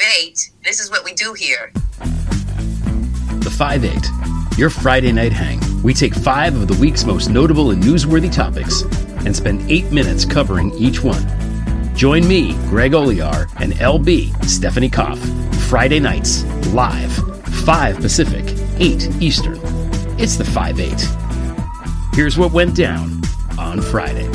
[0.00, 0.50] 8.
[0.64, 1.72] This is what we do here.
[3.40, 5.60] The 5 8, your Friday night hang.
[5.82, 8.82] We take five of the week's most notable and newsworthy topics
[9.26, 11.26] and spend eight minutes covering each one.
[11.94, 15.18] Join me, Greg Olear, and LB, Stephanie Koff,
[15.68, 17.12] Friday nights, live,
[17.64, 18.44] 5 Pacific,
[18.78, 19.58] 8 Eastern.
[20.18, 22.14] It's the 5 8.
[22.14, 23.22] Here's what went down
[23.58, 24.31] on Friday.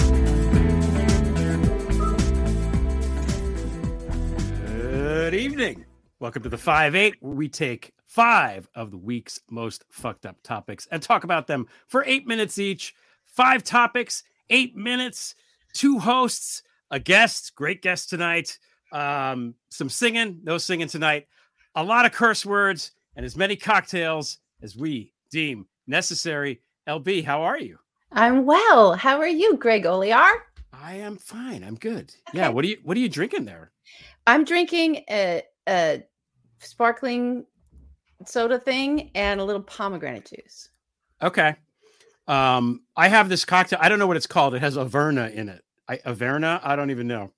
[6.19, 10.41] Welcome to the 5 8, where we take five of the week's most fucked up
[10.41, 12.95] topics and talk about them for eight minutes each.
[13.25, 15.35] Five topics, eight minutes,
[15.73, 18.57] two hosts, a guest, great guest tonight,
[18.91, 21.27] um, some singing, no singing tonight,
[21.75, 26.61] a lot of curse words, and as many cocktails as we deem necessary.
[26.87, 27.77] LB, how are you?
[28.11, 28.93] I'm well.
[28.93, 30.31] How are you, Greg Olear?
[30.73, 31.63] I am fine.
[31.63, 32.15] I'm good.
[32.33, 32.49] Yeah.
[32.49, 33.69] What are you What are you drinking there?
[34.25, 36.03] I'm drinking a, a
[36.59, 37.45] sparkling
[38.25, 40.69] soda thing and a little pomegranate juice.
[41.21, 41.55] Okay.
[42.27, 43.79] Um, I have this cocktail.
[43.81, 44.53] I don't know what it's called.
[44.55, 45.63] It has Averna in it.
[45.87, 46.59] I Averna.
[46.63, 47.31] I don't even know.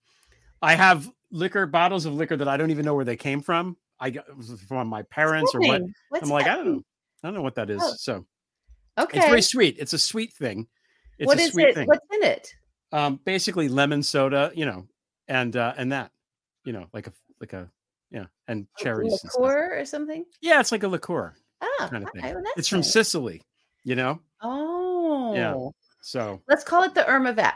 [0.61, 3.77] I have liquor bottles of liquor that I don't even know where they came from.
[3.99, 4.25] I got
[4.67, 5.81] from my parents or what.
[6.09, 6.83] What's I'm like, that I don't know.
[7.23, 7.81] I don't know what that is.
[7.83, 8.25] Oh, So
[8.97, 9.17] Okay.
[9.17, 9.77] it's very sweet.
[9.79, 10.67] It's a sweet thing.
[11.17, 11.73] It's What a is sweet it?
[11.75, 11.87] thing.
[11.87, 12.53] What's in it?
[12.91, 14.87] Um, basically lemon soda, you know,
[15.27, 16.11] and uh, and that,
[16.65, 17.69] you know, like a like a
[18.11, 19.11] yeah, and cherries.
[19.23, 19.31] and.
[19.35, 20.25] Liqueur or something?
[20.41, 22.23] Yeah, it's like a liqueur Oh, kind of thing.
[22.23, 22.91] well, it's from nice.
[22.93, 23.41] Sicily,
[23.83, 24.19] you know.
[24.41, 25.33] Oh.
[25.35, 25.55] Yeah.
[26.01, 27.53] So Let's call it the Irma Vep.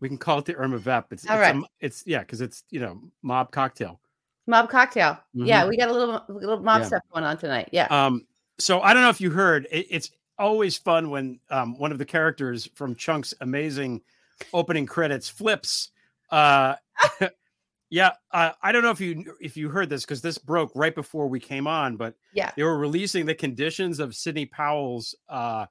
[0.00, 1.12] we can call it the Irma Vep.
[1.12, 1.56] It's All it's, right.
[1.56, 4.00] a, it's yeah, because it's you know mob cocktail.
[4.46, 5.18] Mob cocktail.
[5.34, 5.68] Yeah, Mhm.
[5.70, 6.86] we got a little little mob Yeah.
[6.86, 7.68] stuff going on tonight.
[7.72, 7.86] Yeah.
[7.86, 8.26] Um,
[8.58, 9.66] so I don't know if you heard.
[9.70, 14.02] It, it's always fun when um, one of the characters from Chunk's amazing
[14.52, 15.90] opening credits flips.
[16.30, 16.74] Uh,
[17.90, 20.94] yeah, uh, I don't know if you if you heard this because this broke right
[20.94, 22.50] before we came on, but yeah.
[22.56, 25.66] they were releasing the conditions of Sidney Powell's, uh,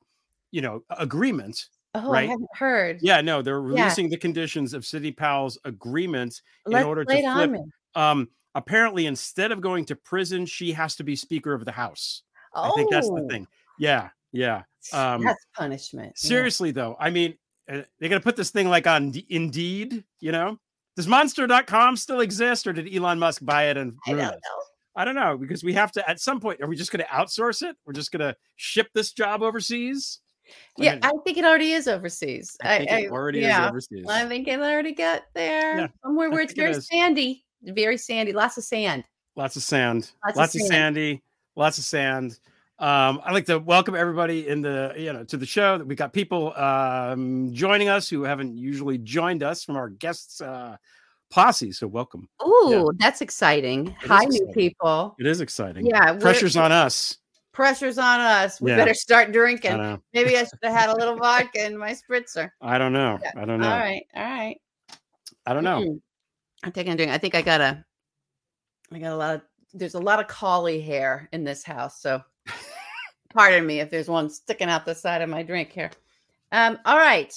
[0.52, 1.68] you know, agreement.
[1.94, 2.28] Oh, right.
[2.28, 3.00] I haven't heard.
[3.02, 3.84] Yeah, no, they're Yeah.
[3.84, 7.62] releasing the conditions of Sidney Powell's agreement in Let's order to flip.
[7.96, 12.24] Um, apparently, instead of going to prison, she has to be Speaker of the House.
[12.54, 13.48] Oh, I think that's the thing.
[13.80, 14.64] Yeah, yeah.
[14.94, 16.14] Um, that's punishment.
[16.22, 16.28] yeah.
[16.28, 17.38] seriously though, I mean,
[17.70, 20.04] uh, they're gonna put this thing like on D- Indeed.
[20.20, 20.60] You know,
[20.98, 24.24] does Monster.com still exist, or did Elon Musk buy it and I don't it?
[24.24, 24.62] know.
[24.96, 26.60] I don't know because we have to at some point.
[26.60, 27.78] Are we just going to outsource it?
[27.86, 30.22] We're just going to ship this job overseas?
[30.80, 32.58] I Yeah, mean, I think it already is overseas.
[32.64, 34.06] I think it already yeah, is overseas.
[34.10, 35.78] I think it already got there.
[35.78, 37.46] Yeah, Somewhere where it's think it very sandy.
[37.62, 38.34] Very sandy.
[38.34, 39.04] Lots of sand.
[39.36, 40.10] Lots of sand.
[40.26, 41.22] Lots Lots, of of, sandy.
[41.56, 42.40] Lots of sand.
[42.80, 45.78] Um, I'd like to welcome everybody in the you know to the show.
[45.78, 50.78] We got people um, joining us who haven't usually joined us from our guests uh,
[51.32, 51.72] posse.
[51.72, 52.30] So welcome.
[52.46, 53.88] Ooh, that's exciting.
[53.88, 55.16] is Hi, new people.
[55.20, 55.88] It is exciting.
[55.88, 57.18] Yeah, pressure's on us.
[57.52, 58.62] Pressure's on us.
[58.62, 58.78] We Yeah.
[58.78, 59.76] better start drinking.
[59.78, 60.00] know.
[60.14, 62.52] Maybe I should have had a little vodka in my spritzer.
[62.62, 63.18] I don't know.
[63.24, 63.32] Yeah.
[63.36, 63.72] I don't know.
[63.72, 64.04] All right.
[64.16, 64.62] All right.
[65.48, 65.82] I don't know.
[65.82, 66.02] Mm.
[66.64, 67.12] I'm taking a drink.
[67.12, 67.84] I think I got a
[68.94, 69.42] I got a lot of
[69.74, 72.00] there's a lot of collie hair in this house.
[72.02, 72.22] So
[73.30, 75.92] pardon me if there's one sticking out the side of my drink here.
[76.52, 77.34] Um, all right.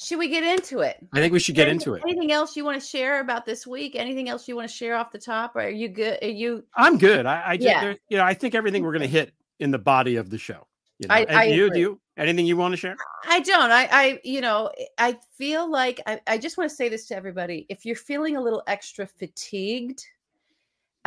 [0.00, 0.96] Should we get into it?
[1.12, 2.02] I think we should get Anything- into it.
[2.08, 3.96] Anything else you want to share about this week?
[3.96, 5.56] Anything else you want to share off the top?
[5.56, 6.18] Or are you good?
[6.22, 7.26] Are you I'm good.
[7.26, 7.80] I, I Yeah.
[7.80, 10.38] there- you know, I think everything we're going to hit in the body of the
[10.38, 10.66] show.
[11.00, 11.14] You know?
[11.14, 11.74] I- I you, agree.
[11.74, 12.00] do you?
[12.16, 12.96] Anything you want to share?
[13.28, 13.70] I don't.
[13.70, 17.16] I, I, you know, I feel like I, I just want to say this to
[17.16, 17.66] everybody.
[17.68, 20.04] If you're feeling a little extra fatigued,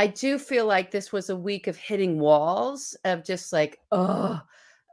[0.01, 4.41] I do feel like this was a week of hitting walls of just like, oh,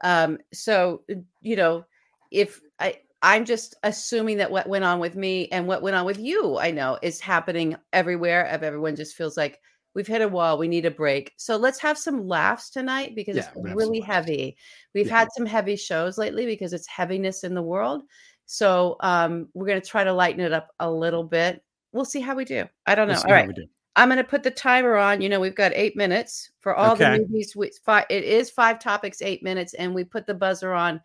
[0.04, 1.84] um, so uh, you know,
[2.30, 6.04] if I, I'm just assuming that what went on with me and what went on
[6.06, 8.44] with you, I know is happening everywhere.
[8.46, 9.60] Of everyone just feels like
[9.94, 10.58] we've hit a wall.
[10.58, 11.32] We need a break.
[11.38, 14.56] So let's have some laughs tonight because Yeah, it's we're gonna have really heavy.
[14.94, 15.16] We've Yeah.
[15.20, 18.02] had some heavy shows lately because it's heaviness in the world.
[18.46, 21.64] So um, we're going to try to lighten it up a little bit.
[21.92, 22.66] We'll see how we do.
[22.86, 23.22] I don't know.
[23.24, 23.50] We'll All right.
[23.96, 24.02] We.
[24.02, 25.20] I'm going to put the timer on.
[25.20, 27.18] You know, we've got eight minutes for all Okay.
[27.18, 27.54] the movies.
[27.56, 31.00] We, five, it is five topics, eight minutes, and we put the buzzer on.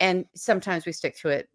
[0.00, 1.48] And sometimes we stick to it.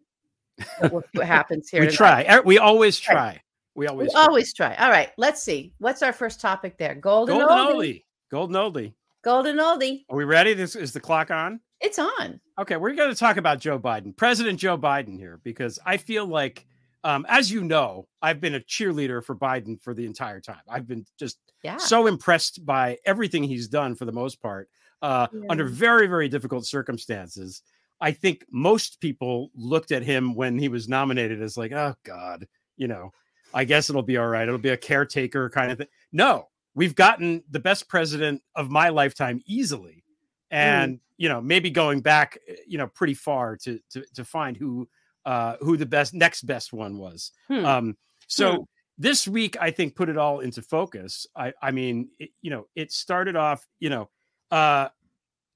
[0.90, 1.80] What happens here.
[1.80, 2.24] We tonight.
[2.26, 2.36] try.
[2.38, 3.40] Er, We always try.
[3.74, 4.20] We We always try.
[4.22, 4.74] always try.
[4.76, 5.10] All right.
[5.16, 5.72] Let's see.
[5.78, 6.94] What's our first topic there?
[6.94, 7.74] Golden, Golden oldie.
[7.74, 8.04] oldie.
[8.30, 8.92] Golden oldie.
[9.24, 10.04] Golden oldie.
[10.10, 10.54] Are we ready?
[10.54, 11.58] This is the clock on.
[11.80, 12.40] It's on.
[12.58, 16.24] Okay, we're going to talk about Joe Biden, President Joe Biden here, because I feel
[16.26, 16.66] like,
[17.04, 20.62] um, as you know, I've been a cheerleader for Biden for the entire time.
[20.68, 21.76] I've been just Yeah.
[21.76, 24.68] so impressed by everything he's done for the most part,
[25.02, 27.62] uh, under very, very difficult circumstances.
[28.00, 32.46] I think most people looked at him when he was nominated as like, oh God,
[32.76, 33.12] you know,
[33.52, 34.48] I guess it'll be all right.
[34.48, 35.86] It'll be a caretaker kind of thing.
[36.10, 40.04] No, we've gotten the best president of my lifetime easily,
[40.50, 41.00] and mm.
[41.18, 44.88] you know maybe going back eh, you know pretty far to to to find who
[45.24, 47.32] uh who the best next best one was.
[47.48, 47.64] Hmm.
[47.64, 48.52] Um, so.
[48.52, 48.62] Hmm.
[48.96, 51.26] This week, I think, put it all into focus.
[51.34, 54.08] I, I mean, it, you know, it started off, you know,
[54.52, 54.88] uh,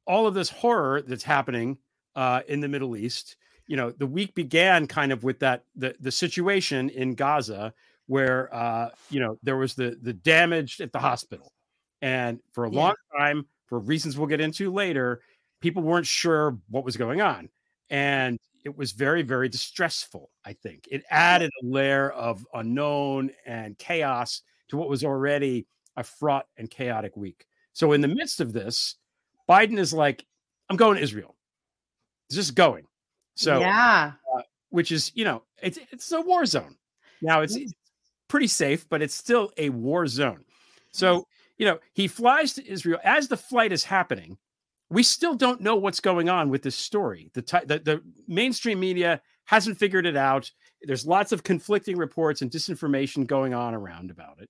[0.08, 1.78] all of this horror that's happening
[2.16, 3.36] uh, in the Middle East.
[3.68, 7.72] You know, the week began kind of with that the the situation in Gaza
[8.08, 11.52] where uh, you know there was the the damage at the hospital,
[12.02, 12.80] and for a yeah.
[12.80, 15.20] long time, for reasons we'll get into later,
[15.60, 17.50] people weren't sure what was going on,
[17.90, 20.30] and it was very very distressful.
[20.44, 25.66] I think it added a layer of unknown and chaos to what was already
[25.96, 27.46] a fraught and chaotic week.
[27.72, 28.96] So in the midst of this,
[29.48, 30.24] Biden is like,
[30.68, 31.36] "I'm going to Israel."
[32.28, 32.84] it's Just going.
[33.34, 36.76] So yeah, uh, which is you know it's it's a war zone.
[37.22, 37.72] Now it's, it's
[38.28, 40.44] pretty safe, but it's still a war zone.
[40.92, 41.26] So,
[41.56, 44.38] you know, he flies to Israel as the flight is happening.
[44.90, 47.30] We still don't know what's going on with this story.
[47.34, 50.50] The, t- the, the mainstream media hasn't figured it out.
[50.82, 54.48] There's lots of conflicting reports and disinformation going on around about it.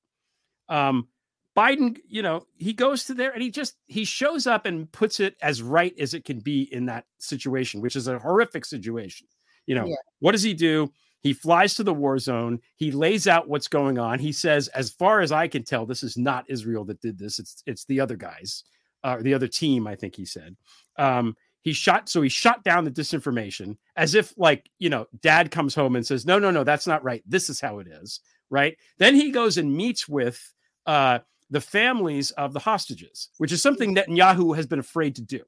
[0.69, 1.09] Um,
[1.57, 5.19] Biden, you know, he goes to there and he just he shows up and puts
[5.19, 9.27] it as right as it can be in that situation, which is a horrific situation.
[9.67, 9.97] You know, yeah.
[10.21, 10.93] what does he do?
[11.21, 12.61] He flies to the war zone.
[12.77, 14.21] He lays out what's going on.
[14.21, 17.41] He says, as far as I can tell, this is not Israel that did this.
[17.41, 18.63] It's it's the other guys,
[19.05, 19.87] uh, the other team.
[19.87, 20.57] I think he said.
[20.97, 25.51] Um, he shot so he shot down the disinformation as if like you know dad
[25.51, 28.21] comes home and says no no no that's not right this is how it is
[28.51, 30.55] right then he goes and meets with
[30.87, 31.19] uh,
[31.51, 35.43] the families of the hostages which is something netanyahu has been afraid to do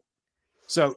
[0.66, 0.94] so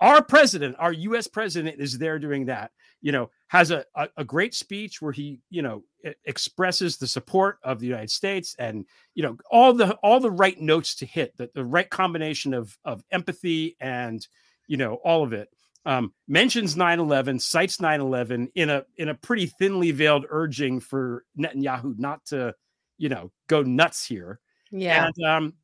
[0.00, 4.24] our president our us president is there doing that you know has a, a, a,
[4.24, 5.82] great speech where he you know
[6.24, 10.60] expresses the support of the united states and you know all the all the right
[10.60, 14.26] notes to hit the, the right combination of of empathy and
[14.66, 15.48] you know all of it.
[15.84, 21.98] Um, mentions 9-11 cites 9-11 in a in a pretty thinly veiled urging for netanyahu
[21.98, 22.54] not to
[22.98, 24.38] you know go nuts here.
[24.70, 25.08] Yeah.
[25.16, 25.54] And um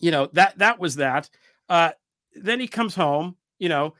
[0.00, 1.30] you know that that was that.
[1.68, 1.92] Uh
[2.34, 3.94] then he comes home you know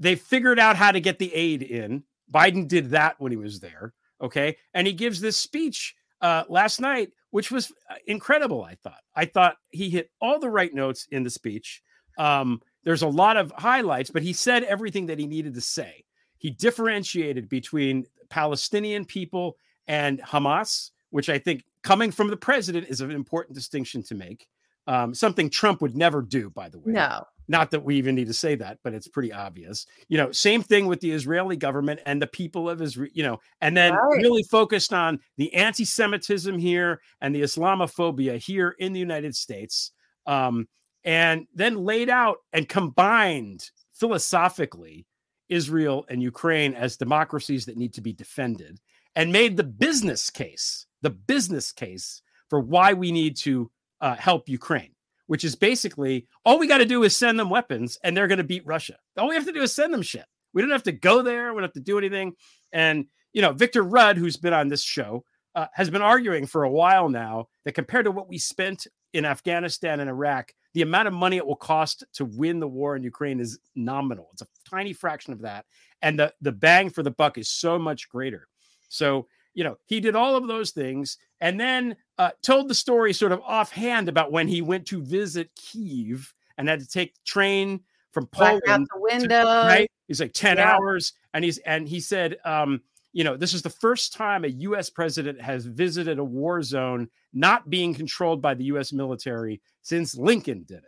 [0.00, 2.02] they figured out how to get the aid in
[2.32, 3.92] Biden did that when he was there.
[4.20, 4.56] Okay.
[4.74, 8.64] And he gives this speech uh, last night, which was uh, incredible.
[8.64, 9.00] I thought.
[9.14, 11.82] I thought he hit all the right notes in the speech.
[12.18, 16.04] Um, there's a lot of highlights, but he said everything that he needed to say.
[16.38, 19.56] He differentiated between Palestinian people
[19.86, 24.46] and Hamas, which I think coming from the president is an important distinction to make.
[24.86, 26.92] Um, something Trump would never do, by the way.
[26.92, 29.84] No, not that we even need to say that, but it's pretty obvious.
[30.08, 33.40] You know, same thing with the Israeli government and the people of Israel, you know,
[33.60, 34.22] and then right.
[34.22, 39.90] really focused on the anti Semitism here and the Islamophobia here in the United States.
[40.26, 40.68] Um,
[41.02, 45.06] and then laid out and combined philosophically
[45.48, 48.78] Israel and Ukraine as democracies that need to be defended
[49.16, 54.48] and made the business case, the business case for why we need to uh, help
[54.48, 54.94] Ukraine
[55.30, 58.38] which is basically all we got to do is send them weapons and they're going
[58.38, 58.96] to beat Russia.
[59.16, 60.24] All we have to do is send them shit.
[60.52, 61.52] We don't have to go there.
[61.52, 62.32] We don't have to do anything.
[62.72, 65.22] And, you know, Victor Rud, who's been on this show,
[65.54, 69.24] uh, has been arguing for a while now that compared to what we spent in
[69.24, 73.04] Afghanistan and Iraq, the amount of money it will cost to win the war in
[73.04, 74.30] Ukraine is nominal.
[74.32, 75.64] It's a tiny fraction of that.
[76.02, 78.48] And the, the bang for the buck is so much greater.
[78.88, 83.12] So, you know, he did all of those things and then uh, told the story
[83.12, 87.80] sort of offhand about when he went to visit Kiev and had to take train
[88.12, 89.44] from Poland out the window.
[89.44, 89.90] To, right?
[90.06, 90.72] He's like 10 yeah.
[90.72, 91.14] hours.
[91.34, 94.90] And he's and he said, um, you know, this is the first time a US
[94.90, 100.64] president has visited a war zone not being controlled by the US military since Lincoln
[100.64, 100.84] did it.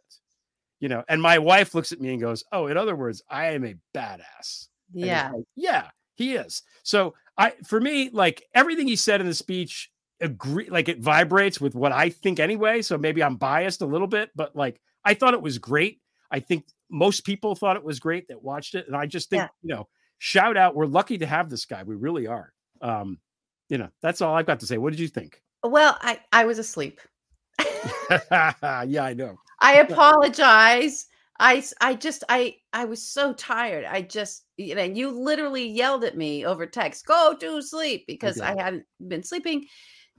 [0.81, 3.53] You know, and my wife looks at me and goes, Oh, in other words, I
[3.53, 4.69] am a badass.
[4.93, 5.31] Yeah.
[5.33, 6.63] Like, yeah, he is.
[6.83, 11.61] So I for me, like everything he said in the speech agree like it vibrates
[11.61, 12.83] with what I think anyway.
[12.83, 16.01] So maybe I'm biased a little bit, but like I thought it was great.
[16.31, 18.87] I think most people thought it was great that watched it.
[18.87, 19.49] And I just think, yeah.
[19.63, 20.75] you know, shout out.
[20.77, 21.83] We're lucky to have this guy.
[21.83, 22.53] We really are.
[22.81, 23.19] Um,
[23.69, 24.79] you know, that's all I've got to say.
[24.79, 25.43] What did you think?
[25.65, 27.01] Well, I, I was asleep.
[28.11, 29.37] yeah, I know.
[29.61, 31.07] I apologize.
[31.43, 33.85] I I just I I was so tired.
[33.85, 38.41] I just you know you literally yelled at me over text, "Go to sleep," because
[38.41, 39.67] I, I hadn't been sleeping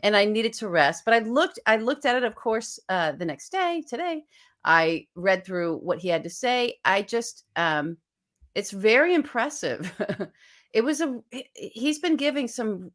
[0.04, 1.04] and I needed to rest.
[1.06, 4.24] But I looked, I looked at it, of course, uh, the next day, today.
[4.66, 6.76] I read through what he had to say.
[6.86, 7.98] I just, um,
[8.54, 9.92] it's very impressive.
[10.74, 11.20] it was a,
[11.56, 12.92] he's been giving some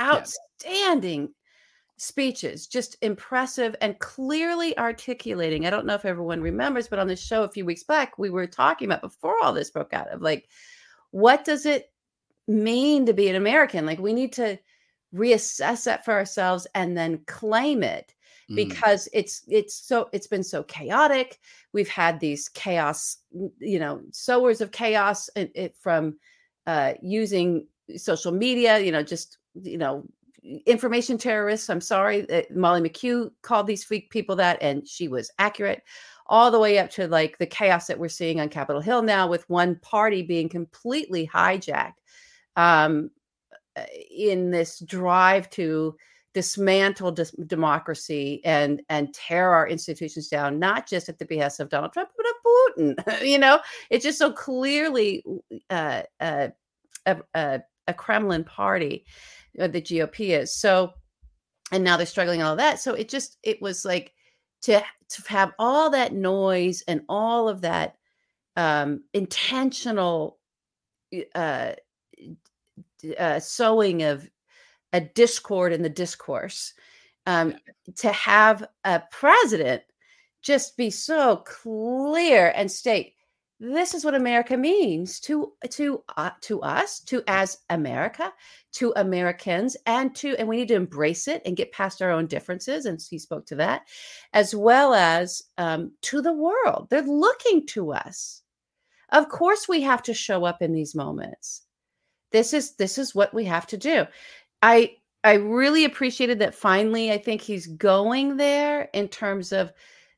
[0.00, 1.34] outstanding
[2.02, 5.66] speeches, just impressive and clearly articulating.
[5.66, 8.28] I don't know if everyone remembers, but on the show a few weeks back, we
[8.28, 10.48] were talking about before all this broke out of like,
[11.12, 11.92] what does it
[12.48, 13.86] mean to be an American?
[13.86, 14.58] Like, we need to
[15.14, 18.14] reassess that for ourselves and then claim it
[18.50, 18.56] mm.
[18.56, 21.38] because it's it's so it's been so chaotic
[21.74, 23.18] we've had these chaos
[23.58, 26.16] you know sowers of chaos it, it, from
[26.66, 30.02] uh using social media you know just you know
[30.66, 31.70] information terrorists.
[31.70, 35.82] I'm sorry that Molly McKew called these freak people that, and she was accurate.
[36.26, 39.26] All the way up to like the chaos that we're seeing on Capitol Hill now,
[39.28, 41.94] with one party being completely hijacked
[42.56, 43.10] um,
[43.76, 45.96] uh, in this drive to
[46.34, 51.68] dismantle dis- democracy and and tear our institutions down, not just at the behest of
[51.68, 53.22] Donald Trump, but of Putin.
[53.26, 55.24] you know, it's just so clearly
[55.70, 56.48] uh, uh,
[57.06, 59.04] a, a, a Kremlin party
[59.54, 60.54] the GOP is.
[60.54, 60.92] So,
[61.70, 62.80] and now they're struggling all that.
[62.80, 64.12] So it just it was like
[64.62, 67.96] to to have all that noise and all of that
[68.56, 70.38] um, intentional
[71.34, 71.72] uh,
[73.18, 74.28] uh, sowing of
[74.92, 76.74] a discord in the discourse
[77.26, 77.54] um,
[77.96, 79.82] to have a president
[80.42, 83.14] just be so clear and state
[83.64, 88.32] this is what America means to to uh, to us, to as America,
[88.72, 92.26] to Americans, and to and we need to embrace it and get past our own
[92.26, 92.86] differences.
[92.86, 93.82] And he spoke to that,
[94.32, 96.88] as well as um, to the world.
[96.90, 98.42] They're looking to us.
[99.10, 101.62] Of course, we have to show up in these moments.
[102.32, 104.06] This is this is what we have to do.
[104.60, 106.56] I I really appreciated that.
[106.56, 109.72] Finally, I think he's going there in terms of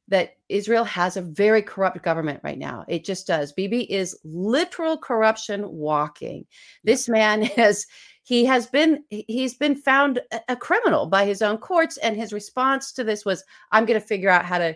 [0.08, 2.84] that Israel has a very corrupt government right now.
[2.88, 3.52] It just does.
[3.52, 6.44] Bibi is literal corruption walking.
[6.82, 7.87] This man has
[8.25, 12.92] he has been he's been found a criminal by his own courts and his response
[12.92, 14.75] to this was i'm going to figure out how to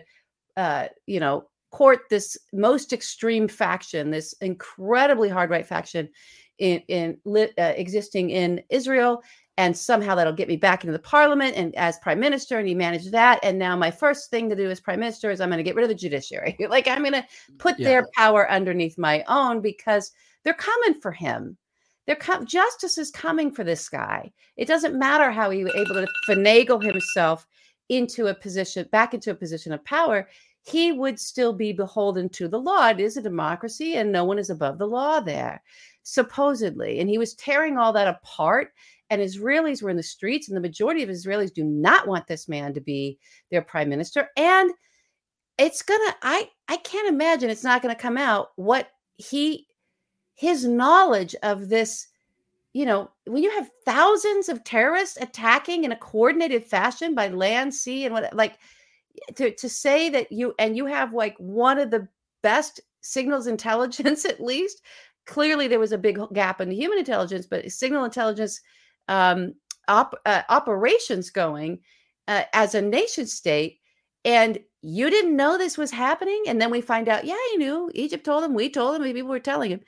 [0.55, 6.07] uh, you know court this most extreme faction this incredibly hard right faction
[6.59, 9.21] in in uh, existing in israel
[9.59, 12.73] and somehow that'll get me back into the parliament and as prime minister and he
[12.73, 13.41] managed that.
[13.43, 15.75] And now my first thing to do as prime minister is i'm going to get
[15.75, 16.55] rid of the judiciary.
[16.69, 17.25] Like i'm going to
[17.57, 17.89] put yeah.
[17.89, 20.11] their power underneath my own because
[20.43, 21.57] they're coming for him.
[22.07, 24.31] They're com- justice is coming for this guy.
[24.55, 27.45] It doesn't matter how he was able to finagle himself
[27.89, 30.29] into a position back into a position of power
[30.69, 34.39] he would still be beholden to the law it is a democracy and no one
[34.39, 35.61] is above the law there
[36.03, 38.71] supposedly and he was tearing all that apart
[39.09, 42.47] and Israelis were in the streets, and the majority of Israelis do not want this
[42.47, 43.17] man to be
[43.49, 44.29] their prime minister.
[44.37, 44.71] And
[45.57, 49.67] it's gonna, I I can't imagine it's not gonna come out what he
[50.35, 52.07] his knowledge of this,
[52.73, 57.73] you know, when you have thousands of terrorists attacking in a coordinated fashion by land,
[57.73, 58.57] sea, and what like
[59.35, 62.07] to, to say that you and you have like one of the
[62.41, 64.81] best signals intelligence at least
[65.25, 68.61] clearly there was a big gap in the human intelligence but signal intelligence
[69.07, 69.53] um,
[69.87, 71.79] op- uh, operations going
[72.27, 73.79] uh, as a nation state
[74.25, 77.91] and you didn't know this was happening and then we find out yeah you knew.
[77.93, 79.81] Egypt told him we told him people were telling him.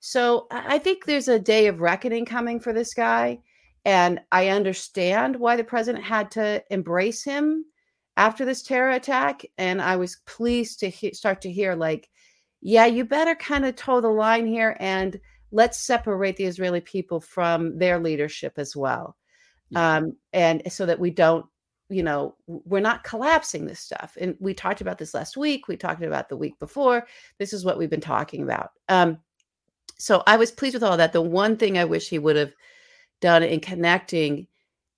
[0.00, 3.38] So i think there's a day of reckoning coming for this guy
[3.84, 7.64] and i understand why the president had to embrace him
[8.16, 12.08] after this terror attack and i was pleased to he- start to hear like
[12.60, 15.20] yeah you better kind of toe the line here and
[15.52, 19.16] let's separate the Israeli people from their leadership as well.
[19.70, 19.96] Yeah.
[19.96, 21.46] Um, and so that we don't,
[21.90, 24.16] you know, we're not collapsing this stuff.
[24.18, 25.68] And we talked about this last week.
[25.68, 27.06] We talked about the week before.
[27.38, 28.70] This is what we've been talking about.
[28.88, 29.18] Um,
[29.98, 31.12] so I was pleased with all that.
[31.12, 32.54] The one thing I wish he would have
[33.20, 34.46] done in connecting,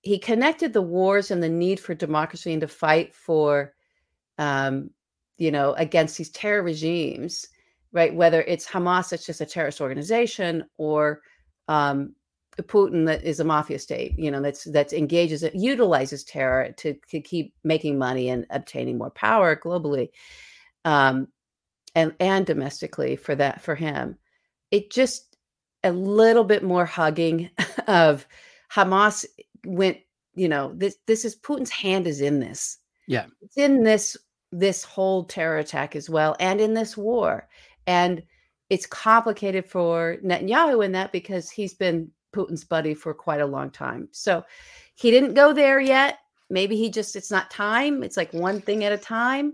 [0.05, 3.73] he connected the wars and the need for democracy and to fight for,
[4.37, 4.89] um,
[5.37, 7.47] you know, against these terror regimes
[7.95, 8.13] right?
[8.13, 11.21] Whether it's Hamas, it's just a terrorist organization, or
[11.69, 12.13] um,
[12.57, 16.95] Putin that is a mafia state, you know, that's that engages it, utilizes terror to,
[17.09, 20.09] to keep making money and obtaining more power globally,
[20.83, 21.29] um,
[21.95, 24.17] and and domestically for that for him.
[24.71, 25.37] It just
[25.83, 27.49] a little bit more hugging
[27.87, 28.27] of
[28.73, 29.25] Hamas
[29.65, 29.97] went,
[30.33, 32.77] you know, this this is Putin's hand is in this.
[33.07, 33.25] Yeah.
[33.41, 34.17] It's in this
[34.51, 37.47] this whole terror attack as well and in this war.
[37.87, 38.23] And
[38.69, 43.69] it's complicated for Netanyahu in that because he's been Putin's buddy for quite a long
[43.69, 44.07] time.
[44.11, 44.43] So
[44.95, 46.19] he didn't go there yet.
[46.49, 48.03] Maybe he just, it's not time.
[48.03, 49.53] It's like one thing at a time.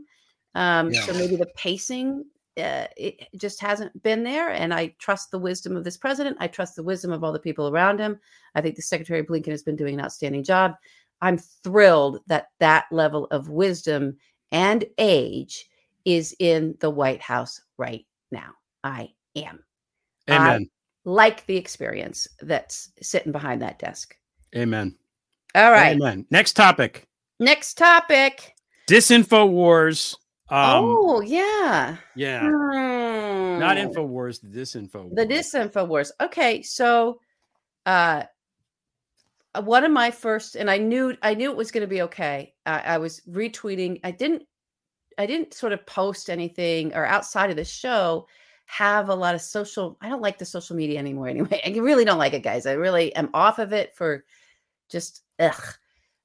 [0.55, 1.01] Um, yeah.
[1.01, 2.25] So maybe the pacing
[2.57, 4.49] uh, it just hasn't been there.
[4.49, 6.37] And I trust the wisdom of this president.
[6.39, 8.19] I trust the wisdom of all the people around him.
[8.55, 10.73] I think the Secretary Blinken has been doing an outstanding job.
[11.21, 14.17] I'm thrilled that that level of wisdom
[14.51, 15.69] and age
[16.05, 18.51] is in the White House right now.
[18.83, 19.63] I am.
[20.29, 20.67] Amen.
[21.05, 24.15] I like the experience that's sitting behind that desk.
[24.55, 24.95] Amen.
[25.55, 25.95] All right.
[25.95, 26.25] Amen.
[26.31, 27.07] Next topic.
[27.39, 28.55] Next topic.
[28.87, 30.17] Disinfo wars.
[30.51, 31.95] Um, oh, yeah.
[32.13, 32.41] yeah.
[32.41, 33.87] Not Hmm.
[33.87, 35.09] Infowars, the Disinfo.
[35.15, 35.27] The wars.
[35.27, 36.11] disinfo wars.
[36.19, 37.19] Okay, so
[37.85, 38.23] uh
[39.53, 42.03] uh, one of my first and I knew I knew it was going to be
[42.03, 42.53] okay.
[42.65, 43.99] I, I was retweeting.
[44.03, 44.43] I didn't
[45.17, 48.27] I didn't sort of post anything or outside of the show
[48.65, 51.61] have a lot of social I don't like the social media anymore anyway.
[51.65, 52.65] I really don't like it guys.
[52.65, 54.23] I really am off of it for
[54.89, 55.75] just ugh.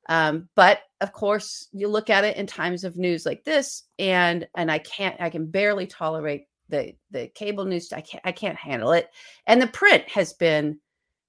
[0.09, 4.47] Um, but of course you look at it in times of news like this and
[4.57, 8.57] and I can't I can barely tolerate the the cable news I can't I can't
[8.57, 9.09] handle it.
[9.47, 10.79] And the print has been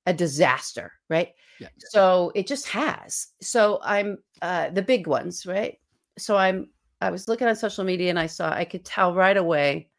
[0.05, 1.29] a disaster, right?
[1.59, 1.69] Yeah.
[1.89, 3.27] So it just has.
[3.41, 5.79] So I'm uh the big ones, right?
[6.17, 6.69] So I'm
[7.01, 9.89] I was looking on social media and I saw I could tell right away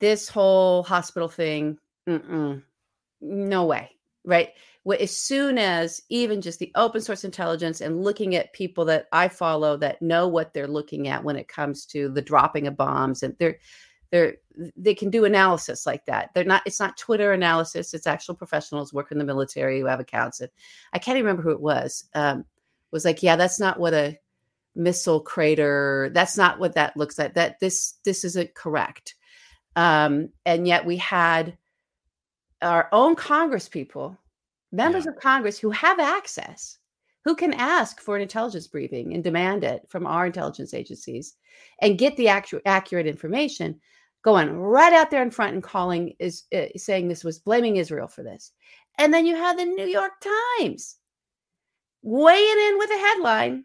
[0.00, 1.78] this whole hospital thing,
[2.08, 2.62] mm-mm,
[3.20, 3.90] no way,
[4.24, 4.50] right?
[5.00, 9.28] As soon as even just the open source intelligence and looking at people that I
[9.28, 13.22] follow that know what they're looking at when it comes to the dropping of bombs
[13.22, 13.58] and they're
[14.10, 14.34] they're
[14.76, 16.30] they can do analysis like that.
[16.34, 20.00] They're not it's not Twitter analysis, it's actual professionals work in the military who have
[20.00, 20.40] accounts.
[20.40, 20.50] And
[20.92, 22.04] I can't even remember who it was.
[22.14, 22.44] Um
[22.90, 24.18] was like, yeah, that's not what a
[24.74, 27.34] missile crater, that's not what that looks like.
[27.34, 29.14] That this this isn't correct.
[29.74, 31.56] Um, and yet we had
[32.62, 34.16] our own Congress people,
[34.70, 36.78] members of Congress who have access,
[37.24, 41.36] who can ask for an intelligence briefing and demand it from our intelligence agencies
[41.80, 43.80] and get the accurate, accurate information,
[44.22, 48.08] going right out there in front and calling is uh, saying this was blaming Israel
[48.08, 48.52] for this.
[48.98, 50.12] And then you have the New York
[50.58, 50.96] Times
[52.02, 53.64] weighing in with a headline.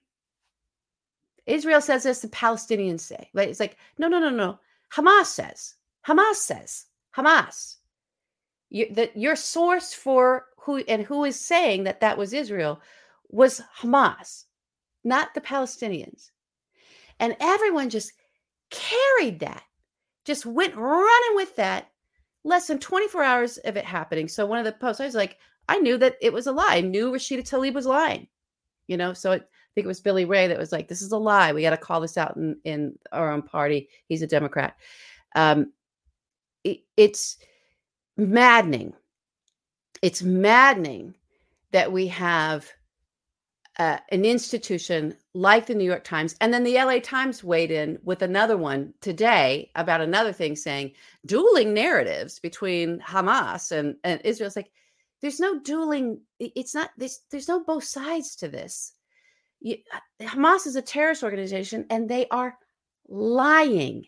[1.46, 3.30] Israel says this, the Palestinians say.
[3.34, 4.60] Like it's like, no, no, no, no.
[4.94, 5.76] Hamas says.
[6.06, 6.86] Hamas says.
[7.16, 7.77] Hamas.
[8.70, 12.82] You, that your source for who and who is saying that that was Israel
[13.30, 14.46] was Hamas,
[15.04, 16.32] not the Palestinians.
[17.20, 18.14] And everyone just
[18.70, 19.64] carried that,
[20.26, 21.90] just went running with that.
[22.44, 24.28] Less than 24 hours of it happening.
[24.30, 26.76] So one of the posts, I was like, I knew that it was a lie.
[26.78, 28.28] I knew Rashida Tlaib was lying.
[28.88, 31.12] You know, so it, I think it was Billy Ray that was like, "This is
[31.12, 31.52] a lie.
[31.52, 33.90] We got to call this out in in our own party.
[34.08, 34.78] He's a Democrat."
[35.36, 35.74] Um,
[36.64, 37.38] it, it's
[38.18, 38.94] maddening.
[40.02, 41.16] It's maddening
[41.72, 42.72] that we have
[43.80, 48.00] uh, an institution like the New York Times, and then the LA Times weighed in
[48.04, 50.94] with another one today about another thing, saying
[51.26, 54.48] dueling narratives between Hamas and and Israel.
[54.48, 54.72] It's like
[55.22, 56.22] there's no dueling.
[56.40, 56.90] It's not.
[56.98, 58.94] There's there's no both sides to this.
[59.60, 59.78] You,
[60.22, 62.58] Hamas is a terrorist organization, and they are
[63.08, 64.06] lying.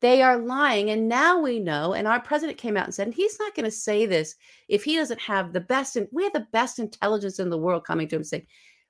[0.00, 0.90] They are lying.
[0.90, 3.64] And now we know, and our president came out and said, and he's not going
[3.64, 4.36] to say this
[4.68, 7.84] if he doesn't have the best, and we have the best intelligence in the world
[7.84, 8.46] coming to him saying,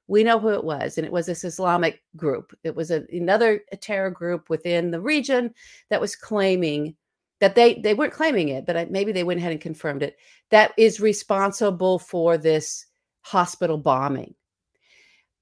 [0.06, 0.96] we know who it was.
[0.96, 2.56] And it was this Islamic group.
[2.64, 5.54] It was a, another terror group within the region
[5.90, 6.96] that was claiming
[7.40, 10.16] that they, they weren't claiming it, but maybe they went ahead and confirmed it,
[10.50, 12.84] that is responsible for this
[13.20, 14.34] hospital bombing.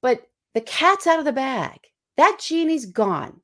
[0.02, 1.78] But the cat's out of the bag.
[2.16, 3.40] That genie's gone.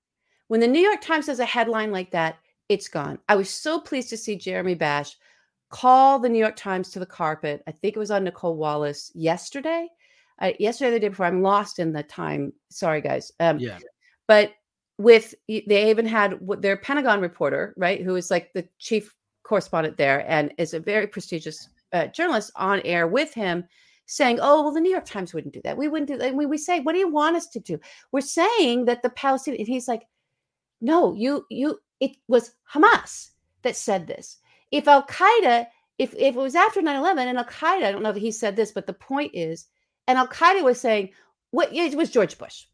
[0.52, 2.36] When the New York Times does a headline like that,
[2.68, 3.18] it's gone.
[3.26, 5.16] I was so pleased to see Jeremy Bash
[5.70, 7.62] call the New York Times to the carpet.
[7.66, 9.88] I think it was on Nicolle Wallace yesterday.
[10.42, 11.24] Uh, yesterday, the day before.
[11.24, 12.52] I'm lost in the time.
[12.68, 13.32] Sorry, guys.
[13.40, 13.78] Um, Yeah.
[14.28, 14.52] but
[14.98, 20.22] with they even had their Pentagon reporter, right, who is like the chief correspondent there
[20.30, 23.64] and is a very prestigious uh, journalist on air with him,
[24.04, 25.78] saying, "Oh, well, the New York Times wouldn't do that.
[25.78, 27.80] We wouldn't do that." And we, we say, "What do you want us to do?"
[28.12, 29.62] We're saying that the Palestinian.
[29.62, 30.02] And he's like,
[30.82, 31.80] "No, you, you.
[32.00, 33.30] It was Hamas
[33.62, 34.38] that said this.
[34.70, 35.66] If Al Qaeda,
[35.98, 38.56] if if it was after 9-11 and Al Qaeda, I don't know that he said
[38.56, 39.66] this, but the point is,
[40.06, 41.10] and Al Qaeda was saying,
[41.52, 42.64] what it was George Bush.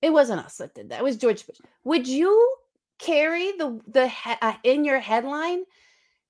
[0.00, 1.00] It wasn't us that did that.
[1.00, 1.58] It was George Bush.
[1.84, 2.56] Would you
[2.98, 5.64] carry the the uh, in your headline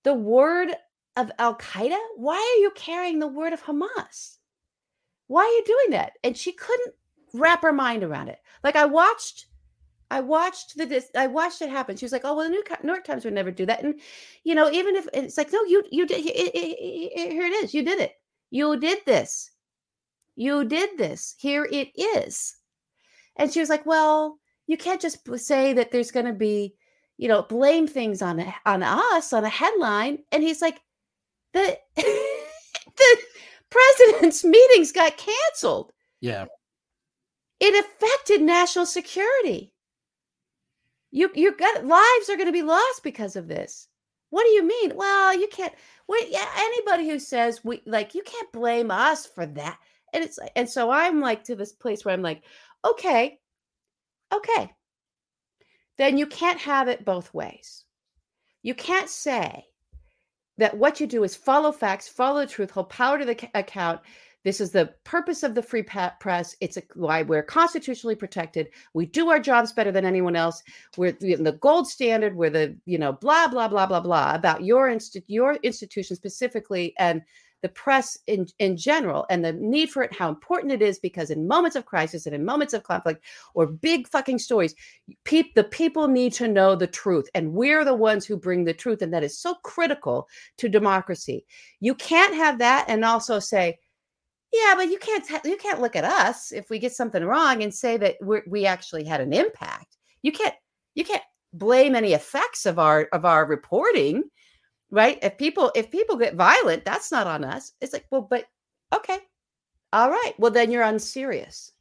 [0.05, 0.71] the word
[1.17, 1.99] of Al Qaeda?
[2.17, 4.39] Why are you carrying the word of Hamas?
[5.27, 6.15] Why are you doing that?
[6.25, 6.95] And she couldn't
[7.35, 8.39] wrap her mind around it.
[8.65, 9.47] Like I watched,
[10.11, 11.97] I watched the dis- I watched it happen.
[11.97, 14.01] She was like, "Oh well, the New, York- Times would never do that." And
[14.45, 16.27] you know, even if it's like, no, you you did.
[16.27, 17.75] It, it, it, here it is.
[17.75, 18.13] You did it.
[18.51, 19.51] You did this.
[20.37, 21.35] You did this.
[21.39, 22.57] Here it is.
[23.37, 26.75] And she was like, "Well, you can't just say that there's going to be,
[27.17, 30.81] you know, blame things on a- on us on a headline." And he's like,
[31.53, 33.17] "The the
[33.71, 35.93] president's meetings got canceled.
[36.21, 36.47] Yeah.
[37.61, 39.73] It affected national security.
[41.11, 43.89] You you got lives are going to be lost because of this.
[44.31, 44.93] What do you mean?
[44.95, 45.73] Well, you can't.
[46.09, 46.47] Wait, yeah.
[46.57, 49.79] Anybody who says we like you can't blame us for that,
[50.13, 52.43] and it's and so I'm like to this place where I'm like,
[52.85, 53.39] okay,
[54.33, 54.73] okay,
[55.99, 57.85] then you can't have it both ways.
[58.63, 59.65] You can't say
[60.59, 64.01] that what you do is follow facts, follow the truth, hold power to the account.
[64.45, 66.57] This is the purpose of the free press.
[66.61, 68.69] It's a, why we're constitutionally protected.
[68.95, 70.63] We do our jobs better than anyone else.
[70.97, 72.37] We're the gold standard.
[72.37, 76.95] We're the you know blah blah blah blah blah about your insti- your institution specifically
[76.99, 77.23] and
[77.63, 81.31] the press in, in general and the need for it, how important it is, because
[81.31, 83.25] in moments of crisis and in moments of conflict
[83.55, 84.75] or big fucking stories,
[85.25, 87.29] pe- the people need to know the truth.
[87.35, 89.03] And we're the ones who bring the truth.
[89.03, 91.45] And that is so critical to democracy.
[91.81, 93.79] You can't have that and also say,
[94.53, 97.73] yeah, but you can't you can't look at us if we get something wrong and
[97.73, 99.97] say that we we actually had an impact.
[100.23, 100.55] You can't
[100.95, 104.25] you can't blame any effects of our of our reporting
[104.91, 105.19] right?
[105.23, 107.73] If people if people get violent that's not on us.
[107.81, 108.47] It's like well but
[108.95, 109.19] okay
[109.93, 110.33] all right.
[110.39, 111.73] Well then you're unserious.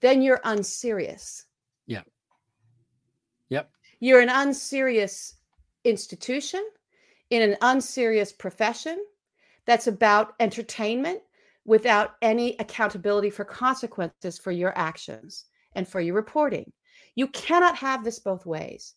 [0.00, 1.44] Then you're unserious.
[1.86, 2.02] Yeah.
[3.48, 3.70] Yep.
[4.00, 5.34] You're an unserious
[5.84, 6.64] institution
[7.30, 9.02] in an unserious profession
[9.66, 11.20] that's about entertainment
[11.64, 16.70] without any accountability for consequences for your actions and for your reporting
[17.14, 18.94] you cannot have this both ways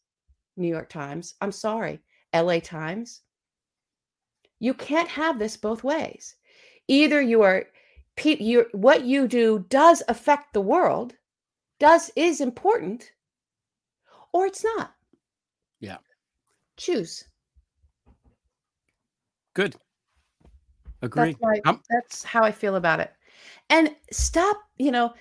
[0.58, 2.00] new york times i'm sorry
[2.34, 3.22] LA Times.
[4.60, 6.36] You can't have this both ways.
[6.88, 7.66] Either you are
[8.24, 11.14] you what you do does affect the world,
[11.80, 13.12] does is important,
[14.34, 14.94] or it's not.
[15.80, 15.98] Yeah.
[16.78, 17.24] Choose.
[19.54, 19.76] Good.
[21.02, 21.36] Agree.
[21.64, 23.12] That's, that's how I feel about it.
[23.70, 25.14] And stop, you know,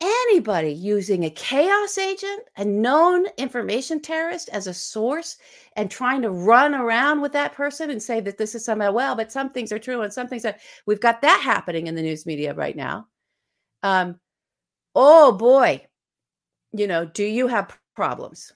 [0.00, 5.36] anybody using a chaos agent, a known information terrorist as a source
[5.76, 9.14] and trying to run around with that person and say that this is somehow well,
[9.14, 10.56] but some things are true and some things are
[10.86, 13.06] we've got that happening in the news media right now.
[13.82, 14.18] Um,
[14.94, 15.86] oh boy,
[16.72, 18.52] you know, do you have problems?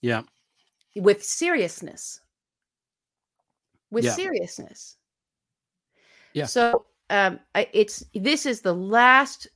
[0.00, 0.22] Yeah.
[0.96, 2.20] With seriousness.
[3.90, 4.12] With yeah.
[4.12, 4.96] seriousness.
[6.34, 6.46] Yeah.
[6.46, 9.46] So um, it's this is the last.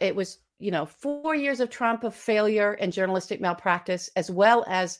[0.00, 4.64] It was you know, four years of Trump of failure and journalistic malpractice, as well
[4.66, 4.98] as,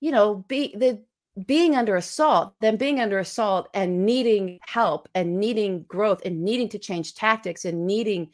[0.00, 1.02] you know, be the
[1.46, 6.68] being under assault, then being under assault and needing help and needing growth and needing
[6.68, 8.30] to change tactics and needing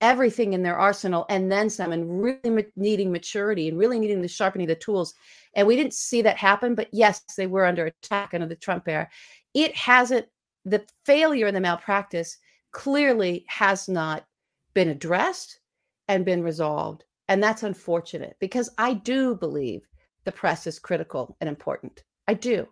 [0.00, 4.22] everything in their arsenal and then some and really ma- needing maturity and really needing
[4.22, 5.14] the sharpening of the tools.
[5.54, 8.88] And we didn't see that happen, but yes, they were under attack under the Trump
[8.88, 9.08] era.
[9.54, 10.26] It hasn't,
[10.68, 12.38] the failure and the malpractice
[12.72, 14.26] clearly has not
[14.74, 15.60] been addressed
[16.08, 17.04] and been resolved.
[17.28, 19.82] And that's unfortunate because I do believe
[20.24, 22.02] the press is critical and important.
[22.26, 22.68] I do.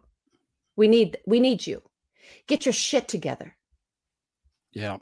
[0.77, 1.83] We need we need you.
[2.47, 3.57] Get your shit together.
[4.73, 4.99] Yeah.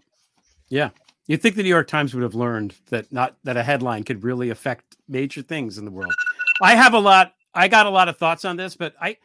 [0.68, 0.90] Yeah.
[1.26, 4.24] You'd think the New York Times would have learned that not that a headline could
[4.24, 6.14] really affect major things in the world.
[6.62, 7.34] I have a lot.
[7.54, 9.16] I got a lot of thoughts on this, but I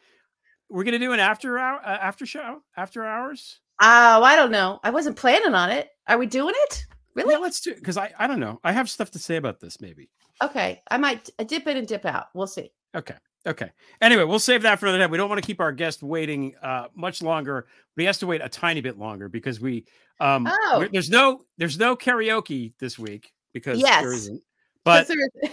[0.69, 3.59] we're gonna do an after hour uh, after show after hours.
[3.81, 4.79] Oh, I don't know.
[4.83, 5.89] I wasn't planning on it.
[6.07, 6.85] Are we doing it?
[7.15, 7.33] Really?
[7.33, 8.59] Yeah, let's do because I I don't know.
[8.63, 9.81] I have stuff to say about this.
[9.81, 10.09] Maybe.
[10.41, 12.27] Okay, I might dip in and dip out.
[12.33, 12.71] We'll see.
[12.95, 13.15] Okay.
[13.47, 13.71] Okay.
[14.01, 15.11] Anyway, we'll save that for another time.
[15.11, 18.27] We don't want to keep our guest waiting uh, much longer, but he has to
[18.27, 19.85] wait a tiny bit longer because we
[20.19, 20.85] um oh.
[20.91, 24.01] there's no there's no karaoke this week because yes.
[24.01, 24.41] there isn't.
[24.83, 25.51] But there is.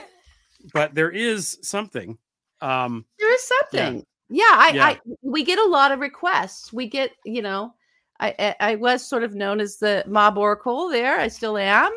[0.73, 2.19] but there is something.
[2.61, 3.97] Um there is something.
[3.99, 4.85] Yeah, yeah I, Yeah.
[4.87, 6.73] I we get a lot of requests.
[6.73, 7.75] We get, you know,
[8.21, 11.19] I, I I was sort of known as the mob oracle there.
[11.19, 11.93] I still am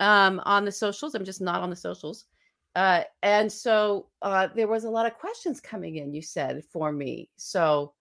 [0.00, 1.14] um, on the socials.
[1.14, 2.26] I'm just not on the socials.
[2.74, 6.14] Uh, and so uh, there was a lot of questions coming in.
[6.14, 7.28] You said for me.
[7.36, 7.92] So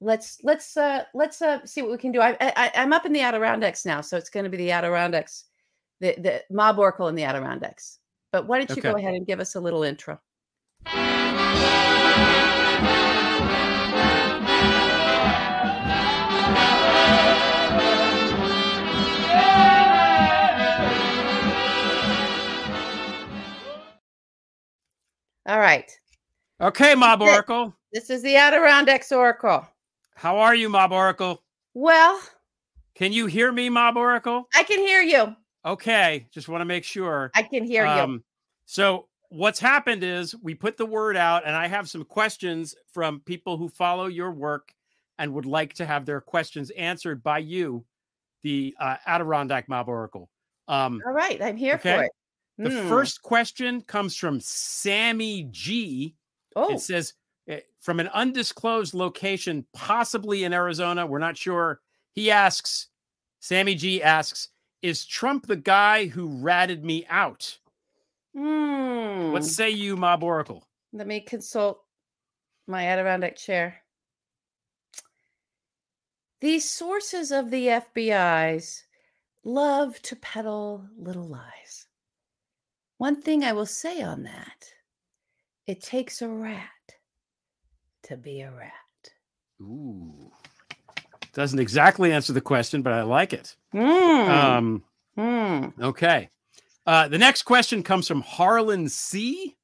[0.00, 2.20] let's let's uh, let's uh, see what we can do.
[2.20, 5.44] I, I I'm up in the Adirondacks now, so it's going to be the Adirondacks,
[6.00, 7.98] the the mob oracle in the Adirondacks.
[8.32, 10.20] But why don't you go ahead and give us a little intro?
[25.48, 25.90] All right.
[26.60, 27.32] okay, Mob Okay.
[27.32, 27.74] Oracle.
[27.92, 29.66] This is the Adirondacks Oracle.
[30.14, 31.42] How are you, Mob Oracle?
[31.72, 32.20] Well,
[32.94, 34.46] Can you hear me, Mob Oracle?
[34.54, 35.34] I can hear you.
[35.64, 37.30] Okay, just want to make sure.
[37.34, 37.90] I can hear you.
[37.90, 38.24] Um,
[38.66, 43.20] so what's happened is we put the word out, and I have some questions from
[43.20, 44.72] people who follow your work
[45.18, 47.84] and would like to have their questions answered by you,
[48.42, 50.28] the uh, Adirondack Mob Oracle.
[50.66, 51.96] Um, All right, I'm here okay.
[51.96, 52.12] for it.
[52.58, 52.88] The Hmm.
[52.88, 56.16] first question comes from Sammy G.
[56.56, 57.14] Oh, It says
[57.46, 61.06] eh, from an undisclosed location, possibly in Arizona.
[61.06, 61.80] We're not sure.
[62.14, 62.88] He asks,
[63.40, 64.48] Sammy G asks,
[64.82, 67.58] is Trump the guy who ratted me out?
[68.34, 69.32] hmm.
[69.32, 70.68] What say you, Mob Oracle?
[70.92, 71.84] Let me consult
[72.66, 73.82] my Adirondack chair.
[76.40, 78.84] These sources of the FBI's
[79.44, 81.87] love to peddle little lies.
[82.98, 84.64] One thing I will say on that
[85.66, 86.68] it takes a rat
[88.04, 88.72] to be a rat.
[89.60, 90.30] Ooh.
[91.32, 93.54] Doesn't exactly answer the question, but I like it.
[93.74, 94.28] Mm.
[94.28, 94.84] Um,
[95.16, 95.72] Mm.
[95.80, 96.30] okay.
[96.86, 99.56] Uh, the next question comes from Harlan C.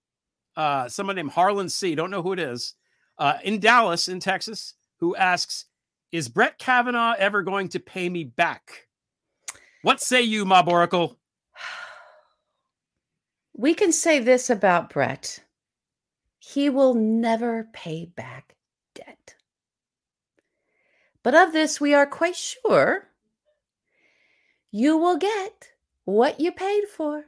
[0.56, 1.94] Uh, someone named Harlan C.
[1.94, 2.74] Don't know who it is.
[3.18, 5.66] Uh, in Dallas, in Texas, who asks,
[6.12, 8.88] "Is Brett Kavanaugh ever going to pay me back?"
[9.82, 11.18] What say you, Mob Oracle?
[13.54, 15.40] We can say this about Brett
[16.46, 18.54] he will never pay back
[18.94, 19.34] debt.
[21.22, 23.08] But of this, we are quite sure
[24.70, 25.70] you will get
[26.04, 27.24] what you paid for.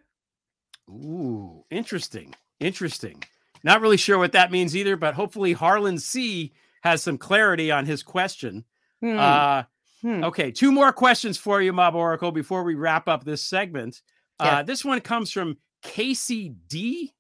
[0.91, 2.35] Ooh, interesting.
[2.61, 3.25] Interesting.
[3.65, 7.87] Not really sure what that means either, but hopefully Harlan C has some clarity on
[7.87, 8.65] his question.
[9.01, 9.63] Hmm, Uh,
[10.03, 10.25] hmm.
[10.25, 14.03] Okay, two more questions for you, Mob Oracle, before we wrap up this segment.
[14.41, 14.59] Yeah.
[14.59, 17.15] Uh, this one comes from Casey D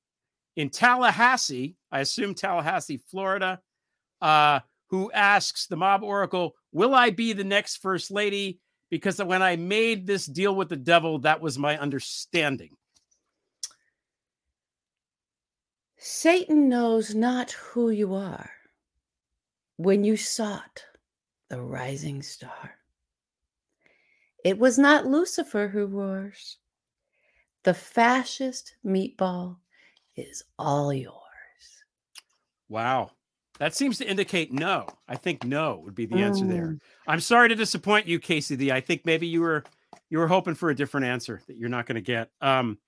[0.56, 3.60] in Tallahassee, I assume Tallahassee, Florida,
[4.20, 8.58] uh, who asks the Mob Oracle, Will I be the next First Lady?
[8.90, 12.70] Because when I made this deal with the devil, that was my understanding.
[15.96, 18.50] Satan knows not who you are
[19.76, 20.84] when you sought
[21.48, 22.76] the rising star.
[24.44, 26.58] It was not Lucifer who roars.
[27.66, 29.56] The fascist meatball
[30.14, 31.16] is all yours.
[32.68, 33.10] Wow.
[33.58, 34.86] That seems to indicate no.
[35.08, 36.68] I think no would be the answer there.
[36.68, 36.80] Mm.
[37.08, 38.70] I'm sorry to disappoint you, Casey D.
[38.70, 39.64] I think maybe you were
[40.10, 42.30] you were hoping for a different answer that you're not going to get.
[42.40, 42.78] Um,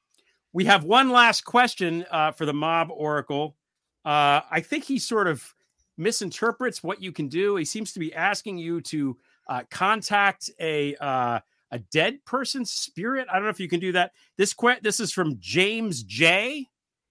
[0.52, 3.56] we have one last question uh, for the mob oracle.
[4.04, 5.56] Uh, I think he sort of
[5.96, 7.56] misinterprets what you can do.
[7.56, 9.16] He seems to be asking you to
[9.48, 13.28] uh, contact a uh, a dead person's spirit.
[13.30, 14.12] I don't know if you can do that.
[14.36, 16.68] This que- this is from James J.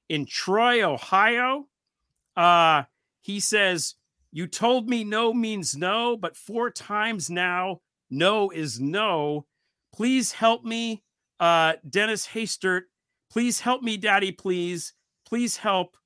[0.10, 1.68] in Troy, Ohio.
[2.36, 2.84] Uh,
[3.22, 3.96] he says,
[4.32, 9.46] You told me no means no, but four times now, no is no.
[9.94, 11.04] Please help me,
[11.40, 12.84] uh, Dennis Hastert.
[13.30, 14.94] Please help me, Daddy, please.
[15.26, 15.98] Please help.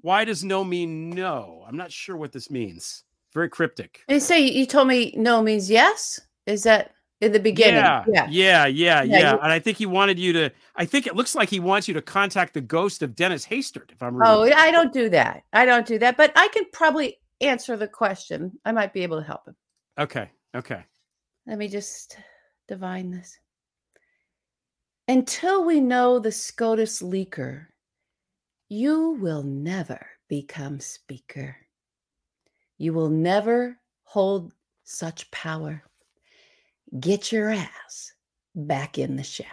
[0.00, 1.64] Why does no mean no?
[1.66, 3.04] I'm not sure what this means.
[3.34, 4.02] Very cryptic.
[4.08, 6.20] They say you told me no means yes?
[6.46, 7.76] Is that in the beginning?
[7.76, 10.50] Yeah, yeah, yeah, yeah, Yeah, you- And I think he wanted you to.
[10.76, 13.90] I think it looks like he wants you to contact the ghost of Dennis Hastert.
[13.92, 14.42] If I'm Oh.
[14.42, 15.44] I don't do that.
[15.52, 18.52] I don't do that, but I can probably answer the question.
[18.64, 19.56] I might be able to help him.
[19.98, 20.84] okay, okay.
[21.46, 22.16] Let me just
[22.68, 23.38] divine this.
[25.08, 27.66] Until we know the SCOTUS leaker,
[28.68, 31.56] you will never become speaker.
[32.78, 34.54] You will never hold
[34.84, 35.82] such power.
[37.00, 38.12] Get your ass
[38.54, 39.46] back in the shower.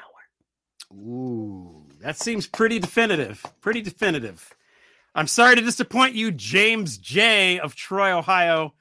[0.93, 3.45] Ooh, that seems pretty definitive.
[3.61, 4.53] Pretty definitive.
[5.15, 7.59] I'm sorry to disappoint you, James J.
[7.59, 8.73] of Troy, Ohio,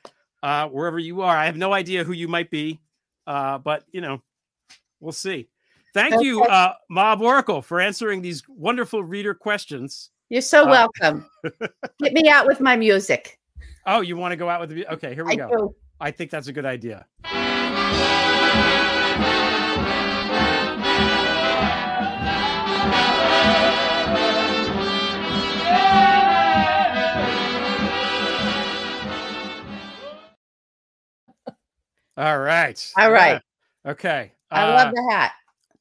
[0.43, 1.37] uh, wherever you are.
[1.37, 2.81] I have no idea who you might be,
[3.27, 4.23] uh, but you know,
[5.01, 5.49] we'll see.
[5.95, 10.11] Thank you, uh, Mob Oracle, for answering these wonderful reader questions.
[10.29, 11.27] You're so Uh, welcome.
[12.01, 13.39] Get me out with my music.
[13.87, 14.87] Oh, you want to go out with the?
[14.95, 15.49] Okay, here we I go.
[15.49, 15.75] do.
[16.01, 17.07] I think that's a good idea.
[32.19, 32.93] All right.
[32.99, 33.41] All right.
[33.85, 33.91] Yeah.
[33.93, 34.33] Okay.
[34.51, 35.33] I Uh, love the hat.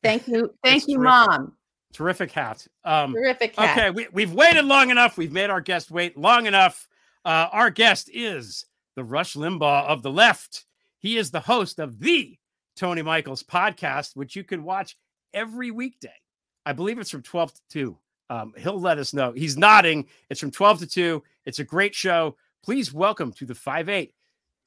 [0.04, 0.54] Thank you.
[0.64, 1.04] Thank you, terrific.
[1.10, 1.58] Mom.
[1.94, 2.68] terrific hat.
[2.86, 3.78] Um, Terrific hat.
[3.78, 5.18] Okay, we, we've waited long enough.
[5.18, 6.88] We've made our guest wait long enough.
[7.26, 10.66] Uh, our guest is the Rush Limbaugh of the left.
[11.00, 12.38] He is the host of the
[12.76, 14.96] Tony Michaels podcast, which you can watch
[15.34, 16.14] every weekday.
[16.66, 17.98] I believe it's from 12 to 2.
[18.30, 19.32] Um, he'll let us know.
[19.32, 20.06] He's nodding.
[20.30, 21.24] It's from 12 to 2.
[21.46, 22.36] It's a great show.
[22.64, 24.14] Please welcome to the 5 8,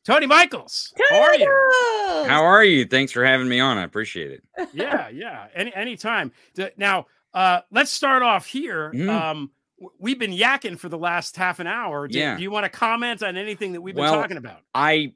[0.04, 0.92] Tony Michaels.
[1.10, 2.24] How are you?
[2.28, 2.84] How are you?
[2.86, 3.76] Thanks for having me on.
[3.78, 4.42] I appreciate it.
[4.72, 5.46] yeah, yeah.
[5.54, 6.32] Any anytime.
[6.76, 8.90] Now, uh, let's start off here.
[8.94, 9.08] Mhm.
[9.10, 9.50] Um,
[9.98, 12.08] we've been yakking for the last half an hour.
[12.08, 12.36] Do, Yeah.
[12.36, 14.60] do you want to comment on anything that we've been Well, talking about?
[14.74, 15.12] I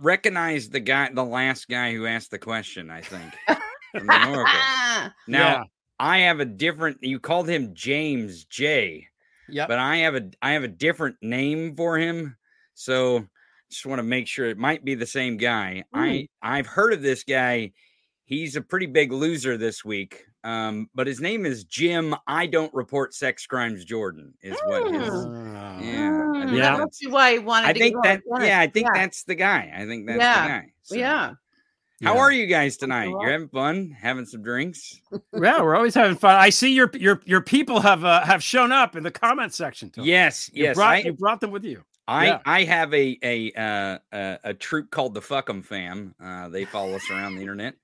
[0.00, 2.90] recognize the guy, the last guy who asked the question.
[2.90, 3.32] I think.
[3.92, 5.62] from the Now, Yeah.
[6.00, 6.98] I have a different.
[7.02, 9.08] You called him James J,
[9.48, 9.66] Yeah.
[9.66, 12.36] but I have a I have a different name for him.
[12.74, 13.28] So
[13.72, 15.82] just want to make sure it might be the same guy.
[15.92, 17.72] I I've heard of this guy.
[18.24, 20.24] He's a pretty big loser this week.
[20.44, 22.14] Um, but his name is Jim.
[22.26, 23.84] I don't report sex crimes.
[23.84, 25.08] Jordan is what his.
[25.08, 25.56] Mm.
[25.56, 26.76] Uh, Yeah, I Mm, Yeah.
[26.76, 28.22] that must be why he wanted I to think that.
[28.32, 28.44] on.
[28.44, 29.00] Yeah, I think yeah.
[29.02, 29.72] that's the guy.
[29.74, 30.42] I think that's Yeah.
[30.42, 30.72] the guy.
[30.82, 31.32] So, yeah.
[32.02, 32.20] How yeah.
[32.20, 33.10] are you guys tonight?
[33.10, 35.00] You're having fun, having some drinks.
[35.32, 36.34] Yeah, we're always having fun.
[36.36, 39.90] I see your your your people have uh, have shown up in the comment section.
[39.90, 40.08] Tony.
[40.08, 40.74] Yes, you yes.
[40.74, 41.84] brought, I, you brought them with you.
[42.08, 42.38] I Yeah.
[42.44, 46.14] I have a a uh, a, a troop called the Fuck'em Fam.
[46.20, 47.74] Uh, they follow us around the internet,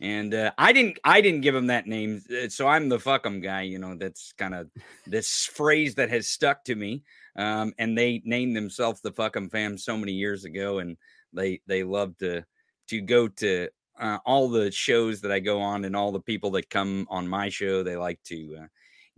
[0.00, 3.42] and uh, I didn't I didn't give them that name, uh, so I'm the Fuck'em
[3.42, 3.62] guy.
[3.62, 4.68] You know, that's kind of
[5.06, 7.04] this phrase that has stuck to me.
[7.36, 10.96] Um, and they named themselves the Fuck'em Fam so many years ago, and
[11.32, 12.44] they they love to
[12.88, 13.68] to go to
[14.00, 17.28] uh, all the shows that I go on, and all the people that come on
[17.28, 17.84] my show.
[17.84, 18.66] They like to uh,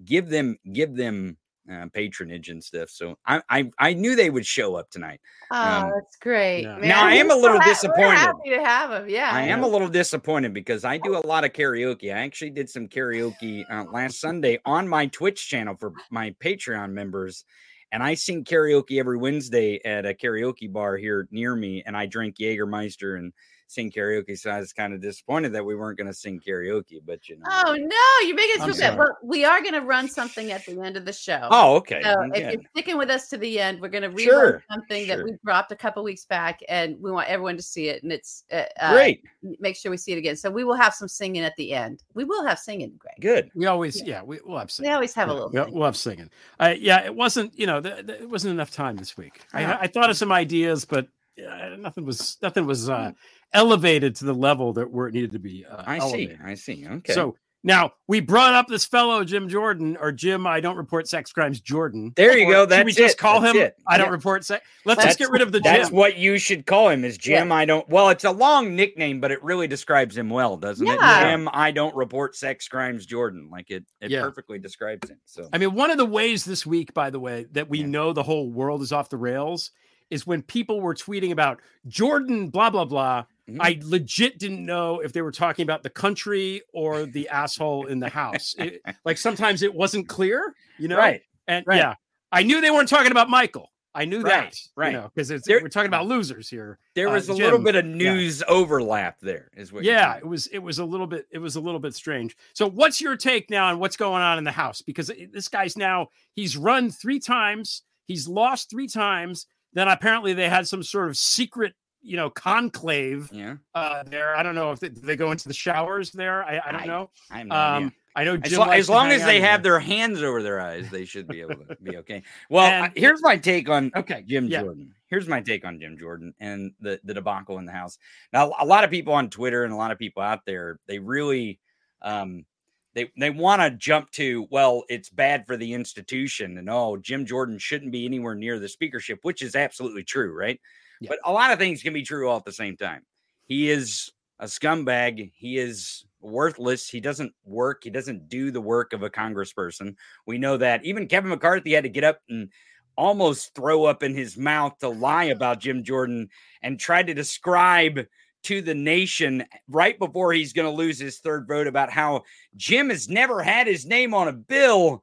[0.05, 1.39] give them give them
[1.73, 2.89] uh, patronage and stuff.
[2.91, 5.21] So I, I I knew they would show up tonight.
[5.51, 6.63] Oh, Um, that's great.
[6.63, 6.79] yeah.
[6.79, 6.89] man.
[6.89, 8.19] Now, I am a little so ha- we're disappointed.
[8.19, 9.09] happy to have him.
[9.09, 9.31] Yeah.
[9.33, 12.15] I am a little disappointed because I do a lot of karaoke.
[12.15, 16.93] I actually did some karaoke uh, last Sunday on my Twitch channel for my Patreon
[16.93, 17.45] members.
[17.93, 21.83] And I sing karaoke every Wednesday at a karaoke bar here near me.
[21.85, 23.33] And I drink Jägermeister and
[23.71, 24.37] sing karaoke.
[24.37, 26.99] So I was kind of disappointed that we weren't going to sing karaoke.
[27.07, 27.45] But, you know.
[27.49, 28.97] Oh no, you're making us I'm feel bad.
[28.97, 28.99] sorry.
[28.99, 31.47] Well, we are going to run something at the end of the show.
[31.51, 32.01] Oh, okay.
[32.03, 34.65] So then if you're sticking with us to the end, we're going to rerun Sure,
[34.71, 38.03] something that we dropped a couple weeks back, and we want everyone to see it.
[38.03, 39.25] And it's uh, uh, Great.
[39.61, 40.37] Make sure we see it again.
[40.37, 42.03] So we will have some singing at the end.
[42.15, 43.15] We will have singing, Greg.
[43.21, 43.51] Good.
[43.55, 45.51] We always, yeah, we, we'll have We always have a little.
[45.51, 46.31] we'll, we'll have singing.
[46.59, 49.43] Uh, yeah, it wasn't, you know, th- th- it wasn't enough time this week.
[49.53, 51.07] I, I thought of some ideas, but
[51.47, 53.13] uh, nothing was nothing was uh,
[53.53, 55.65] elevated to the level that where it needed to be.
[55.67, 56.37] Uh, I see.
[56.45, 56.87] I see.
[56.89, 57.13] Okay.
[57.13, 60.47] So now we brought up this fellow Jim Jordan or Jim.
[60.47, 61.61] I don't report sex crimes.
[61.61, 62.11] Jordan.
[62.17, 62.63] there you Or go.
[62.63, 63.19] should That's we just it.
[63.19, 63.63] call That's him?
[63.65, 63.77] it.
[63.87, 64.13] I don't Yeah.
[64.13, 64.67] report sex.
[64.87, 65.97] Let's That's- just get rid of the That's Jim.
[65.99, 67.41] what you should call him is Yeah.
[67.41, 67.53] Jim.
[67.53, 67.87] I don't.
[67.91, 70.99] Well, it's a long nickname, but it really describes him well, doesn't it?
[70.99, 73.51] Jim, I don't report sex crimes, Jordan.
[73.53, 74.23] Like it, it Yeah.
[74.23, 75.21] perfectly describes him.
[75.27, 77.87] So I mean, one of the ways this week, by the way, that we Yeah.
[77.87, 79.71] know the whole world is off the rails
[80.11, 83.25] is when people were tweeting about Jordan, blah, blah, blah.
[83.49, 83.59] Mhm.
[83.61, 88.01] I legit didn't know if they were talking about the country or the asshole in
[88.01, 88.55] the house.
[88.59, 90.97] It- like sometimes it wasn't clear, you know?
[90.99, 91.77] right, And right.
[91.79, 91.95] yeah,
[92.31, 93.71] I knew they weren't talking about Michael.
[93.93, 95.13] I knew Right, that, right.
[95.15, 96.79] Because There- we're talking about losers here.
[96.95, 97.93] there Uh, was a little bit of yeah.
[97.97, 99.51] news overlap there.
[99.57, 99.83] Is what?
[99.83, 102.37] Yeah, it was it was a little bit it was a little bit strange.
[102.53, 104.81] So what's your take now on what's going on in the house?
[104.81, 109.47] Because this guy's now he's run three times, he's lost three times.
[109.73, 113.57] Then apparently they had some sort of secret, you know, conclave yeah.
[113.75, 114.35] uh there.
[114.37, 116.45] I don't know if they, they go into the showers there.
[116.45, 117.11] I, I don't I- know.
[117.31, 117.55] I no.
[117.55, 119.75] Um, I know As, Jim lo- as long as they have there.
[119.75, 122.25] their hands over their eyes, they should be able to be okay.
[122.49, 124.63] Well, And- here's my take on Okay, Jim yeah.
[124.63, 124.93] Jordan.
[125.07, 127.99] Here's my take on Jim Jordan and the the debacle in the house.
[128.33, 130.99] Now, a lot of people on Twitter and a lot of people out there, they
[130.99, 131.61] really
[132.03, 132.45] um
[132.95, 137.25] they they want to jump to, well, it's bad for the institution and oh, Jim
[137.25, 140.61] Jordan shouldn't be anywhere near the speakership, which is absolutely true, right?
[141.01, 141.09] Yeah.
[141.11, 143.03] But a lot of things can be true all at the same time.
[143.47, 145.33] He is a scumbag.
[145.35, 146.89] He is worthless.
[146.89, 147.85] He doesn't work.
[147.85, 149.95] He doesn't do the work of a congressperson.
[150.27, 150.85] We know that.
[150.85, 152.51] Even Kevin McCarthy had to get up and
[152.97, 156.29] almost throw up in his mouth to lie about Jim Jordan
[156.63, 158.07] and try to describe
[158.43, 162.23] to the nation right before he's going to lose his third vote about how
[162.57, 165.03] Jim has never had his name on a bill,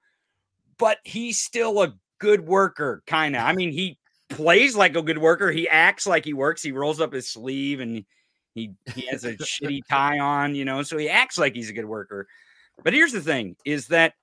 [0.77, 3.43] but he's still a good worker, kind of.
[3.43, 5.51] I mean, he plays like a good worker.
[5.51, 6.63] He acts like he works.
[6.63, 8.05] He rolls up his sleeve and
[8.53, 11.73] he he has a shitty tie on, you know, so he acts like he's a
[11.73, 12.27] good worker.
[12.83, 14.13] But here's the thing is that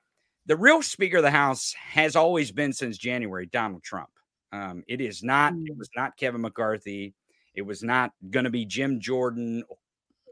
[0.46, 4.10] the real speaker of the house has always been since January Donald Trump.
[4.52, 7.14] Um, it is not, it was not Kevin McCarthy.
[7.54, 9.64] It was not going to be Jim Jordan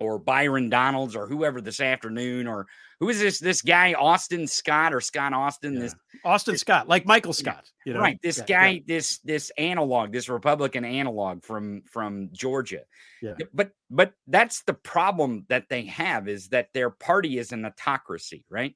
[0.01, 2.67] or Byron Donalds or whoever this afternoon or
[2.99, 5.95] who is this this guy Austin Scott or Scott Austin this
[6.25, 8.01] Austin Scott, like Michael Scott, you know.
[8.01, 8.81] right this Yeah, guy yeah.
[8.87, 12.81] this this analog this republican analog from from georgia
[13.21, 13.35] Yeah.
[13.55, 18.45] but but that's the problem that they have is that their party is an autocracy
[18.51, 18.75] right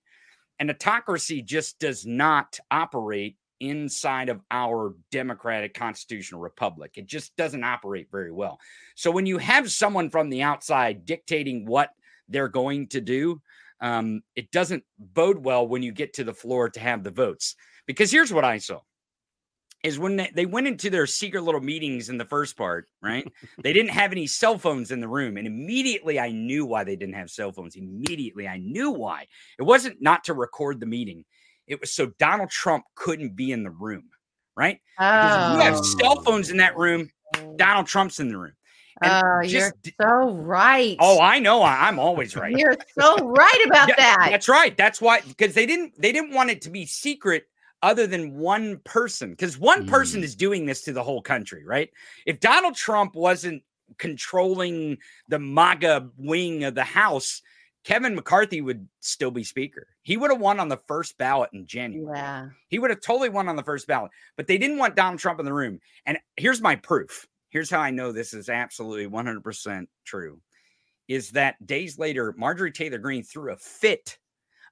[0.61, 7.65] an autocracy just does not operate inside of our democratic constitutional republic it just doesn't
[7.65, 8.59] operate very well
[8.95, 11.91] so when you have someone from the outside dictating what
[12.29, 13.41] they're going to do
[13.81, 17.57] um, it doesn't bode well when you get to the floor to have the votes
[17.87, 18.81] because here's what I saw.
[19.83, 23.31] is when they, they went into their secret little meetings in the first part, right?
[23.63, 25.37] they didn't have any cell phones in the room.
[25.37, 27.77] And immediately I knew why they didn't have cell phones.
[27.77, 29.27] Immediately I knew why.
[29.59, 31.25] It wasn't not to record the meeting,
[31.67, 34.05] it was so Donald Trump couldn't be in the room,
[34.57, 34.81] right?
[34.99, 36.23] If you have cell Oh.
[36.23, 37.11] phones in that room,
[37.57, 38.53] Donald Trump's in the room.
[39.03, 40.97] And Oh, you're so right.
[41.01, 41.63] Oh, I know.
[41.63, 42.57] I, I'm always right.
[42.57, 44.29] You're so right about Yeah, that.
[44.31, 44.75] That's right.
[44.77, 47.47] That's why because they didn't they didn't want it to be secret
[47.83, 50.25] other than one person because one person Mm.
[50.25, 51.91] is doing this to the whole country, right?
[52.25, 53.63] If Donald Trump wasn't
[53.99, 54.97] controlling
[55.29, 57.43] the MAGA wing of the House,
[57.87, 59.87] Kevin McCarthy would still be speaker.
[60.03, 62.19] He would have won on the first ballot in January.
[62.19, 62.49] Yeah.
[62.67, 65.39] He would have totally won on the first ballot, but they didn't want Donald Trump
[65.39, 65.79] in the room.
[66.05, 67.29] And here's my proof.
[67.49, 70.41] Here's how I know this is absolutely 100% true
[71.07, 74.19] is that days later, Marjorie Taylor Greene threw a fit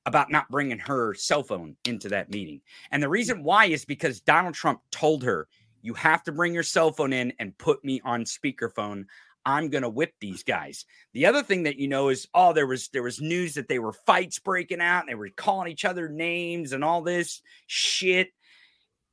[0.06, 2.60] about not bringing her cell phone into that meeting.
[2.90, 5.46] And the reason why is because Donald Trump told her,
[5.82, 9.04] you have to bring your cell phone in and put me on speakerphone.
[9.46, 10.84] I'm going to whip these guys.
[11.12, 13.78] The other thing that you know is oh there was there was news that they
[13.78, 18.28] were fights breaking out and they were calling each other names and all this shit.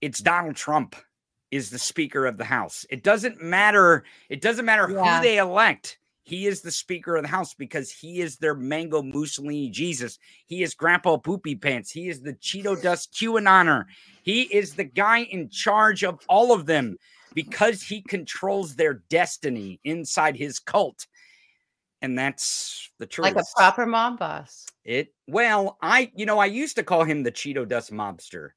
[0.01, 0.95] It's Donald Trump
[1.51, 2.85] is the speaker of the house.
[2.89, 5.17] It doesn't matter it doesn't matter Yeah.
[5.17, 5.97] who they elect.
[6.23, 10.17] He is the speaker of the house because he is their mango Mussolini Jesus.
[10.45, 11.91] He is Grandpa Poopy Pants.
[11.91, 13.85] He is the Cheeto Dust QAnoner.
[14.23, 16.97] He is the guy in charge of all of them
[17.33, 21.07] because he controls their destiny inside his cult.
[22.01, 23.25] And that's the truth.
[23.25, 24.65] Like a proper mob boss.
[24.83, 28.49] It well, I you know, I used to call him the Cheeto Dust mobster.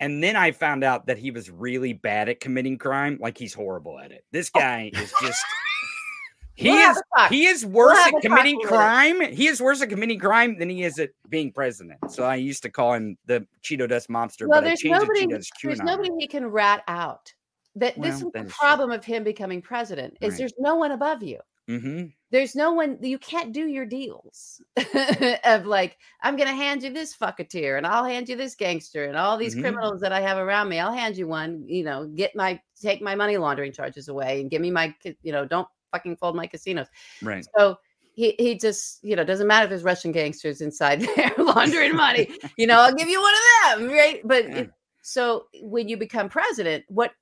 [0.00, 3.16] And then I found out that he was really bad at committing crime.
[3.20, 4.24] Like he's horrible at it.
[4.32, 4.60] This oh.
[4.60, 5.42] guy is just
[6.54, 9.20] he We'll is he is worse have at committing crime.
[9.32, 11.98] He is worse at committing crime than he is at being president.
[12.10, 15.00] So I used to call him the Cheeto Dust mobster, Well, but I there's changed
[15.00, 15.20] nobody.
[15.20, 15.84] it to Cheeto Dust There's QAnon.
[15.84, 17.32] nobody he can rat out.
[17.76, 18.50] That this is the is true.
[18.50, 20.16] problem of him becoming president.
[20.20, 20.38] Is Right.
[20.38, 21.40] there's no one above you.
[21.68, 22.12] Mhm.
[22.30, 22.98] There's no one.
[23.00, 24.60] You can't do your deals
[25.44, 29.06] of like I'm going to hand you this fucketeer and I'll hand you this gangster
[29.06, 29.60] and all these Mhm.
[29.62, 30.78] criminals that I have around me.
[30.78, 31.64] I'll hand you one.
[31.66, 34.94] You know, get my take my money laundering charges away and give me my.
[35.22, 36.88] You know, don't fucking fold my casinos.
[37.22, 37.46] Right.
[37.56, 37.78] So
[38.14, 42.28] he he just you know doesn't matter if there's Russian gangsters inside there laundering money.
[42.58, 44.20] You know, I'll give you one of them, right?
[44.24, 44.56] But Yeah.
[44.58, 44.70] it-
[45.02, 47.12] so when you become president, what?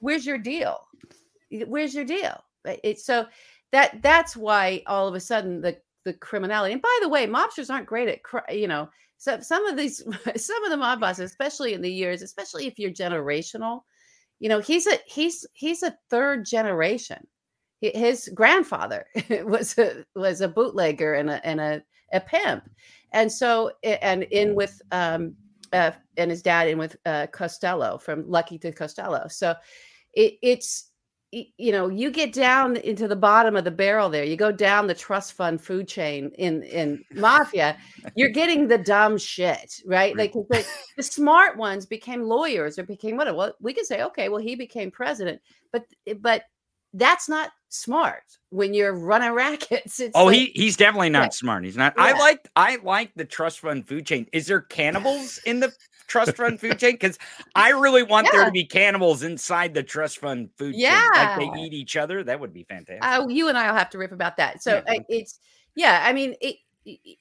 [0.00, 0.78] Where's your deal?
[1.66, 2.42] Where's your deal?
[2.64, 2.80] Right?
[2.84, 3.26] It's so
[3.72, 6.72] that that's why all of a sudden the the criminality.
[6.72, 8.88] And by the way, mobsters aren't great at you know.
[9.18, 10.02] So some of these
[10.36, 13.82] some of the mob bosses, especially in the years, especially if you're generational,
[14.40, 17.26] you know, he's a he's he's a third generation
[17.80, 19.06] his grandfather
[19.44, 22.68] was a was a bootlegger and a and a, a pimp
[23.12, 25.34] and so and in with um
[25.72, 29.26] uh, and his dad in with uh costello from lucky to costello.
[29.28, 29.54] So
[30.14, 30.90] it, it's
[31.30, 34.24] you know you get down into the bottom of the barrel there.
[34.24, 37.76] You go down the trust fund food chain in in mafia
[38.14, 40.16] you're getting the dumb shit right?
[40.16, 40.66] Like the,
[40.96, 44.56] the smart ones became lawyers or became what well we can say okay well he
[44.56, 45.84] became president but
[46.20, 46.44] but
[46.94, 50.00] that's not smart when you're running rackets.
[50.00, 51.30] It's Oh, like- he he's definitely not Yeah.
[51.30, 51.64] smart.
[51.64, 51.94] He's not.
[51.98, 54.26] I like I like the trust fund food chain.
[54.32, 55.72] Is there cannibals in the
[56.06, 56.92] trust fund food chain?
[56.92, 57.18] Because
[57.54, 61.10] I really want there to be cannibals inside the trust fund food chain.
[61.14, 62.24] Like they eat each other.
[62.24, 63.04] That would be fantastic.
[63.04, 64.62] uh, you and I'll have to rip about that.
[64.62, 64.94] So Yeah.
[64.94, 65.38] uh, it's
[65.74, 66.02] yeah.
[66.04, 66.56] I mean, it,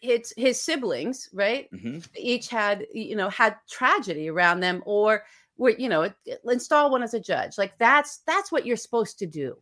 [0.01, 1.69] it's his siblings, right?
[1.71, 2.07] Mhm.
[2.15, 5.23] Each had you know had tragedy around them, or
[5.57, 6.09] were you know
[6.45, 7.57] install one as a judge.
[7.57, 9.55] Like that's that's what you're supposed to do.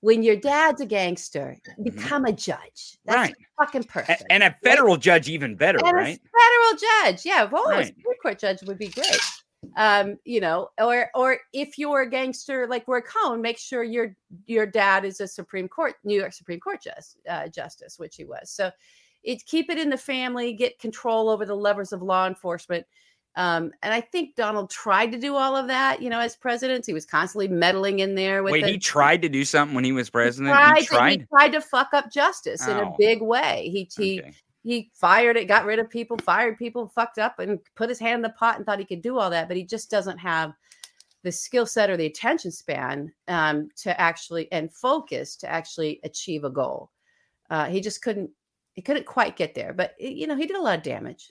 [0.00, 2.98] When your dad's a gangster, become a judge.
[3.04, 3.16] That's Mm-hmm.
[3.16, 3.34] Right.
[3.58, 4.24] fucking A- perfect.
[4.30, 6.18] and a federal judge even better, and right?
[6.18, 7.24] a federal judge.
[7.24, 7.86] Yeah, well, a Right.
[7.86, 9.20] Supreme Court judge would be great.
[9.76, 14.16] Um, you know, or or if you're a gangster like Cohn, make sure your
[14.46, 18.24] your dad is a Supreme Court, New York Supreme Court just, uh, justice, which he
[18.24, 18.50] was.
[18.50, 18.72] So
[19.22, 22.84] it's keep it in the family, get control over the levers of law enforcement.
[23.34, 26.84] Um, and I think Donald tried to do all of that, you know, as president.
[26.84, 29.92] He was constantly meddling in there with Wait, he tried to do something when he
[29.92, 30.52] was president.
[30.54, 31.28] tried, he to, he tried.
[31.30, 32.94] tried to fuck up justice in a Oh.
[32.98, 33.70] big way.
[33.72, 34.34] He he Okay.
[34.64, 38.16] he fired it, got rid of people, fired people, fucked up, and put his hand
[38.16, 39.48] in the pot and thought he could do all that.
[39.48, 40.52] But he just doesn't have
[41.22, 46.44] the skill set or the attention span um, to actually and focus to actually achieve
[46.44, 46.90] a goal.
[47.48, 48.30] Uh, he just couldn't.
[48.74, 49.72] He couldn't quite get there.
[49.72, 51.30] But you know, he did a lot of damage.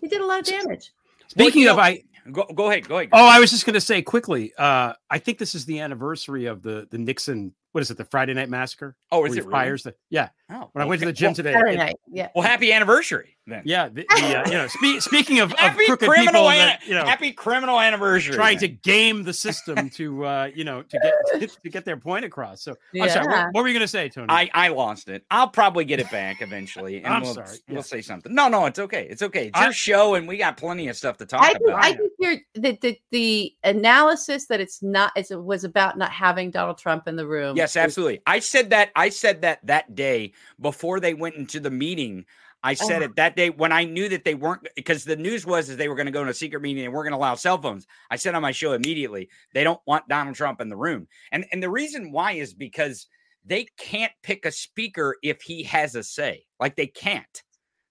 [0.00, 0.92] He did a lot of damage.
[1.30, 2.02] Speaking you of, know- I
[2.32, 2.86] Go, go ahead.
[2.86, 3.08] Go ahead.
[3.12, 4.52] oh, I was just going to say quickly.
[4.56, 7.54] Uh, I think this is the anniversary of the the Nixon.
[7.72, 7.96] What is it?
[7.96, 8.94] The Friday Night Massacre.
[9.10, 9.52] oh, where is he it really?
[9.52, 10.28] fires the yeah.
[10.50, 11.96] Oh, When I went to the gym well, today, Saturday it- night.
[12.12, 12.28] Yeah.
[12.34, 13.36] Well, happy anniversary.
[13.50, 13.62] Then.
[13.64, 16.58] Yeah, the, the, uh, you know, spe- speaking of, of Happy crooked criminal, people an-
[16.58, 18.34] that you know happy criminal anniversary.
[18.34, 18.70] trying then.
[18.70, 20.98] to game the system to uh, you know to
[21.38, 22.62] get to get their point across.
[22.62, 24.26] So I'm sorry, what, what were you going to say, Tony?
[24.30, 25.24] I, I lost it.
[25.30, 26.98] I'll probably get it back eventually.
[27.02, 28.34] And I'm we'll, sorry, We'll say something.
[28.34, 29.06] No, no, it's okay.
[29.10, 29.48] It's okay.
[29.48, 31.84] It's I- your show, and we got plenty of stuff to talk I think, about.
[31.84, 36.10] I think you're the, the the analysis that it's not it's, it was about not
[36.10, 37.56] having Donald Trump in the room.
[37.56, 38.20] Yes, is- absolutely.
[38.26, 38.90] I said that.
[38.94, 42.24] I said that that day before they went into the meeting.
[42.62, 43.06] I said Oh.
[43.06, 45.88] it that day when I knew that they weren't because the news was is they
[45.88, 47.86] were going to go in a secret meeting and we're going to allow cell phones.
[48.10, 51.46] I said on my show immediately they don't want Donald Trump in the room, and
[51.52, 53.06] and the reason why is because
[53.44, 56.44] they can't pick a speaker if he has a say.
[56.58, 57.42] Like they can't.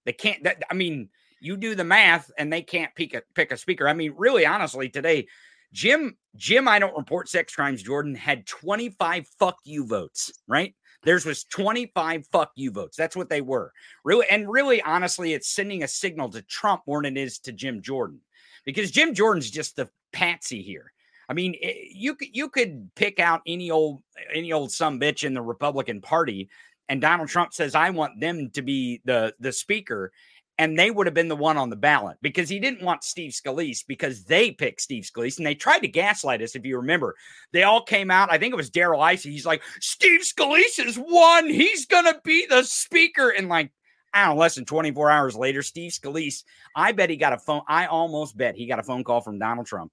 [0.05, 0.43] They can't.
[0.43, 1.09] That, I mean,
[1.41, 3.87] you do the math, and they can't pick a pick a speaker.
[3.87, 5.27] I mean, really, honestly, today,
[5.73, 7.81] Jim Jim, I don't report sex crimes.
[7.81, 10.31] Jordan had twenty five fuck you votes.
[10.47, 12.97] Right, theirs was twenty five fuck you votes.
[12.97, 13.71] That's what they were.
[14.03, 17.51] Really, and really, honestly, it's sending a signal to Trump more than it is to
[17.51, 18.19] Jim Jordan,
[18.65, 20.91] because Jim Jordan's just the patsy here.
[21.29, 24.01] I mean, eh, you could you could pick out any old
[24.33, 26.49] any old some bitch in the Republican Party,
[26.89, 30.11] and Donald Trump says, "I want them to be the the speaker,"
[30.59, 33.31] and they would have been the one on the ballot because he didn't want Steve
[33.31, 36.53] Scalise because they picked Steve Scalise and they tried to gaslight us.
[36.53, 37.15] If you remember,
[37.53, 38.31] they all came out.
[38.31, 39.29] I think it was Darrell Issa.
[39.29, 41.47] He's like, "Steve Scalise is one.
[41.47, 43.71] He's gonna be the speaker," and like.
[44.11, 46.43] I don't know, less than 24 hours later, Steve Scalise,
[46.75, 47.61] I bet he got a phone.
[47.67, 49.91] I almost bet he got a phone call from Donald Trump.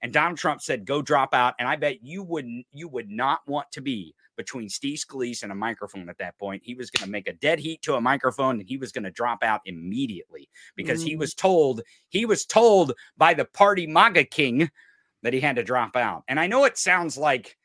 [0.00, 1.54] And Donald Trump said, go drop out.
[1.58, 5.52] And I bet you wouldn't, you would not want to be between Steve Scalise and
[5.52, 6.62] a microphone at that point.
[6.64, 9.04] He was going to make a dead heat to a microphone and he was going
[9.04, 11.18] to drop out immediately because he Mm.
[11.18, 14.70] was told, he was told by the party MAGA king
[15.22, 16.22] that he had to drop out.
[16.28, 17.58] And I know it sounds like,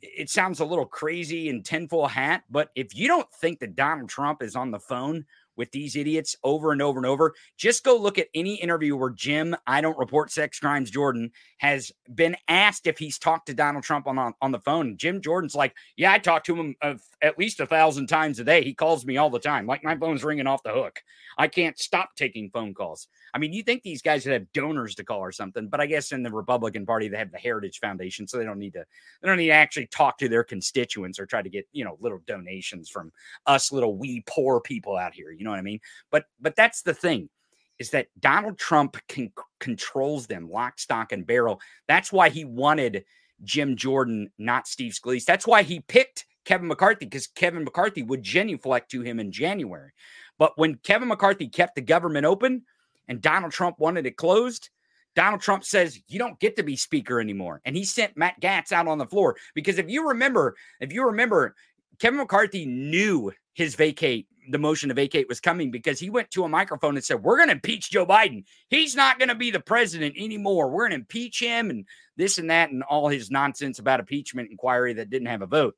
[0.00, 4.08] it sounds a little crazy and tinfoil hat, but if you don't think that Donald
[4.08, 5.24] Trump is on the phone
[5.58, 9.10] with these idiots over and over and over, just go look at any interview where
[9.10, 13.84] Jim, I don't report sex crimes, Jordan, has been asked if he's talked to Donald
[13.84, 14.96] Trump on, on, on the phone.
[14.96, 16.76] Jim Jordan's like, Yeah, I talk to him
[17.20, 18.62] at least a thousand times a day.
[18.62, 19.66] He calls me all the time.
[19.66, 21.00] Like my phone's ringing off the hook.
[21.36, 23.08] I can't stop taking phone calls.
[23.34, 25.86] I mean, you think these guys would have donors to call or something, but I
[25.86, 28.84] guess in the Republican Party, they have the Heritage Foundation, so they don't need to
[29.20, 31.96] they don't need to actually talk to their constituents or try to get, you know,
[32.00, 33.12] little donations from
[33.46, 35.30] us little wee poor people out here.
[35.30, 35.80] You know what I mean?
[36.10, 37.28] But but that's the thing
[37.78, 41.60] is that Donald Trump can controls them lock, stock, and barrel.
[41.86, 43.04] That's why he wanted
[43.44, 45.24] Jim Jordan, not Steve Scalise.
[45.24, 49.92] That's why he picked Kevin McCarthy because Kevin McCarthy would genuflect to him in January.
[50.38, 52.62] But when Kevin McCarthy kept the government open
[53.08, 54.70] and Donald Trump wanted it closed,
[55.18, 57.60] Donald Trump says, You don't get to be speaker anymore.
[57.64, 59.36] And he sent Matt Gaetz out on the floor.
[59.54, 61.56] Because if you remember, if you remember,
[61.98, 66.44] Kevin McCarthy knew his vacate, the motion to vacate was coming because he went to
[66.44, 68.44] a microphone and said, We're going to impeach Joe Biden.
[68.70, 70.70] He's not going to be the president anymore.
[70.70, 71.84] We're going to impeach him and
[72.16, 75.74] this and that and all his nonsense about impeachment inquiry that didn't have a vote.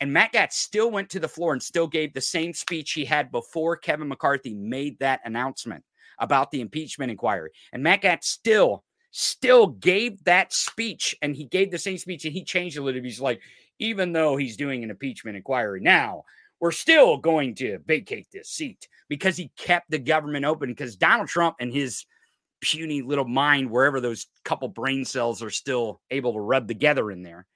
[0.00, 3.04] And Matt Gaetz still went to the floor and still gave the same speech he
[3.04, 5.82] had before Kevin McCarthy made that announcement
[6.20, 7.50] about the impeachment inquiry.
[7.72, 12.34] And Matt Gaetz still, still gave that speech and he gave the same speech and
[12.34, 13.06] he changed a little bit.
[13.06, 13.40] He's like,
[13.78, 16.24] even though he's doing an impeachment inquiry now,
[16.60, 21.28] we're still going to vacate this seat because he kept the government open because Donald
[21.28, 22.04] Trump and his
[22.60, 27.22] puny little mind, wherever those couple brain cells are still able to rub together in
[27.22, 27.46] there,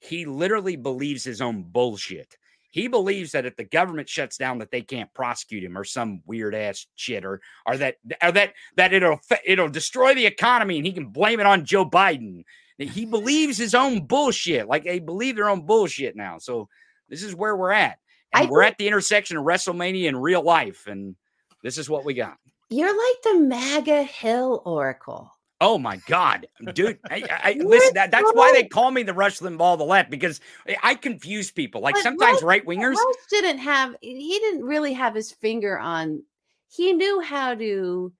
[0.00, 2.36] he literally believes his own bullshit.
[2.70, 6.22] He believes that if the government shuts down, that they can't prosecute him or some
[6.26, 10.86] weird ass shit, or or that or that that it'll it'll destroy the economy and
[10.86, 12.44] he can blame it on Joe Biden.
[12.76, 16.38] He believes his own bullshit, like they believe their own bullshit now.
[16.38, 16.68] So
[17.08, 17.98] this is where we're at,
[18.34, 21.16] and I we're at the intersection of WrestleMania and real life, and
[21.62, 22.36] this is what we got.
[22.70, 25.32] You're like the MAGA Hill Oracle.
[25.60, 26.98] Oh my God, dude!
[27.10, 27.94] I, I, listen.
[27.94, 30.94] That, that's why they call me the Rush Limbaugh of the left because I- I
[30.94, 31.80] confuse people.
[31.80, 32.94] Like But sometimes right wingers.
[33.30, 36.22] Didn't have he didn't really have his finger on
[36.68, 38.12] he knew how to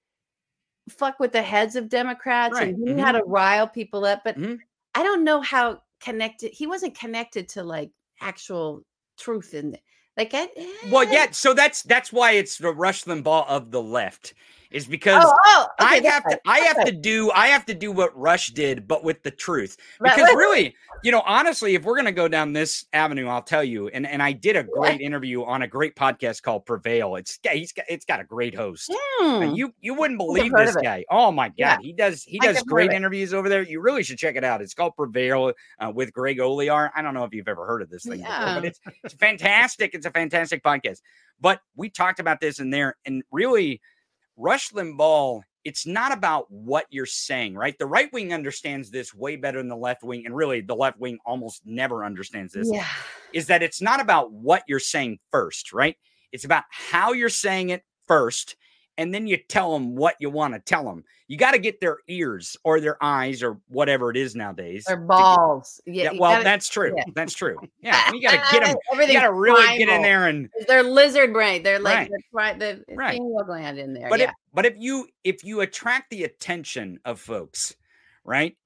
[0.88, 4.22] fuck with the heads of Democrats Right, and he knew how to rile people up,
[4.24, 4.58] but Mhm.
[4.94, 8.84] I don't know how connected he wasn't connected to like actual
[9.18, 9.82] truth in it.
[10.16, 10.48] Like I,
[10.90, 11.12] Well, eh.
[11.12, 11.30] yeah.
[11.30, 14.34] So that's that's why it's the Rush Limbaugh of the left,
[14.70, 16.86] is because Oh, oh, okay, I have to I have right.
[16.86, 19.76] to do I have to do what Rush did, but with the truth.
[20.00, 20.36] Because right.
[20.36, 23.88] really, you know, honestly, if we're gonna go down this avenue, I'll tell you.
[23.88, 27.16] And and I did a great interview on a great podcast called Prevail.
[27.16, 28.92] It's he's got it's got a great host.
[28.92, 29.54] Hmm.
[29.54, 31.04] You you wouldn't believe this guy.
[31.10, 31.78] Oh my god, Yeah.
[31.80, 33.62] he does he does great interviews over there.
[33.62, 34.60] You really should check it out.
[34.60, 36.90] It's called Prevail uh, with Greg Olear.
[36.94, 39.94] I don't know if you've ever heard of this thing before, but it's it's fantastic.
[39.94, 40.98] It's a fantastic podcast.
[41.40, 43.80] But we talked about this in there, and really,
[44.38, 47.76] Rush Limbaugh, it's not about what you're saying, right?
[47.78, 50.98] The right wing understands this way better than the left wing, and really the left
[50.98, 52.70] wing almost never understands this.
[52.72, 52.86] Yeah.
[53.32, 55.96] Is that it's not about what you're saying first, right?
[56.32, 58.56] It's about how you're saying it first
[58.98, 61.04] and then you tell them what you want to tell them.
[61.28, 64.84] You got to get their ears or their eyes or whatever it is nowadays.
[64.86, 65.80] Their balls.
[65.86, 66.18] Yeah, Yeah.
[66.20, 66.92] well, gotta- that's true.
[66.96, 67.04] yeah.
[67.14, 67.56] That's true.
[67.80, 68.70] Yeah, you got to get them.
[68.76, 70.50] You Everything's got to really get in there and.
[70.66, 71.62] They're lizard brain.
[71.62, 72.58] They're like Right.
[72.58, 73.12] the, the Right.
[73.18, 74.08] pineal gland in there.
[74.10, 74.26] But yeah.
[74.30, 77.76] if but if you if you attract the attention of folks,
[78.24, 78.56] right,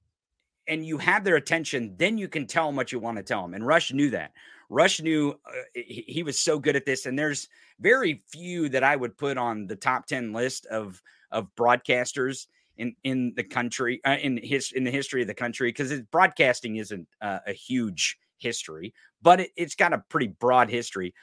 [0.67, 3.43] and you have their attention, then you can tell them what you want to tell
[3.43, 3.53] them.
[3.53, 4.31] And Rush knew that.
[4.73, 7.05] Rush knew uh, he, he was so good at this.
[7.05, 7.47] And there's
[7.79, 11.01] very few that I would put on the top ten list of
[11.31, 12.47] of broadcasters
[12.77, 16.77] in in the country uh, in his in the history of the country because broadcasting
[16.77, 21.13] isn't uh, a huge history, but it, it's got a pretty broad history.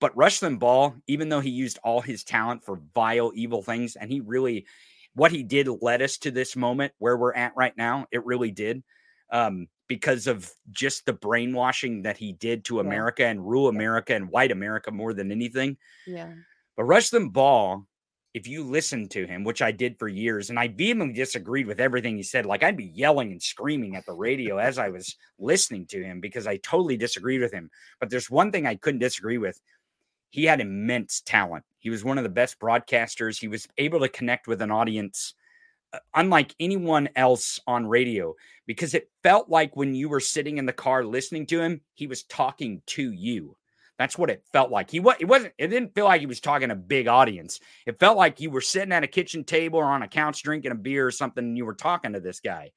[0.00, 4.10] But Rush Limbaugh, even though he used all his talent for vile, evil things, and
[4.10, 4.66] he really,
[5.14, 8.06] what he did led us to this moment where we're at right now.
[8.10, 8.82] It really did,
[9.30, 12.82] um, because of just the brainwashing that he did to Yeah.
[12.82, 15.76] America and rule America and white America more than anything.
[16.06, 16.32] Yeah.
[16.76, 17.84] But Rush Limbaugh,
[18.32, 21.80] if you listen to him, which I did for years, and I vehemently disagreed with
[21.80, 25.16] everything he said, like I'd be yelling and screaming at the radio as I was
[25.38, 27.70] listening to him because I totally disagreed with him.
[28.00, 29.60] But there's one thing I couldn't disagree with.
[30.30, 31.64] He had immense talent.
[31.78, 33.38] He was one of the best broadcasters.
[33.38, 35.34] He was able to connect with an audience
[35.94, 38.34] Uh, unlike anyone else on radio
[38.66, 42.08] because it felt like when you were sitting in the car listening to him, he
[42.08, 43.56] was talking to you.
[43.96, 44.90] That's what it felt like.
[44.90, 47.60] He was it wasn't it didn't feel like he was talking to a big audience.
[47.86, 50.72] It felt like you were sitting at a kitchen table or on a couch drinking
[50.72, 52.72] a beer or something and you were talking to this guy.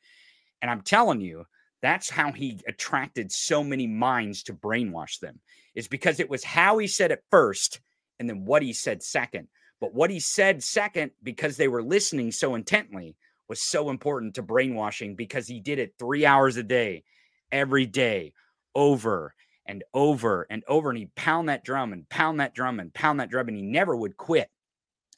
[0.61, 1.45] And I'm telling you,
[1.82, 5.39] that's how he attracted so many minds to brainwash them.
[5.74, 7.80] Is because it was how he said it first
[8.20, 9.47] and then what he said second.
[9.80, 13.15] But what he said second, because they were listening so intently,
[13.47, 17.03] was so important to brainwashing because he did it three hours a day,
[17.51, 18.34] every day,
[18.75, 19.34] over
[19.65, 20.89] and over and over.
[20.89, 23.63] And he'd pound that drum and pound that drum and pound that drum, and he
[23.63, 24.49] never would quit.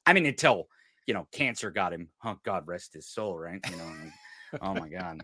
[0.05, 0.68] I mean, until
[1.10, 2.07] you know, cancer got him.
[2.24, 3.60] Oh, God rest his soul, right?
[3.68, 3.91] You know,
[4.62, 5.24] oh my God.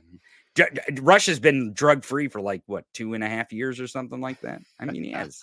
[0.56, 3.88] Dr- Rush has been drug free for like what two and a half years or
[3.88, 4.62] something like that.
[4.80, 5.42] I mean, he has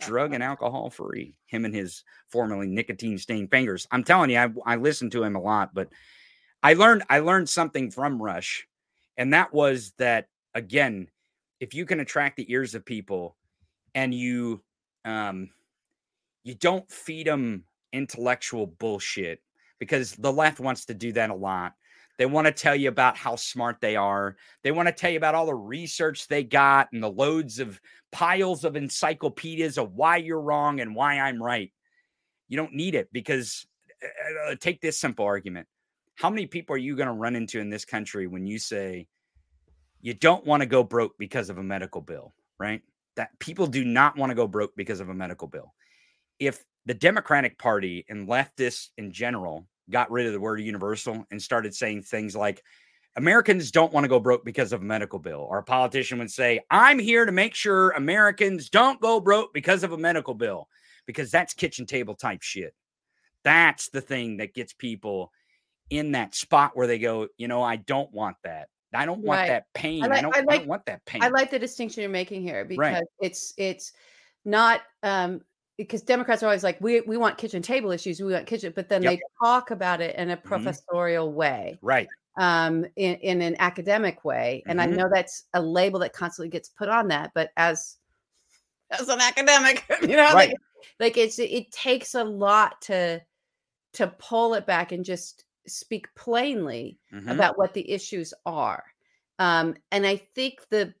[0.00, 1.34] drug and alcohol free.
[1.46, 3.86] Him and his formerly nicotine stained fingers.
[3.90, 5.88] I'm telling you, I, I listened to him a lot, but
[6.62, 8.66] I learned I learned something from Rush,
[9.16, 11.08] and that was that again,
[11.58, 13.36] if you can attract the ears of people,
[13.94, 14.62] and you
[15.06, 15.48] um
[16.44, 19.40] you don't feed them intellectual bullshit
[19.78, 21.72] because the left wants to do that a lot.
[22.20, 24.36] They want to tell you about how smart they are.
[24.62, 27.80] They want to tell you about all the research they got and the loads of
[28.12, 31.72] piles of encyclopedias of why you're wrong and why I'm right.
[32.50, 33.66] You don't need it because
[34.04, 35.66] uh, uh, take this simple argument.
[36.14, 39.06] How many people are you going to run into in this country when you say
[40.02, 42.82] you don't want to go broke because of a medical bill, right?
[43.16, 45.72] That people do not want to go broke because of a medical bill.
[46.38, 51.40] If the Democratic Party and leftists in general got rid of the word universal and
[51.42, 52.62] started saying things like
[53.16, 56.30] Americans don't want to go broke because of a medical bill, or a politician would
[56.30, 60.68] say, I'm here to make sure Americans don't go broke because of a medical bill,
[61.06, 62.72] because that's kitchen table type shit.
[63.42, 65.32] That's the thing that gets people
[65.90, 68.68] in that spot where they go, you know, I don't want that.
[68.94, 69.48] I don't want Right.
[69.48, 70.04] that pain.
[70.04, 71.22] I, like- don't, I I don't want that pain.
[71.22, 73.02] I like the distinction you're making here because Right.
[73.20, 73.92] it's it's
[74.44, 75.40] not um
[75.80, 78.88] because Democrats are always like we we want kitchen table issues, we want kitchen, but
[78.90, 79.14] then Yep.
[79.16, 80.76] they talk about it in a Mhm.
[80.76, 82.08] professorial way, right.
[82.38, 84.64] um, in, in an academic way.
[84.68, 84.96] And I Mhm.
[84.96, 87.98] know that's a label that constantly gets put on that, but as
[88.90, 90.48] as an academic, you know, Right.
[90.48, 90.56] like,
[90.98, 93.20] like it's it takes a lot to
[93.94, 97.30] to pull it back and just speak plainly Mhm.
[97.30, 98.84] about what the issues are.
[99.38, 100.94] Um, and I think the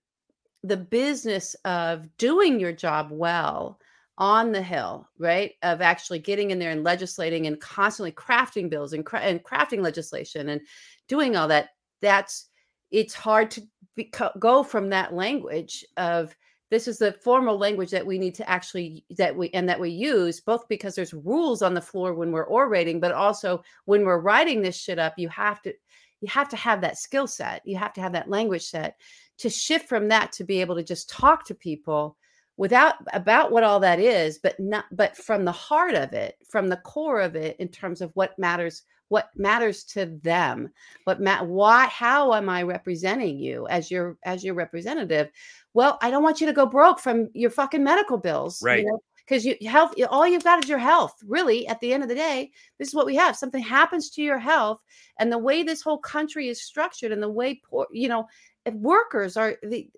[0.62, 3.80] the business of doing your job well
[4.20, 5.52] on the hill, right?
[5.62, 9.80] Of actually getting in there and legislating and constantly crafting bills and, cra- and crafting
[9.80, 10.60] legislation and
[11.08, 11.70] doing all that.
[12.02, 12.48] That's
[12.90, 13.62] it's hard to
[13.96, 16.36] be, go from that language of
[16.70, 19.90] this is the formal language that we need to actually that we and that we
[19.90, 24.20] use both because there's rules on the floor when we're orating but also when we're
[24.20, 25.72] writing this shit up you have to
[26.20, 28.96] you have to have that skill set you have to have that language set
[29.36, 32.16] to shift from that to be able to just talk to people
[32.60, 36.68] without about what all that is but not but from the heart of it from
[36.68, 40.68] the core of it in terms of what matters what matters to them
[41.04, 45.30] what ma- why how am i representing you as your as your representative
[45.72, 48.84] well i don't want you to go broke from your fucking medical bills Right.
[49.26, 52.14] because you health all you've got is your health really at the end of the
[52.14, 54.80] day this is what we have something happens to your health
[55.18, 58.26] and the way this whole country is structured and the way poor you know
[58.72, 59.88] workers are the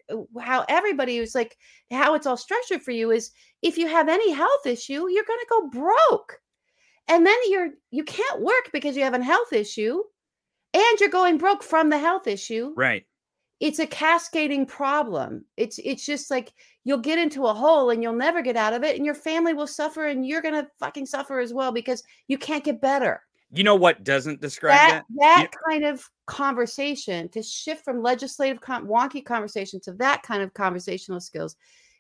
[0.41, 1.57] how everybody is like
[1.91, 5.41] how it's all structured for you is if you have any health issue you're going
[5.41, 6.39] to go broke.
[7.09, 10.01] And then you're you can't work because you have a health issue
[10.73, 12.73] and you're going broke from the health issue.
[12.77, 13.05] Right.
[13.61, 15.45] it's a cascading problem.
[15.57, 16.53] It's it's just like
[16.85, 19.55] you'll get into a hole and you'll never get out of it and your family
[19.55, 23.23] will suffer and you're going to fucking suffer as well because you can't get better
[23.53, 25.05] You know what doesn't describe that that?
[25.17, 30.55] that kind of conversation to shift from legislative con- wonky conversation to that kind of
[30.55, 31.57] conversational skills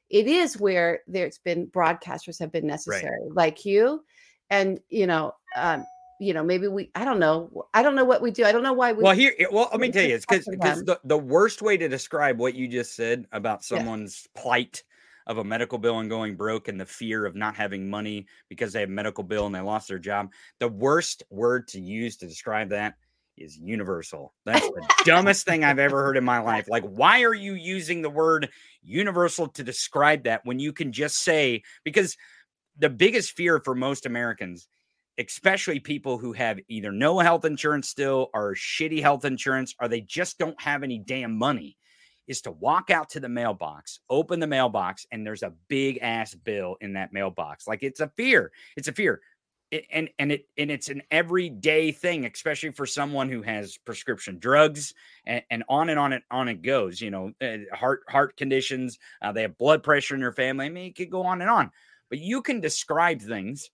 [0.08, 4.02] it is where there's been broadcasters have been necessary like you
[4.50, 5.84] and you know um
[6.20, 8.62] you know maybe we i don't know i don't know what we do i don't
[8.62, 11.18] know why we Well, here, well, let me tell you, it's because because the, the
[11.18, 13.78] worst way to describe what you just said about Yeah.
[13.78, 14.84] someone's plight
[15.26, 18.72] of a medical bill and going broke and the fear of not having money because
[18.72, 20.30] they have a medical bill and they lost their job.
[20.58, 22.94] The worst word to use to describe that
[23.36, 24.34] is universal.
[24.44, 26.68] That's the dumbest thing I've ever heard in my life.
[26.68, 28.50] Like, why are you using the word
[28.82, 32.16] universal to describe that when you can just say, because
[32.78, 34.68] the biggest fear for most Americans
[35.18, 40.00] especially people who have either no health insurance still or shitty health insurance or they
[40.00, 41.76] just don't have any damn money
[42.26, 46.34] is to walk out to the mailbox, open the mailbox, and there's a big ass
[46.34, 47.66] bill in that mailbox.
[47.66, 48.52] Like it's a fear.
[48.76, 49.20] It's a fear.
[49.70, 54.38] It, and and it and it's an everyday thing, especially for someone who has prescription
[54.38, 54.92] drugs
[55.24, 57.00] and, and on and on and on it goes.
[57.00, 58.98] You know, uh, heart heart conditions.
[59.22, 60.66] Uh, they have blood pressure in their family.
[60.66, 61.70] I mean, it could go on and on.
[62.10, 63.70] But you can describe things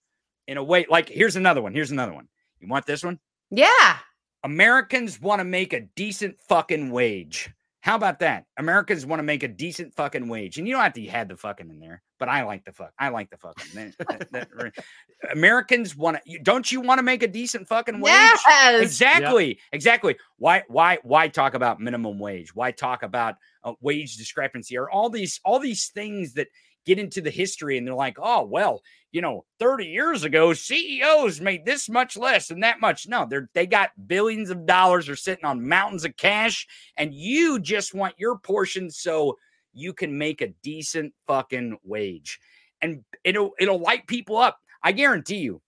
[0.46, 1.74] in a way like here's another one.
[1.74, 2.28] Here's another one.
[2.60, 3.18] You want this one?
[3.50, 3.96] yeah
[4.44, 7.50] Americans want to make a decent fucking wage.
[7.80, 8.44] How about that?
[8.56, 10.58] Americans want to make a decent fucking wage.
[10.58, 12.92] And you don't have to have the fucking in there, but I like the fuck.
[12.98, 13.66] I like the fucking.
[13.74, 14.72] That- that- that-
[15.32, 18.12] Americans want to don't you want to make a decent fucking wage?
[18.12, 18.40] yes
[18.82, 19.58] Exactly.
[19.72, 20.16] Exactly.
[20.38, 22.54] Why why why talk about minimum wage?
[22.54, 26.48] Why talk about uh, wage discrepancy or all these all these things that
[26.88, 28.82] get into the history and they're like, "Oh, well,
[29.12, 33.50] you know, 30 years ago CEOs made this much less and that much." No, they're
[33.54, 36.66] they got billions of dollars they're sitting on mountains of cash
[36.96, 39.36] and you just want your portion so
[39.74, 42.40] you can make a decent fucking wage.
[42.80, 44.58] And it'll it'll light people up.
[44.82, 45.60] I guarantee you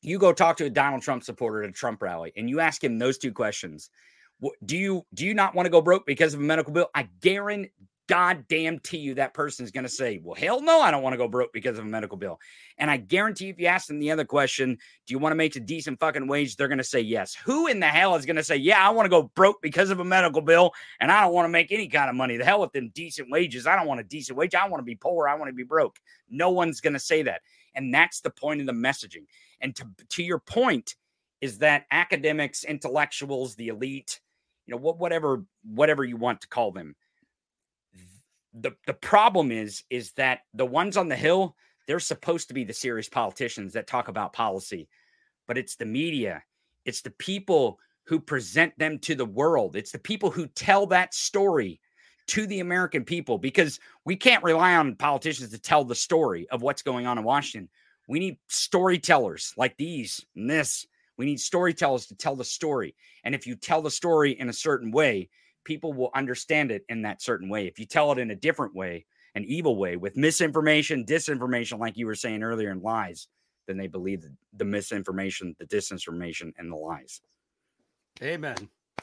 [0.00, 2.82] you go talk to a Donald Trump supporter at a Trump rally and you ask
[2.82, 3.90] him those two questions.
[4.64, 6.88] Do you do you not want to go broke because of a medical bill?
[6.94, 7.70] I guarantee
[8.08, 11.14] goddamn to you that person is going to say, "Well, hell no, I don't want
[11.14, 12.40] to go broke because of a medical bill."
[12.78, 15.56] And I guarantee if you ask them the other question, "Do you want to make
[15.56, 17.34] a decent fucking wage?" they're going to say yes.
[17.34, 19.90] Who in the hell is going to say, "Yeah, I want to go broke because
[19.90, 22.44] of a medical bill and I don't want to make any kind of money." The
[22.44, 23.66] hell with them decent wages.
[23.66, 24.54] I don't want a decent wage.
[24.54, 25.28] I want to be poor.
[25.28, 25.98] I want to be broke.
[26.28, 27.42] No one's going to say that.
[27.74, 29.24] And that's the point of the messaging.
[29.60, 30.96] And to, to your point,
[31.42, 34.20] is that academics, intellectuals, the elite,
[34.66, 36.94] you know, what whatever whatever you want to call them.
[38.54, 42.64] The the problem is is that the ones on the hill, they're supposed to be
[42.64, 44.88] the serious politicians that talk about policy,
[45.46, 46.42] but it's the media,
[46.84, 49.76] it's the people who present them to the world.
[49.76, 51.80] It's the people who tell that story
[52.28, 56.62] to the American people because we can't rely on politicians to tell the story of
[56.62, 57.68] what's going on in Washington.
[58.08, 60.86] We need storytellers like these and this.
[61.16, 62.94] We need storytellers to tell the story.
[63.24, 65.28] And if you tell the story in a certain way,
[65.64, 67.66] people will understand it in that certain way.
[67.66, 71.96] If you tell it in a different way, an evil way, with misinformation, disinformation, like
[71.96, 73.28] you were saying earlier, and lies,
[73.66, 74.24] then they believe
[74.56, 77.20] the, misinformation, the disinformation, and the lies.
[78.22, 78.56] Amen.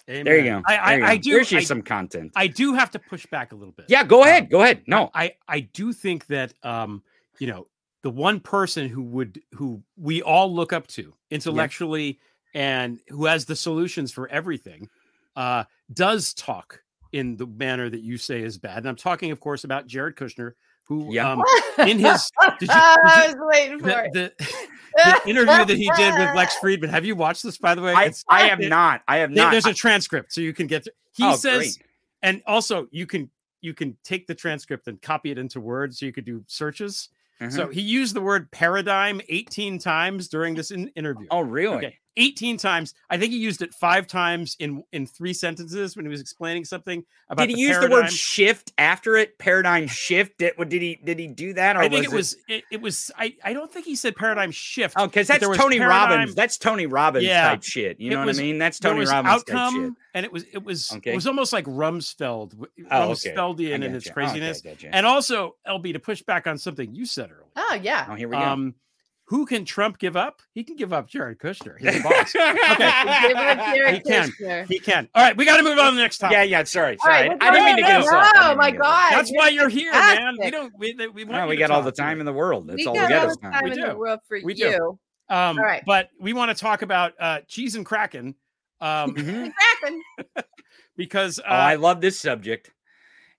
[0.10, 0.26] Amen.
[0.26, 0.62] There you go.
[0.66, 1.22] I, I, you I go.
[1.22, 1.32] do.
[1.32, 2.32] There's I, some content.
[2.36, 3.86] I do have to push back a little bit.
[3.89, 4.49] yeah, go Um, ahead.
[4.49, 4.84] Go ahead.
[4.88, 7.03] No, I I do think that um
[7.39, 7.68] you know
[8.01, 12.20] the one person who would who we all look up to intellectually
[12.53, 14.89] and who has the solutions for everything
[15.36, 15.64] uh
[15.94, 18.78] does talk in the manner that you say is bad.
[18.80, 20.54] And I'm talking, of course, about Jared Kushner,
[20.84, 21.32] who Yeah.
[21.32, 21.44] um
[21.80, 24.38] in his- did you- I was waiting for the, it.
[24.38, 24.46] the,
[25.24, 26.90] the interview that he did with Lex Fridman.
[26.90, 27.94] Have you watched this, by the way?
[27.94, 29.02] I, I have it- not.
[29.08, 29.52] I have not.
[29.52, 30.84] There's a transcript, so you can get.
[30.84, 31.88] To, he Oh, says, great.
[32.22, 33.30] and also you can
[33.62, 37.10] you can take the transcript and copy it into Word, so you could do searches.
[37.42, 37.52] Mhm.
[37.54, 41.26] So he used the word paradigm 18 times during this in- interview.
[41.32, 41.78] oh, really?
[41.78, 42.94] Okay, 18 times.
[43.10, 46.66] I think he used it five times in in three sentences when he was explaining
[46.66, 47.44] something about.
[47.48, 47.90] Did he the use paradigm.
[47.90, 49.40] the word shift after it?
[49.40, 50.38] Paradigm shift.
[50.38, 51.76] Did, did he did he do that?
[51.76, 52.36] Or I think was it was.
[52.50, 53.12] It, it was.
[53.18, 53.36] I.
[53.44, 54.96] I don't think he said paradigm shift.
[54.98, 56.36] Oh, because that's Tony paradigm- Robbins.
[56.36, 57.50] That's Tony Robbins Yeah.
[57.50, 58.00] type shit.
[58.00, 58.58] You know was- what I mean?
[58.60, 59.94] That's there Tony was Robbins type outcome, shit.
[60.14, 60.44] and it was.
[60.52, 60.92] It was.
[60.98, 61.12] Okay.
[61.12, 62.52] It was almost like Rumsfeld.
[62.52, 63.32] w- Oh, okay.
[63.32, 63.96] I Rumsfeldian in gotcha.
[63.96, 64.64] its Oh, okay, craziness.
[64.92, 67.46] And also, LB, to push back on something you said earlier.
[67.56, 68.08] Oh yeah.
[68.10, 68.42] Oh, here we go.
[68.42, 68.76] Um,
[69.30, 70.42] who can Trump give up?
[70.54, 71.78] He can give up Jared Kushner.
[71.80, 72.34] He's the boss.
[72.34, 74.30] Give up Jared He can.
[74.30, 74.66] Kushner.
[74.68, 75.08] he can.
[75.14, 76.34] All right, we got to move on to the next topic.
[76.34, 76.64] yeah, yeah.
[76.64, 77.30] Sorry, All right, sorry.
[77.30, 78.32] what's I didn't mean to going get us off.
[78.36, 79.12] Oh didn't my mean to get us off.
[79.12, 79.18] God.
[79.20, 80.38] That's why you're here, man.
[80.40, 80.74] We don't.
[80.78, 82.68] We, we, want No, we got all the time in the world.
[82.68, 83.52] That's we all we got got all the time.
[83.54, 83.88] time We in do.
[83.88, 84.64] the world for We do.
[84.64, 85.00] you.
[85.30, 85.84] Um, All right.
[85.86, 88.34] But we want to talk about uh, cheese and Kraken
[88.82, 89.52] um, Mhm.
[89.82, 90.04] Kraken.
[90.98, 92.72] because uh, oh, I love this subject.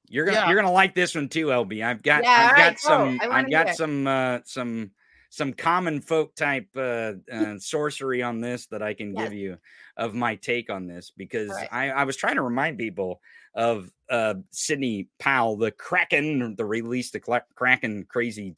[0.09, 0.47] You're gonna Yeah.
[0.49, 1.84] you're gonna like this one too, LB.
[1.84, 4.93] I've got Yeah, I've got right, some I've got some uh some
[5.31, 9.24] some common folk type uh, uh sorcery on this that I can Yes.
[9.24, 9.59] give you
[9.97, 11.68] of my take on this because right.
[11.72, 13.20] I, I was trying to remind people
[13.55, 18.55] of uh Sidney Powell, the Kraken, the release the Cla- Kraken crazy.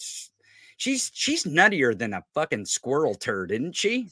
[0.78, 4.08] She's she's nuttier than a fucking squirrel turd, isn't she?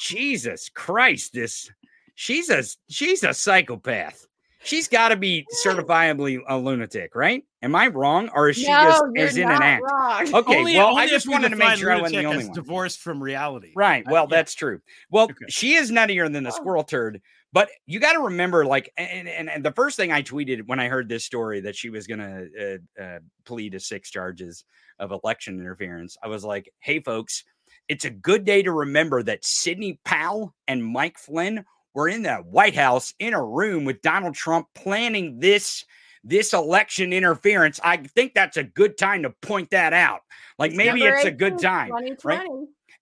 [0.00, 1.70] Jesus Christ, this
[2.14, 4.26] she's a she's a psychopath.
[4.64, 7.42] She's got to be certifiably a lunatic, right?
[7.62, 9.82] Am I wrong, or is she no, just is in an act?
[9.84, 10.34] wrong.
[10.34, 12.54] Okay, only, well, only I just wanted to make sure I wasn't the only one.
[12.54, 13.72] divorced from reality.
[13.76, 14.06] Right.
[14.06, 14.36] Uh, Well, yeah.
[14.36, 14.80] that's true.
[15.10, 15.34] Well, Okay.
[15.48, 16.54] she is nuttier than the Oh.
[16.56, 17.20] squirrel turd,
[17.52, 20.80] but you got to remember, like, and, and and the first thing I tweeted when
[20.80, 24.64] I heard this story that she was going to uh, uh, plead to six charges
[24.98, 27.44] of election interference, I was like, "Hey, folks,
[27.88, 31.64] it's a good day to remember that Sidney Powell and Mike Flynn
[31.94, 35.84] were in the White House in a room with Donald Trump planning this."
[36.24, 40.20] This election interference, I think that's a good time to point that out.
[40.56, 41.90] Like maybe it's a good time,
[42.22, 42.48] right?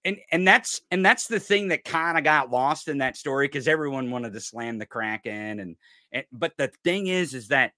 [0.05, 3.47] and and that's and that's the thing that kind of got lost in that story
[3.47, 5.77] because everyone wanted to slam the kraken and,
[6.13, 7.73] and but the thing is is that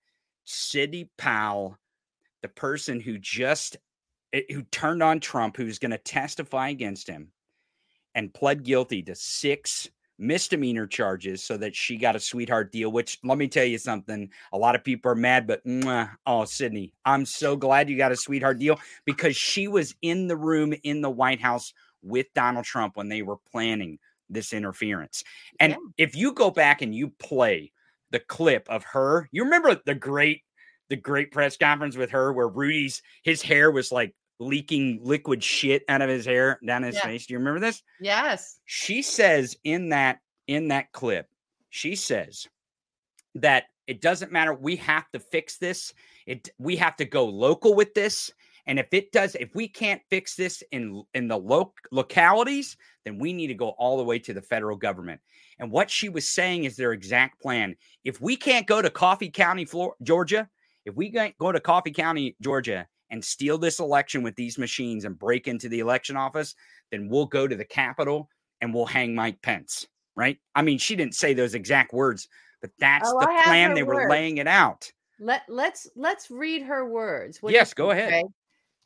[0.45, 1.79] Sidney Powell,
[2.43, 3.77] the person who just
[4.33, 7.33] eh, who turned on Trump, who's going to testify against him,
[8.15, 13.19] and pled guilty to six misdemeanor charges so that she got a sweetheart deal which
[13.25, 16.93] let me tell you something a lot of people are mad but mwah, oh sidney
[17.05, 21.01] i'm so glad you got a sweetheart deal because she was in the room in
[21.01, 23.99] the white house with Donald Trump when they were planning
[24.29, 25.25] this interference.
[25.61, 25.79] And Yeah.
[25.99, 27.73] if you go back and you play
[28.11, 30.43] the clip of her, you remember the great
[30.89, 35.85] the great press conference with her where Rudy's his hair was like leaking liquid shit
[35.89, 37.03] out of his hair down his Yeah.
[37.03, 37.27] face.
[37.27, 37.83] Do you remember this?
[38.01, 38.59] Yes.
[38.65, 40.19] She says in that
[40.49, 41.29] in that clip,
[41.71, 42.47] she says
[43.37, 45.93] that it doesn't matter we have to fix this.
[46.27, 48.31] It we have to go local with this.
[48.67, 53.19] And if it does, if we can't fix this in in the loc localities, then
[53.19, 55.21] we need to go all the way to the federal government.
[55.59, 57.77] And what she was saying is their exact plan.
[58.05, 60.49] If we can't go to Coffee County, Flor- Georgia,
[60.85, 65.05] if we can't go to Coffee County, Georgia, and steal this election with these machines
[65.05, 66.57] and break into the election office,
[66.91, 68.29] then we'll go to the Capitol
[68.61, 69.87] and we'll hang Mike Pence.
[70.17, 70.39] Right?
[70.55, 72.29] I mean, she didn't say those exact words,
[72.61, 73.71] but that's Oh, the I plan.
[73.71, 74.91] her They were laying it out.
[75.21, 77.41] Let let's let's read her words.
[77.41, 78.09] What do you Yes, go ahead.
[78.09, 78.25] Greg?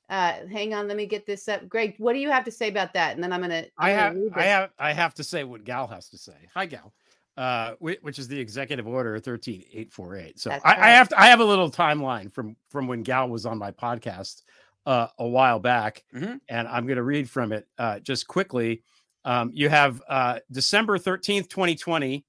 [0.08, 1.68] Uh, hang on, let me get this up.
[1.68, 3.14] Greg, what do you have to say about that?
[3.14, 3.64] And then I'm gonna.
[3.78, 6.36] I I'm gonna have I have I have to say what Gal has to say.
[6.54, 6.92] Hi Gal.
[7.36, 10.40] Uh, which is the executive order 13848.
[10.40, 13.44] So I, I have to I have a little timeline from from when Gal was
[13.44, 14.42] on my podcast
[14.86, 16.40] uh, a while back, Mhm.
[16.48, 18.82] and I'm going to read from it uh, just quickly.
[19.24, 22.24] Um, you have uh, December 13th, 2020.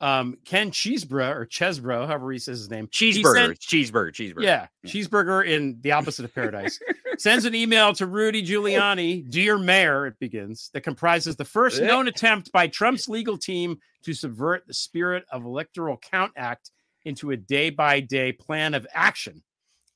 [0.00, 4.42] Um, Ken Cheesebro or Chesbro, however he says his name, Cheeseburger, sent- cheeseburger, cheeseburger.
[4.42, 4.90] yeah, Yeah.
[4.90, 6.78] cheeseburger in the opposite of paradise.
[7.18, 11.86] Sends an email to Rudy Giuliani, dear mayor, it begins, that comprises the first Eh.
[11.86, 16.70] known attempt by Trump's legal team to subvert the spirit of Electoral Count Act
[17.04, 19.42] into a day by day plan of action.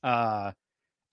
[0.03, 0.51] Uh,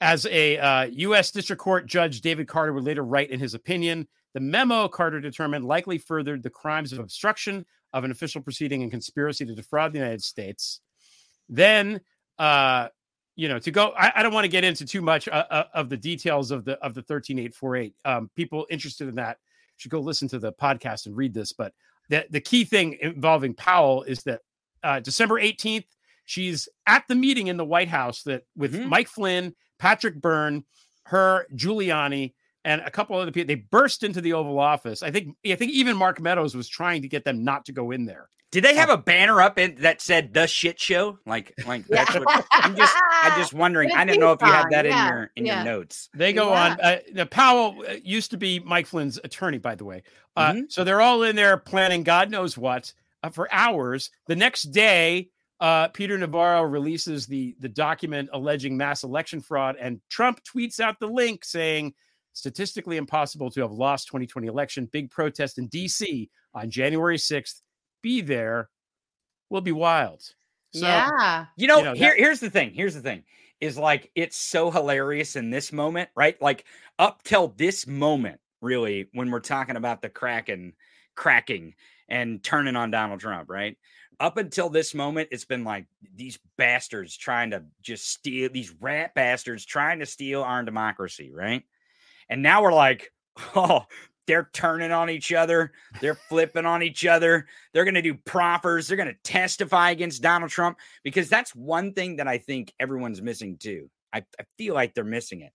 [0.00, 1.30] as a uh, U.S.
[1.30, 5.64] District Court Judge David Carter would later write in his opinion, the memo Carter determined
[5.64, 9.98] likely furthered the crimes of obstruction of an official proceeding and conspiracy to defraud the
[10.00, 10.80] United States.
[11.48, 12.00] Then,
[12.38, 12.88] uh,
[13.36, 15.64] you know, to go, I, I don't want to get into too much uh, uh,
[15.74, 17.94] of the details of the of the thirteen eight four eight.
[18.04, 19.38] Um, people interested in that
[19.76, 21.52] should go listen to the podcast and read this.
[21.52, 21.72] But
[22.08, 24.40] the the key thing involving Powell is that
[24.82, 25.86] uh, December eighteenth,
[26.26, 28.88] she's at the meeting in the White House that with Mhm.
[28.88, 30.64] Mike Flynn, Patrick Byrne,
[31.06, 32.34] her, Giuliani,
[32.64, 33.48] and a couple other people.
[33.48, 35.02] They burst into the Oval Office.
[35.02, 37.90] I think I think even Mark Meadows was trying to get them not to go
[37.90, 38.28] in there.
[38.50, 41.18] Did they have a banner up in that said "the shit show"?
[41.26, 42.94] Like, like that's what I'm just.
[43.22, 43.90] I'm just wondering.
[43.96, 45.54] I didn't know if you had that Yeah, in your in yeah.
[45.56, 46.08] your notes.
[46.14, 46.64] They go Yeah.
[46.72, 46.80] on.
[46.80, 50.02] Uh, the Powell uh, used to be Mike Flynn's attorney, by the way.
[50.36, 50.72] Uh, Mhm.
[50.72, 52.92] So they're all in there planning God knows what
[53.24, 54.10] uh, for hours.
[54.28, 60.00] The next day, uh, Peter Navarro releases the the document alleging mass election fraud, and
[60.10, 61.92] Trump tweets out the link saying
[62.34, 64.88] statistically impossible to have lost 2020 election.
[64.92, 66.28] Big protest in D.C.
[66.52, 67.62] on January 6th.
[68.02, 68.68] Be there.
[69.48, 70.20] Will be wild.
[70.74, 71.46] So, yeah.
[71.56, 72.72] You know, You know, here, that- here's the thing.
[72.74, 73.24] Here's the thing.
[73.60, 76.40] Is like it's so hilarious in this moment, right?
[76.42, 76.64] Like
[76.98, 80.74] up till this moment, really, when we're talking about the cracking,
[81.14, 81.74] cracking,
[82.08, 83.78] and turning on Donald Trump, right?
[84.20, 89.14] Up until this moment, it's been like these bastards trying to just steal these rat
[89.14, 91.62] bastards trying to steal our democracy, right?
[92.28, 93.12] And now we're like,
[93.56, 93.84] oh,
[94.26, 95.72] they're turning on each other.
[96.00, 97.46] They're flipping on each other.
[97.72, 98.88] They're going to do proffers.
[98.88, 103.20] They're going to testify against Donald Trump because that's one thing that I think everyone's
[103.20, 103.90] missing too.
[104.12, 105.52] I, I feel like they're missing it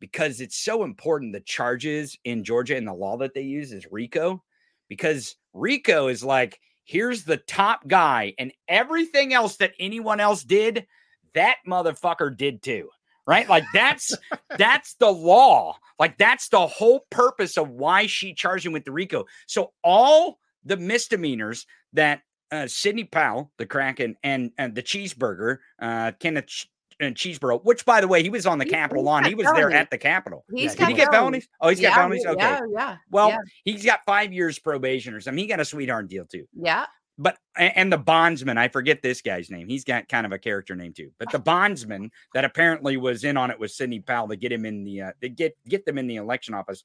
[0.00, 1.32] because it's so important.
[1.32, 4.42] The charges in Georgia and the law that they use is RICO
[4.88, 10.86] because RICO is like, here's the top guy, and everything else that anyone else did,
[11.32, 12.90] that motherfucker did too.
[13.26, 13.48] Right?
[13.48, 14.14] Like that's
[14.58, 15.76] that's the law.
[15.98, 19.24] Like that's the whole purpose of why she charged him with the RICO.
[19.46, 26.12] So all the misdemeanors that uh, Sidney Powell, the Kraken, and and the cheeseburger, uh,
[26.20, 26.70] Kenneth Ch-
[27.00, 29.24] uh, Chesebro, which by the way, he was on the He- Capitol lawn.
[29.24, 30.44] He was there at the Capitol.
[30.54, 31.48] He's Yeah, got Did he get felonies?
[31.60, 32.26] Oh, he's got felonies.
[32.26, 32.40] Okay.
[32.40, 32.96] Yeah, yeah.
[33.10, 33.38] Well, yeah.
[33.64, 35.42] he's got five years probation or something.
[35.42, 36.46] He got a sweetheart deal too.
[36.54, 36.86] yeah.
[37.16, 39.68] But and the bondsman, I forget this guy's name.
[39.68, 41.12] He's got kind of a character name too.
[41.18, 44.64] But the bondsman that apparently was in on it with Sidney Powell to get him
[44.64, 46.82] in the uh, to get get them in the election office.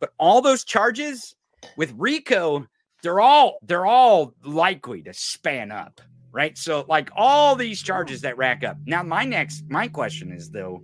[0.00, 1.36] But all those charges
[1.76, 2.66] with Rico,
[3.02, 6.00] they're all they're all likely to span up,
[6.32, 6.58] right?
[6.58, 8.76] So like all these charges that rack up.
[8.86, 10.82] Now my next my question is though,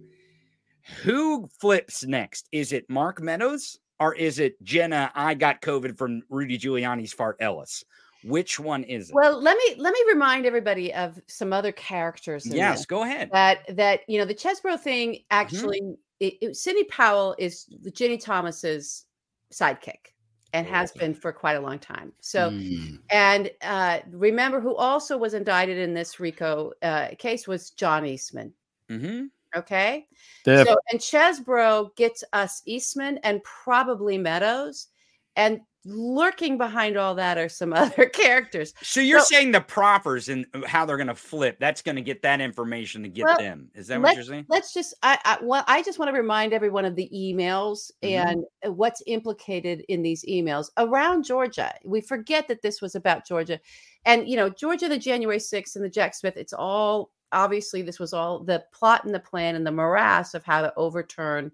[1.03, 2.49] who flips next?
[2.53, 5.11] Is it Mark Meadows or is it Jenna?
[5.15, 7.83] I got COVID from Rudy Giuliani's fart Ellis.
[8.27, 9.15] Which one is it?
[9.15, 12.47] Well, let me let me remind everybody of some other characters.
[12.47, 13.31] In yes, go ahead.
[13.33, 15.25] that that you know the Chesebro thing Mm-hmm.
[15.31, 15.81] actually
[16.21, 19.05] it, it, Sidney Powell is Ginni Thomas's
[19.53, 20.13] sidekick
[20.53, 22.13] and has been for quite a long time.
[22.21, 22.99] So Mm.
[23.11, 28.53] and uh, remember who also was indicted in this RICO uh, case was John Eastman.
[28.91, 29.27] Mm-hmm.
[29.57, 30.07] Okay,
[30.45, 34.89] Def- so and Chesebro gets us Eastman and probably Meadows,
[35.37, 38.75] and lurking behind all that are some other characters.
[38.83, 41.59] So you're So- saying the proffers and how they're going to flip?
[41.61, 43.71] That's going to get that information to get Well, them.
[43.75, 44.47] Is that what you're saying?
[44.49, 48.11] let's just I I, well, I just want to remind everyone of the emails Mhm.
[48.11, 51.73] and uh, what's implicated in these emails around Georgia.
[51.85, 53.61] We forget that this was about Georgia,
[54.05, 56.37] and you know Georgia, the January 6th and the Jack Smith.
[56.37, 60.45] It's all obviously this was all the plot and the plan and the morass of
[60.45, 61.51] how to overturn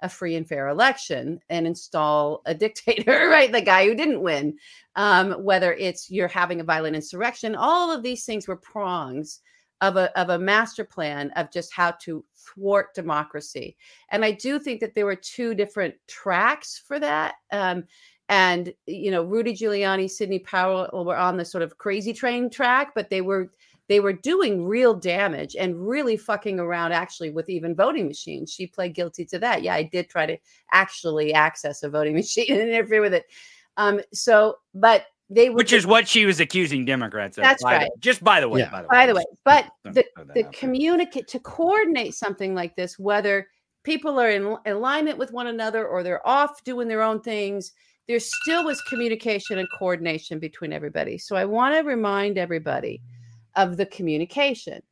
[0.00, 3.52] a free and fair election and install a dictator, right?
[3.52, 4.56] The guy who didn't win.
[4.94, 9.40] Um, whether it's you're having a violent insurrection, all of these things were prongs
[9.82, 13.76] of a of a master plan of just how to thwart democracy.
[14.10, 17.34] And I do think that there were two different tracks for that.
[17.52, 17.84] Um,
[18.28, 22.92] and you know, Rudy Giuliani, Sidney Powell were on the sort of crazy train track,
[22.94, 23.52] but they were
[23.88, 28.52] they were doing real damage and really fucking around actually with even voting machines.
[28.52, 29.62] She pled guilty to that.
[29.62, 30.36] Yeah, I did try to
[30.72, 33.26] actually access a voting machine and interfere with it.
[33.76, 37.44] Um, so but they were Which is what she was accusing Democrats of.
[37.44, 37.90] That's by the- right.
[37.98, 38.60] just by the way.
[38.60, 38.70] Yeah.
[38.70, 38.92] By the way.
[38.92, 43.46] by the way but the the communicate to coordinate something like this whether
[43.84, 47.72] people are in alignment with one another or they're off doing their own things
[48.08, 53.00] there still was communication and coordination between everybody so i want to remind everybody
[53.56, 54.82] of the communication.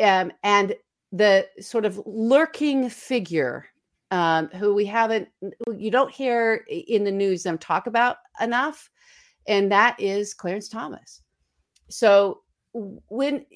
[0.00, 0.74] Um, and
[1.12, 3.66] the sort of lurking figure
[4.10, 5.28] um, who we haven't
[5.76, 8.90] you don't hear in the news them talk about enough
[9.46, 11.22] and that is clarence thomas.
[11.90, 12.42] So
[12.74, 13.46] when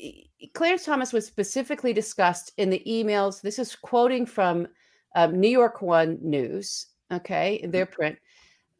[0.55, 4.69] Clarence Thomas was specifically discussed in the emails, this is quoting from
[5.17, 8.17] um, New York One News, okay, in their print,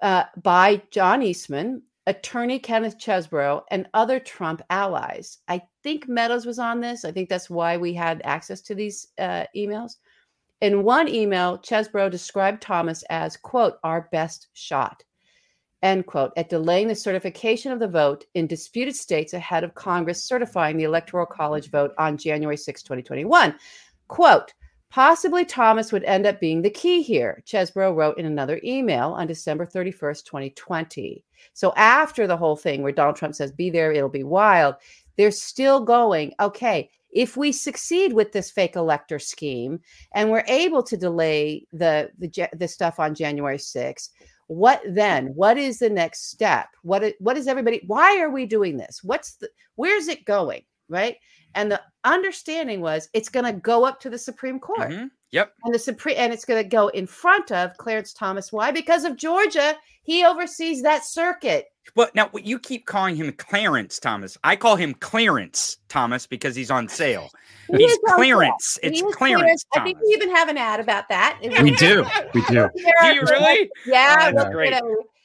[0.01, 5.39] uh, by John Eastman, attorney Kenneth Chesebro, and other Trump allies.
[5.47, 7.05] I think Meadows was on this.
[7.05, 9.93] I think that's why we had access to these uh, emails.
[10.61, 15.05] In one email, Chesebro described Thomas as, quote, our best shot
[15.83, 20.25] end quote, at delaying the certification of the vote in disputed states ahead of Congress
[20.25, 23.55] certifying the Electoral College vote on January 6, 2021.
[24.09, 24.53] Quote,
[24.91, 29.27] Possibly Thomas would end up being the key here, Chesebro wrote in another email on
[29.27, 31.23] December 31st, 2020.
[31.53, 34.77] So after the whole thing where Donald Trump says, be there, it'll be wild,
[35.17, 39.81] they're still going, okay, if we succeed with this fake elector scheme
[40.13, 44.11] and we're able to delay the the, the stuff on January 6th,
[44.47, 45.29] what then?
[45.35, 46.69] What is the next step?
[46.83, 49.01] What what is everybody why are we doing this?
[49.03, 50.63] What's the where's it going?
[50.89, 51.17] Right?
[51.55, 55.11] And the understanding was it's going to go up to the Supreme Court Mhm.
[55.31, 55.53] Yep.
[55.65, 58.51] and the supreme and it's going to go in front of Clarence Thomas.
[58.53, 58.71] Why?
[58.71, 61.67] Because of Georgia, he oversees that circuit.
[61.95, 64.39] But now what you keep calling him Clarence Thomas.
[64.45, 67.29] I call him Clarence Thomas because he's on sale.
[67.71, 68.17] He He's is sale.
[68.17, 68.79] Clarence.
[68.83, 71.39] He It's is Clarence I think we even have an ad about that.
[71.43, 72.05] We do.
[72.35, 72.69] We do.
[73.03, 73.71] Do you really?
[73.87, 74.73] Yeah, Oh, that's great.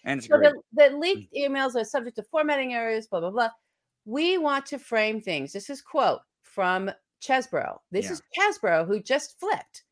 [0.06, 0.52] And it's so great.
[0.74, 3.50] the, the leaked emails are subject to formatting errors, blah, blah, blah.
[4.06, 5.54] We want to frame things.
[5.54, 6.92] This is quote from
[7.22, 7.80] Chesebro.
[7.92, 8.12] This Yeah.
[8.14, 9.84] is Chesebro who just flipped.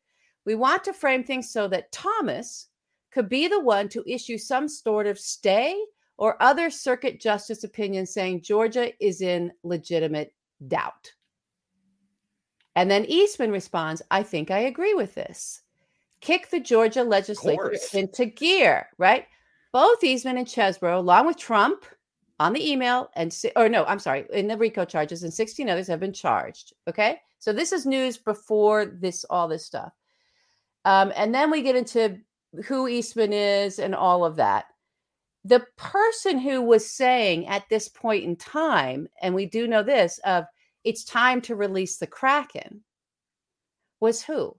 [0.44, 2.68] We want to frame things so that Thomas
[3.10, 5.80] could be the one to issue some sort of stay
[6.16, 10.34] or other circuit justice opinion saying Georgia is in legitimate
[10.68, 11.12] doubt.
[12.74, 15.62] And then Eastman responds, I think I agree with this.
[16.20, 19.26] Kick the Georgia legislature into gear, right?
[19.72, 21.84] Both Eastman and Chesebro, along with Trump
[22.42, 25.86] on the email and, or no, I'm sorry, in the RICO charges, and 16 others
[25.86, 26.72] have been charged.
[26.88, 27.20] Okay.
[27.38, 29.92] So this is news before this, all this stuff.
[30.84, 32.18] Um, and then we get into
[32.64, 34.64] who Eastman is and all of that.
[35.44, 40.18] The person who was saying at this point in time, and we do know this,
[40.24, 40.44] of
[40.82, 42.82] it's time to release the Kraken,
[44.00, 44.56] was who?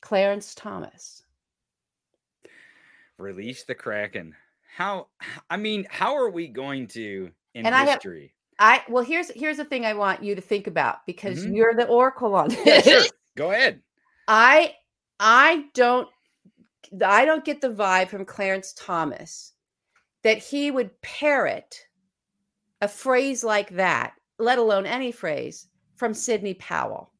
[0.00, 1.22] Clarence Thomas.
[3.18, 4.34] Release the Kraken.
[4.74, 5.06] How
[5.48, 8.34] I mean, how are we going to in And I have- history?
[8.58, 11.56] I well, here's here's the thing I want you to think about because Mhm.
[11.56, 12.84] you're the oracle on Yeah, this.
[12.84, 13.02] sure.
[13.36, 13.82] Go ahead.
[14.28, 14.74] I
[15.20, 16.08] I don't
[17.04, 19.52] I don't get the vibe from Clarence Thomas
[20.22, 21.86] that he would parrot
[22.80, 27.12] a phrase like that, let alone any phrase from Sidney Powell.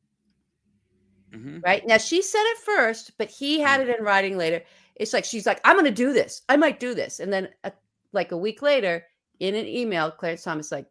[1.33, 1.63] Mhm.
[1.65, 4.63] Right now, she said it first, but he had it in writing later.
[4.97, 6.43] It's like she's like, "I'm going to do this.
[6.49, 7.73] I might do this," and then a,
[8.13, 9.05] like a week later,
[9.41, 10.87] in an email, Clarence Thomas like,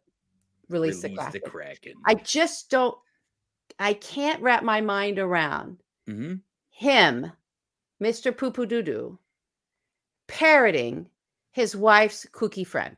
[0.68, 1.92] "Release, the Release Kraken." the Kraken.
[2.06, 2.96] I just don't.
[3.78, 5.78] I can't wrap my mind around
[6.08, 6.40] Mhm.
[6.70, 7.32] him,
[8.02, 8.36] Mr.
[8.36, 9.18] Poo Poo Doo Doo,
[10.26, 11.06] parroting
[11.52, 12.96] his wife's kooky friend.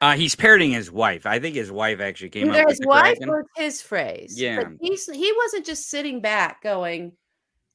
[0.00, 1.24] Uh, he's parroting his wife.
[1.24, 3.28] I think his wife actually came Either up with his the wife Kraken.
[3.30, 4.38] or his phrase.
[4.38, 4.64] Yeah.
[4.64, 7.12] But he's he wasn't just sitting back going,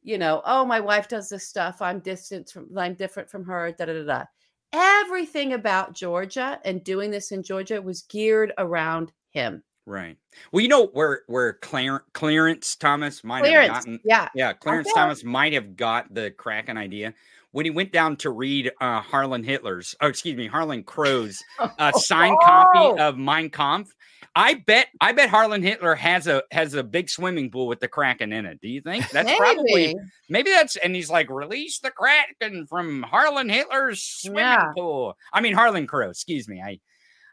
[0.04, 1.82] you know, oh, my wife does this stuff.
[1.82, 3.72] I'm distant from I'm different from her.
[3.78, 4.24] Da da da da.
[4.72, 9.64] Everything about Georgia and doing this in Georgia was geared around him.
[9.86, 10.18] Right.
[10.52, 14.00] Well, you know where where Clar- Clarence Thomas might have gotten.
[14.06, 14.30] Yeah.
[14.36, 17.14] Yeah, Clarence Thomas might have got the Kraken idea
[17.52, 21.92] when he went down to read uh, Harlan Hitler's, oh, excuse me, Harlan Crow's uh,
[21.94, 22.46] signed Oh.
[22.46, 23.96] copy of Mein Kampf.
[24.40, 27.88] I bet, I bet Harlan Hitler has a has a big swimming pool with the
[27.90, 28.62] Kraken in it.
[28.62, 29.96] Do you think that's probably Maybe.
[30.30, 34.72] maybe that's and he's like release the Kraken from Harlan Hitler's swimming Yeah.
[34.76, 35.18] pool.
[35.34, 36.10] I mean Harlan Crow.
[36.10, 36.62] Excuse me.
[36.62, 36.80] I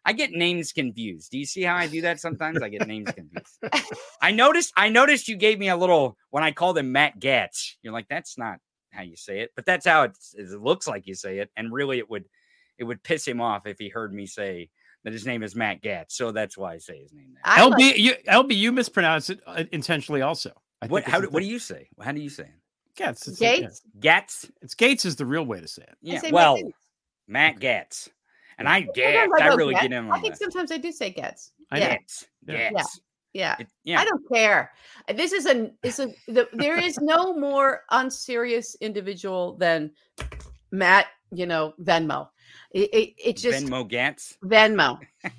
[0.05, 1.31] I get names confused.
[1.31, 2.63] Do you see how I do that sometimes?
[2.63, 3.59] I get names confused.
[4.23, 4.73] I noticed.
[4.77, 7.75] I noticed you gave me a little when I called him Matt Gatz.
[7.83, 8.59] You're like, that's not
[8.91, 10.17] how you say it, but that's how it
[10.61, 11.51] looks like you say it.
[11.57, 12.25] And really, it would
[12.79, 14.71] it would piss him off if he heard me say
[15.07, 16.11] that his name is Matt Gatz.
[16.11, 17.29] So that's why I say his name.
[17.35, 17.43] There.
[17.45, 20.51] I like- LB, you, LB, you mispronounce it uh, intentionally also.
[20.83, 21.05] I What?
[21.05, 21.21] think How?
[21.21, 21.89] do- What do you say?
[22.03, 22.51] How do you say it?
[22.97, 23.29] Gates?
[23.29, 23.69] It's, yeah.
[24.01, 24.51] Gatz.
[24.63, 25.95] It's Gates is the real way to say it.
[26.03, 26.19] Yeah.
[26.21, 26.59] say Well,
[27.29, 28.09] Matt Gatz.
[28.59, 29.41] And I Sometimes Gatz.
[29.43, 29.83] I go really Getz.
[29.85, 30.41] get in I think that.
[30.41, 31.53] sometimes I do say gets.
[31.71, 31.87] I know.
[31.87, 32.27] yeah, Gatz.
[32.49, 32.71] Yeah.
[32.73, 32.99] Gatz.
[33.33, 33.57] yeah.
[33.61, 34.01] It- yeah.
[34.01, 34.73] I don't care.
[35.15, 39.93] This is a is a the, there is no more unserious individual than
[40.73, 41.07] Matt.
[41.33, 42.29] You know Venmo.
[42.73, 44.37] It, it, it just Venmo Gatz.
[44.45, 44.99] Venmo.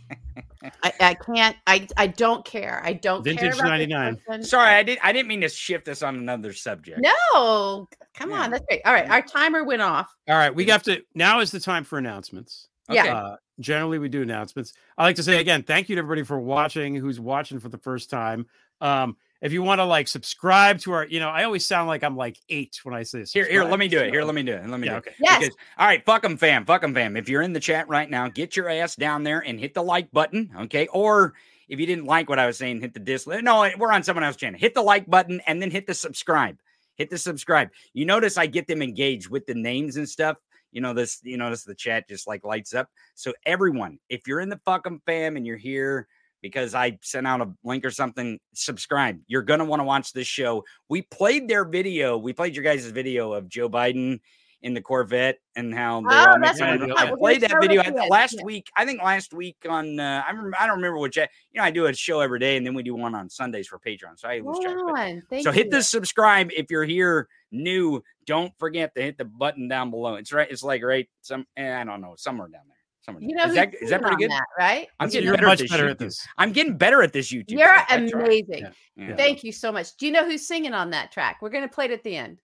[0.84, 1.56] I, I can't.
[1.68, 2.82] I I don't care.
[2.84, 3.24] I don't.
[3.24, 4.44] Vintage about 99.
[4.44, 5.06] Sorry, I didn't.
[5.06, 7.00] I didn't mean to shift this on another subject.
[7.00, 8.44] No, come Yeah.
[8.44, 8.52] on.
[8.52, 8.82] That's great.
[8.86, 10.14] All right, our timer went off.
[10.28, 11.02] All right, we have to.
[11.16, 12.70] Now is the time for announcements.
[12.90, 13.02] Yeah.
[13.04, 13.12] Okay.
[13.12, 14.74] Uh, generally, we do announcements.
[14.98, 16.96] I like to say again, thank you to everybody for watching.
[16.96, 18.48] Who's watching for the first time?
[18.82, 22.04] Um, if you want to like subscribe to our, you know, I always sound like
[22.04, 23.32] I'm like eight when I say this.
[23.32, 24.12] Here, here, let me do it.
[24.12, 24.68] Here, let me do it.
[24.68, 25.12] Let me Yeah, do okay.
[25.12, 25.16] it.
[25.20, 25.40] Yes.
[25.40, 26.66] Because- all right, fuck them, fam.
[26.66, 27.16] Fuck them, fam.
[27.16, 29.84] If you're in the chat right now, get your ass down there and hit the
[29.84, 30.88] like button, okay?
[30.88, 31.34] Or
[31.70, 33.44] if you didn't like what I was saying, hit the dislike.
[33.44, 34.60] No, we're on someone else's channel.
[34.60, 36.58] Hit the like button and then hit the subscribe.
[36.96, 37.70] Hit the subscribe.
[37.94, 40.38] You notice I get them engaged with the names and stuff.
[40.72, 41.20] You know this.
[41.24, 42.90] You notice the chat just like lights up.
[43.16, 46.08] So everyone, if you're in the fucking fam and you're here
[46.48, 48.40] because I sent out a link or something.
[48.54, 49.20] Subscribe.
[49.28, 50.64] You're going to want to watch this show.
[50.90, 52.18] We played their video.
[52.18, 54.20] We played your guys' video of Joe Biden
[54.64, 56.96] in the Corvette and how they Oh, all that's make what fun I of it.
[56.96, 57.08] thought.
[57.08, 58.44] I played that video last Yeah.
[58.44, 58.68] week.
[58.76, 61.30] I think last week on uh, I remember, I don't remember what chat.
[61.52, 63.68] You know, I do a show every day and then we do one on Sundays
[63.68, 64.18] for Patreon.
[64.18, 64.76] So I lose track.
[64.86, 65.24] But on.
[65.30, 68.02] Thank so hit the subscribe if you're here new.
[68.26, 70.16] Don't forget to hit the button down below.
[70.16, 70.50] It's right.
[70.50, 71.46] It's like right some.
[71.56, 72.77] eh, I don't know somewhere down there.
[73.08, 73.24] Somewhere.
[73.24, 73.50] You know, there.
[73.50, 74.32] is that who's that singing pretty on good?
[74.32, 74.88] That, right?
[75.00, 75.92] I'm getting You're better much at this better YouTube.
[75.92, 76.28] at this.
[76.38, 77.52] I'm getting better at this YouTube.
[77.52, 77.88] You're stuff.
[77.90, 78.24] That's right.
[78.26, 78.60] amazing.
[78.60, 78.72] Yeah.
[78.98, 79.16] Yeah.
[79.16, 79.96] Thank you so much.
[79.98, 81.38] Do you know who's singing on that track?
[81.42, 82.42] We're going to play it at the end.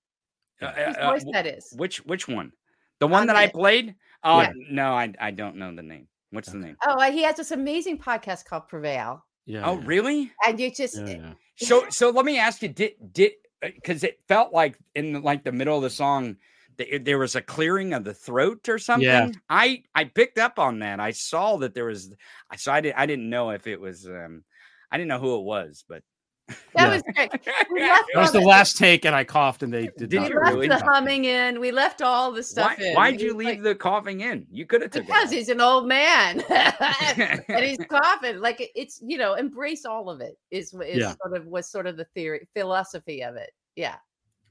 [0.62, 1.74] Uh, Whose uh, voice wh- that is?
[1.76, 2.52] Which which one?
[3.00, 3.96] The one On that I played?
[4.24, 4.52] Oh Yeah.
[4.72, 6.08] no, I I don't know the name.
[6.32, 6.78] What's the name?
[6.86, 9.68] Oh, uh, he has this amazing podcast called Prevail, Yeah.
[9.70, 10.32] Oh, really?
[10.48, 11.34] and you just Yeah, yeah.
[11.58, 15.52] So so let me ask you, did did because it felt like in like the
[15.52, 16.38] middle of the song that
[16.78, 19.36] there was a clearing of the throat or something.
[19.50, 21.00] I I picked up on that.
[21.00, 22.14] I saw that there was.
[22.50, 22.98] I so I didn't.
[22.98, 24.06] I didn't know if it was.
[24.08, 24.44] um
[24.92, 26.04] I didn't know who it was, but
[26.48, 26.90] that Yeah.
[26.94, 27.32] was great.
[27.72, 30.24] We That was all the last take, and I coughed, and they did, Did not.
[30.24, 30.68] we you left really?
[30.68, 31.60] the humming in.
[31.60, 32.94] We left all the why stuff in.
[32.96, 34.46] why'd you leave like- the coughing in?
[34.52, 35.36] You could have took because it.
[35.38, 38.40] he's an old man and he's coughing.
[38.40, 41.16] Like it's you know, embrace all of it is is Yeah.
[41.24, 43.52] sort of was sort of the theory philosophy of it.
[43.76, 43.96] Yeah.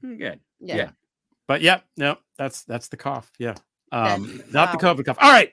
[0.01, 0.39] Good.
[0.59, 0.75] yeah.
[0.75, 0.89] Yeah.
[1.47, 3.31] But yep, no, that's that's the cough.
[3.39, 3.55] Yeah.
[3.91, 4.93] Um, not the wow.
[4.93, 5.17] COVID cough.
[5.21, 5.51] All right.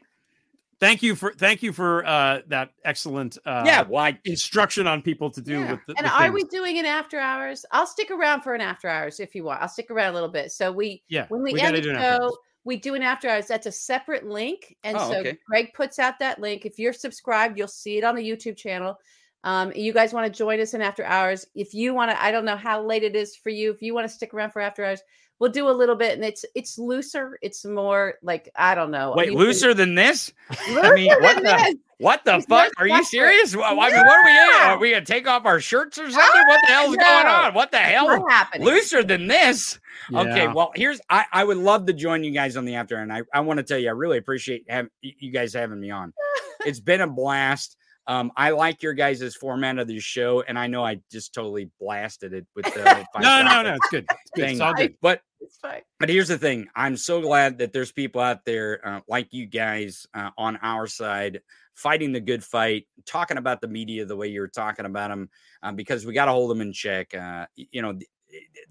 [0.79, 3.83] Thank you for thank you for uh that excellent uh yeah.
[3.83, 4.19] Why?
[4.25, 5.73] instruction on people to do Yeah.
[5.73, 6.35] with the, And the are things.
[6.35, 7.67] we doing an after hours?
[7.71, 9.61] I'll stick around for an after hours if you want.
[9.61, 10.53] I'll stick around a little bit.
[10.53, 13.03] So we yeah when we, we end the do an after show, we do an
[13.03, 13.47] after hours.
[13.47, 14.75] That's a separate link.
[14.83, 15.37] And Oh, so okay.
[15.47, 16.65] Greg puts out that link.
[16.65, 18.97] If you're subscribed, you'll see it on the YouTube channel.
[19.45, 21.47] Um, you guys want to join us in after hours.
[21.55, 23.71] If you want to, I don't know how late it is for you.
[23.71, 25.01] If you want to stick around for after hours,
[25.41, 27.39] we'll do a little bit and it's it's looser.
[27.43, 29.15] It's more like I don't know.
[29.17, 30.33] Wait, you can- looser than this?
[30.69, 31.75] looser mean, what the- this.
[32.01, 32.73] What the It's fuck?
[32.79, 33.55] Are you serious?
[33.55, 34.71] Well, I mean, what are we in?
[34.71, 36.31] Are we gonna take off our shirts or something?
[36.35, 37.53] Oh, what the hell's going on?
[37.53, 38.07] What the hell?
[38.07, 38.65] What happened?
[38.65, 39.79] Looser than this?
[40.11, 43.13] Okay, well, here's I, I would love to join you guys on the after, and
[43.13, 46.15] I, I want to tell you, I really appreciate have, you guys having me on.
[46.65, 47.77] it's been a blast.
[48.07, 51.71] Um, I like your guys' format of the show, and I know I just totally
[51.81, 54.07] blasted it with the whole No, no, no, it's good.
[54.11, 54.51] It's good.
[54.51, 54.97] It's all good.
[55.01, 55.83] But It's fine.
[55.99, 59.47] but here's the thing i'm so glad that there's people out there uh, like you
[59.47, 61.41] guys uh, on our side
[61.75, 65.31] fighting the good fight talking about the media the way you're talking about them
[65.63, 67.99] um, because we got to hold them in check uh, you know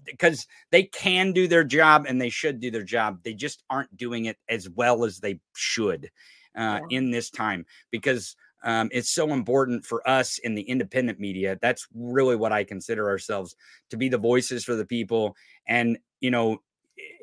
[0.04, 3.94] because they can do their job and they should do their job they just aren't
[3.96, 6.08] doing it as well as they should
[6.56, 11.58] uh, in this time because um, it's so important for us in the independent media
[11.60, 13.56] that's really what i consider ourselves
[13.90, 15.34] to be the voices for the people
[15.66, 16.60] and you know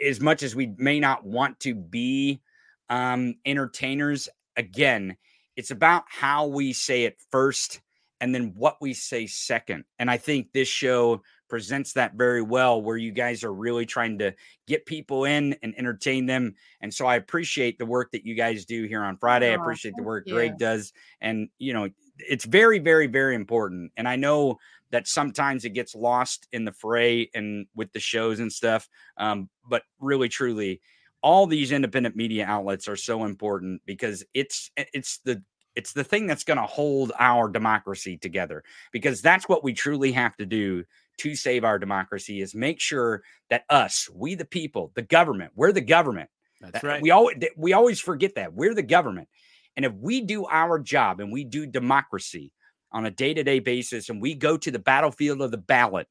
[0.05, 2.41] as much as we may not want to be
[2.89, 5.18] um, entertainers, again,
[5.55, 7.81] it's about how we say it first
[8.19, 9.85] and then what we say second.
[9.99, 14.19] And I think this show presents that very well, where you guys are really trying
[14.19, 14.34] to
[14.68, 16.56] get people in and entertain them.
[16.82, 19.52] And so I appreciate the work that you guys do here on Friday.
[19.52, 20.34] I appreciate the work you.
[20.34, 20.94] Greg does.
[21.22, 23.91] And, you know, it's very, very, very important.
[23.98, 24.57] And I know
[24.91, 28.88] that sometimes it gets lost in the fray and with the shows and stuff.
[29.18, 30.82] Um, but really, truly,
[31.22, 35.44] all these independent media outlets are so important because it's it's the
[35.76, 40.11] it's the thing that's going to hold our democracy together because that's what we truly
[40.11, 40.84] have to do
[41.18, 45.72] to save our democracy is make sure that us we the people the government we're
[45.72, 46.30] the government
[46.61, 47.02] That's that- right.
[47.02, 49.27] we always we always forget that we're the government
[49.76, 52.52] and if we do our job and we do democracy
[52.91, 56.07] on a day-to-day basis and we go to the battlefield of the ballot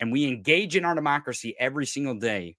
[0.00, 2.56] and we engage in our democracy every single day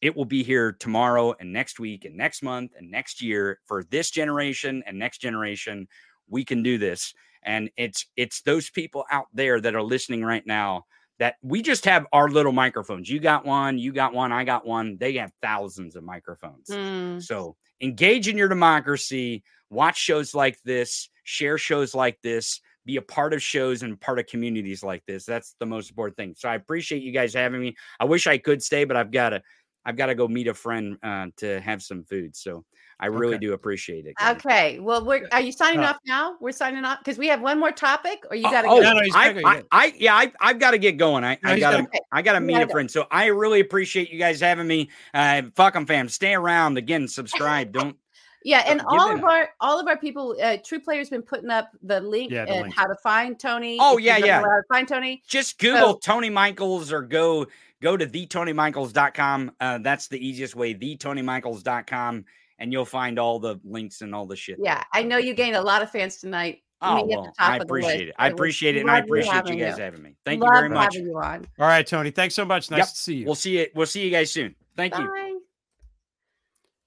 [0.00, 3.84] it will be here tomorrow and next week and next month and next year for
[3.84, 5.86] this generation and next generation
[6.28, 7.14] we can do this
[7.44, 10.84] and it's it's those people out there that are listening right now
[11.18, 14.66] that we just have our little microphones you got one you got one i got
[14.66, 17.22] one they have thousands of microphones Mm.
[17.22, 23.02] so engage in your democracy, watch shows like this, share shows like this, be a
[23.02, 25.24] part of shows and part of communities like this.
[25.24, 26.34] That's the most important thing.
[26.36, 27.76] So I appreciate you guys having me.
[27.98, 29.42] I wish I could stay, but I've got to
[29.84, 32.34] I've got to go meet a friend uh, to have some food.
[32.34, 32.64] So
[33.00, 33.46] I really Okay.
[33.46, 34.14] do appreciate it.
[34.16, 34.36] guys.
[34.36, 34.78] Okay.
[34.80, 36.36] Well, we're are you signing Uh, off now?
[36.40, 38.76] We're signing off because we have one more topic, or you Oh, got to oh,
[38.76, 38.82] go.
[38.82, 39.62] No, no, he's I, gotta go, I, yeah.
[39.72, 41.24] I, yeah, I, I've got to get going.
[41.24, 42.72] I, No, I got to, gotta- I got to meet gotta a go.
[42.72, 42.90] friend.
[42.90, 44.90] So I really appreciate you guys having me.
[45.12, 46.08] Uh, them, fam.
[46.08, 46.78] Stay around.
[46.78, 47.72] Again, subscribe.
[47.72, 47.96] Don't.
[48.46, 51.48] Yeah, and give all of our all of our people, uh, True Player's been putting
[51.48, 52.74] up the link Yeah, the and link.
[52.74, 53.78] how to find Tony.
[53.80, 54.40] Oh, yeah, yeah.
[54.42, 55.22] how to find Tony.
[55.26, 57.46] just Google Tony Michaels or go
[57.80, 59.52] go to theTonyMichaels.com.
[59.60, 62.24] Uh, that's the easiest way, theTonyMichaels.com,
[62.58, 64.58] and you'll find all the links and all the shit.
[64.62, 66.60] Yeah, I know you gained a lot of fans tonight.
[66.80, 68.14] Oh, me at the well, I appreciate it.
[68.18, 68.80] I appreciate it.
[68.80, 69.84] And I appreciate you guys you.
[69.84, 70.16] having me.
[70.26, 70.94] Thank Love you very much.
[70.96, 71.46] you on.
[71.58, 72.10] All right, Tony.
[72.10, 72.70] Thanks so much.
[72.70, 72.88] Nice Yep.
[72.88, 73.26] to see you.
[73.26, 73.72] We'll see it.
[73.74, 74.54] We'll see you guys soon.
[74.76, 75.40] Thank you.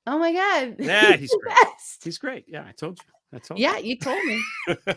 [0.05, 0.75] Oh my god.
[0.79, 1.55] Yeah, he's the great.
[1.63, 2.03] best.
[2.03, 2.45] He's great.
[2.47, 3.11] Yeah, I told you.
[3.33, 4.41] I told Yeah, you told me.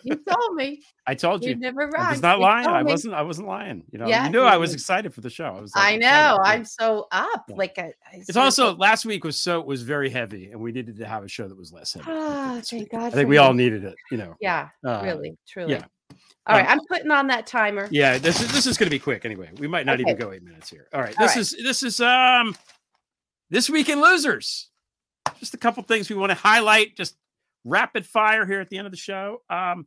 [0.04, 0.82] You told me.
[1.06, 1.56] I told You you.
[1.56, 1.94] never wrong.
[2.06, 2.66] I was not You lying.
[2.68, 2.90] I me.
[2.92, 3.14] wasn't.
[3.14, 3.82] I wasn't lying.
[3.90, 4.06] You know.
[4.06, 5.46] Yeah, you knew I was excited for the show.
[5.46, 5.72] I was.
[5.74, 6.38] I know.
[6.44, 7.44] I'm so up.
[7.48, 7.56] Yeah.
[7.56, 10.70] Like I, I It's also like, last week was so was very heavy, and we
[10.70, 12.06] needed to have a show that was less heavy.
[12.06, 12.92] This thank week.
[12.92, 13.96] God I think we all needed it.
[14.12, 14.36] You know.
[14.40, 15.72] Yeah, Uh, really, truly.
[15.72, 15.84] yeah.
[16.46, 17.88] All right, Um, I'm putting on that timer.
[17.90, 19.50] Yeah, this is this is going to be quick anyway.
[19.58, 20.86] We might not even go eight minutes here.
[20.94, 21.40] All right, All this right.
[21.40, 22.56] is this is um
[23.50, 24.70] this week in losers.
[25.40, 26.96] Just a couple things we want to highlight.
[26.96, 27.16] Just
[27.64, 29.42] rapid fire here at the end of the show.
[29.50, 29.86] Um,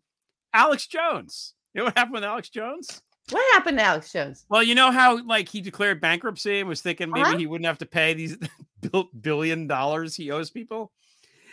[0.53, 1.53] Alex Jones.
[1.73, 3.01] You know what happened with Alex Jones?
[3.31, 4.45] What happened to Alex Jones?
[4.49, 7.37] Well, you know how like he declared bankruptcy and was thinking maybe Uh-huh.
[7.37, 8.37] he wouldn't have to pay these
[9.21, 10.91] billion dollars he owes people.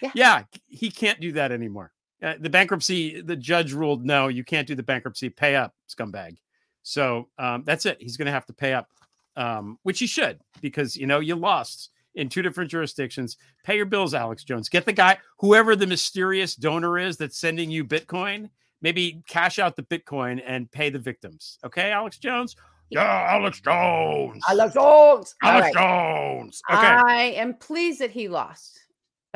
[0.03, 0.11] Yeah.
[0.15, 1.93] yeah, he can't do that anymore.
[2.23, 5.29] Uh, the bankruptcy, the judge ruled no, you can't do the bankruptcy.
[5.31, 6.37] Pay up, scumbag.
[6.83, 7.99] So um, that's it.
[8.01, 8.89] He's going to have to pay up,
[9.37, 13.37] um, which he should because you know you lost in two different jurisdictions.
[13.65, 14.69] Pay your bills, Alex Jones.
[14.69, 18.51] Get the guy, whoever the mysterious donor is that's sending you Bitcoin.
[18.83, 21.59] Maybe cash out the Bitcoin and pay the victims.
[21.65, 22.57] Okay, Alex Jones.
[22.89, 24.43] Yeah, Alex Jones.
[24.49, 25.35] Alex Jones.
[25.43, 25.75] Alex right.
[25.75, 26.63] Jones.
[26.71, 26.79] Okay.
[26.79, 28.81] I am pleased that he lost.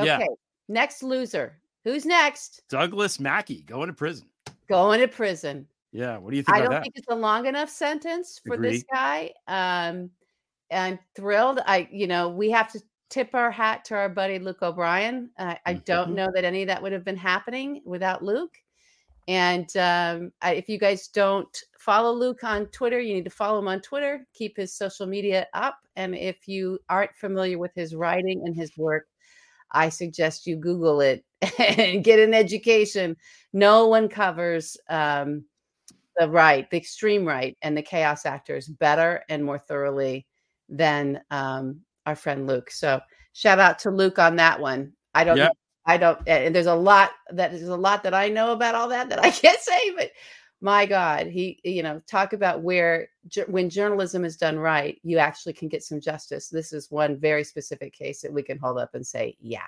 [0.02, 0.16] Yeah.
[0.16, 0.28] Okay.
[0.68, 1.60] Next loser.
[1.84, 2.62] Who's next?
[2.68, 4.26] Douglas Mackey going to prison.
[4.68, 5.68] Going to prison.
[5.92, 6.16] Yeah.
[6.16, 6.82] What do you think I about don't that?
[6.82, 9.32] think it's a long enough sentence for this guy.
[9.46, 10.10] Um,
[10.74, 11.60] I'm thrilled.
[11.66, 12.80] I, you know, we have to
[13.10, 15.30] tip our hat to our buddy Luke O'Brien.
[15.38, 16.14] Uh, I don't Mhm.
[16.14, 18.56] know that any of that would have been happening without Luke.
[19.28, 23.58] And um, I, if you guys don't follow Luke on Twitter, you need to follow
[23.58, 24.26] him on Twitter.
[24.34, 25.78] Keep his social media up.
[25.96, 29.06] And if you aren't familiar with his writing and his work,
[29.70, 31.24] I suggest you Google it
[31.58, 33.16] and get an education.
[33.52, 35.44] No one covers um,
[36.18, 40.26] the right, the extreme right, and the chaos actors better and more thoroughly
[40.68, 42.70] than um, our friend Luke.
[42.70, 43.00] So
[43.32, 44.92] shout out to Luke on that one.
[45.14, 45.52] I don't, Yep.
[45.86, 48.88] I don't, and there's a lot that there's a lot that I know about all
[48.88, 50.10] that that I can't say, but
[50.60, 53.08] my God, he, you know, talk about where
[53.48, 56.48] when journalism is done right, you actually can get some justice.
[56.48, 59.66] This is one very specific case that we can hold up and say, yeah,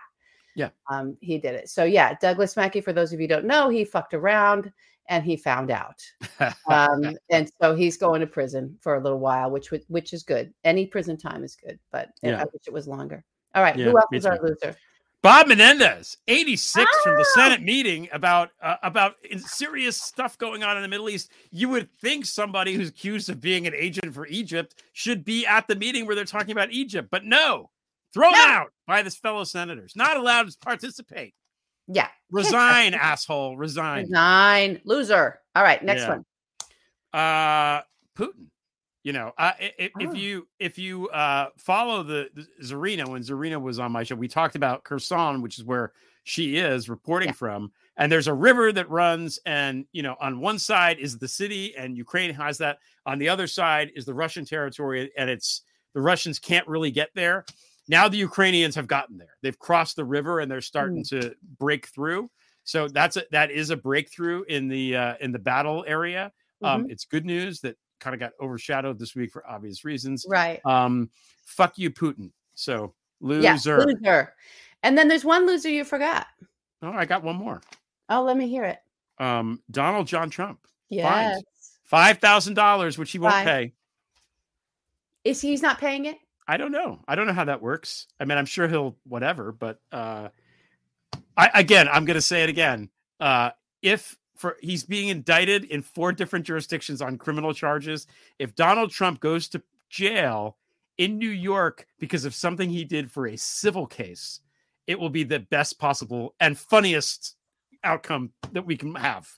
[0.57, 0.71] Yeah.
[0.91, 1.69] um, he did it.
[1.69, 2.81] So yeah, Douglas Mackey.
[2.81, 4.73] For those of you who don't know, he fucked around
[5.09, 6.03] and he found out,
[6.69, 10.53] um, and so he's going to prison for a little while, which which is good.
[10.65, 12.41] Any prison time is good, but Yeah.
[12.41, 13.23] I wish it was longer.
[13.55, 14.75] All right, Yeah, who else is our loser?
[15.23, 17.35] Bob Menendez, 86 from the Ah!
[17.35, 21.31] Senate meeting about uh, about serious stuff going on in the Middle East.
[21.51, 25.67] You would think somebody who's accused of being an agent for Egypt should be at
[25.69, 27.71] the meeting where they're talking about Egypt, but no,
[28.17, 28.39] thrown No.
[28.39, 31.35] out by his fellow senators, not allowed to participate.
[31.87, 34.07] Yeah, Resign, asshole, resign.
[34.09, 35.41] nine loser.
[35.55, 36.09] All right, next Yeah.
[36.09, 36.25] one.
[37.13, 37.83] uh
[38.17, 38.47] Putin.
[39.05, 40.15] You know, uh, i- i- if Oh.
[40.15, 44.27] you if you uh follow the, the Zarina when Zarina was on my show, we
[44.29, 45.93] talked about Kherson, which is where
[46.25, 47.35] she is reporting Yeah.
[47.35, 47.73] from.
[47.99, 51.77] And there's a river that runs, and you know, on one side is the city,
[51.77, 52.79] and Ukraine has that.
[53.07, 55.63] On the other side is the Russian territory, and it's
[55.95, 57.45] the Russians can't really get there.
[57.89, 59.37] Now the Ukrainians have gotten there.
[59.43, 62.31] They've crossed the river, and they're starting to break through.
[62.65, 66.33] So that's a, that is a breakthrough in the uh, in the battle area.
[66.63, 70.27] Um, it's good news that kind of got overshadowed this week for obvious reasons.
[70.29, 70.61] Right.
[70.67, 71.11] Um,
[71.45, 72.31] fuck you, Putin.
[72.55, 73.85] So Yeah, loser.
[73.87, 74.35] loser.
[74.83, 76.27] And then there's one loser you forgot.
[76.83, 77.61] Oh, I got one more.
[78.09, 78.79] Oh, let me hear it.
[79.19, 81.41] Um, Donald John Trump, Yes.
[81.85, 83.45] five thousand dollars, which he won't Fine.
[83.47, 83.73] pay.
[85.25, 86.19] Is he's not paying it?
[86.49, 87.01] I don't know.
[87.09, 88.07] I don't know how that works.
[88.21, 90.29] I mean, I'm sure he'll whatever, but uh,
[91.37, 92.89] I again, I'm going to say it again.
[93.21, 93.51] Uh,
[93.83, 98.07] if for he's being indicted in four different jurisdictions on criminal charges,
[98.39, 100.57] if Donald Trump goes to jail
[100.99, 104.41] in New York because of something he did for a civil case,
[104.87, 107.37] it will be the best possible and funniest
[107.83, 109.29] outcome that we can have.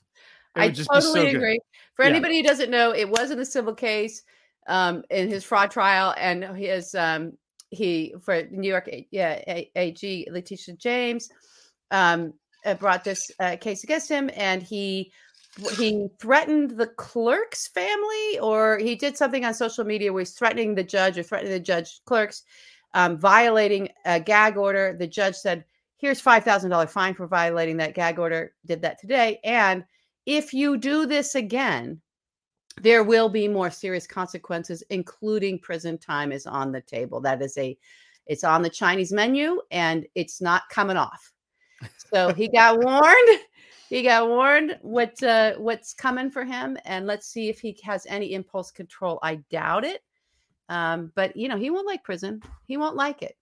[0.55, 1.35] I be so totally good.
[1.35, 1.59] agree.
[1.95, 2.11] For Yeah.
[2.11, 4.23] anybody who doesn't know, it was in the civil case
[4.69, 7.33] um, in his fraud trial, and his um,
[7.71, 9.41] he for New York, yeah,
[9.75, 11.29] AG Letitia James
[11.91, 12.33] um,
[12.65, 15.11] uh, brought this uh, case against him, and he
[15.77, 20.75] he threatened the clerk's family, or he did something on social media where he's threatening
[20.75, 22.43] the judge or threatening the judge clerks,
[22.93, 24.95] um, violating a gag order.
[24.97, 25.65] The judge said,
[25.97, 29.83] "Here's five thousand dollar fine for violating that gag order." Did that today, and
[30.27, 32.01] if you do this again,
[32.81, 37.21] there will be more serious consequences, including prison time is on the table.
[37.21, 37.77] That is a,
[38.25, 41.31] it's on the Chinese menu and it's not coming off.
[42.11, 43.39] So he got warned
[43.89, 48.05] he got warned what uh, what's coming for him, and let's see if he has
[48.07, 49.17] any impulse control.
[49.23, 50.03] I doubt it,
[50.69, 52.41] um, but you know he won't like prison.
[52.67, 53.35] He won't like it.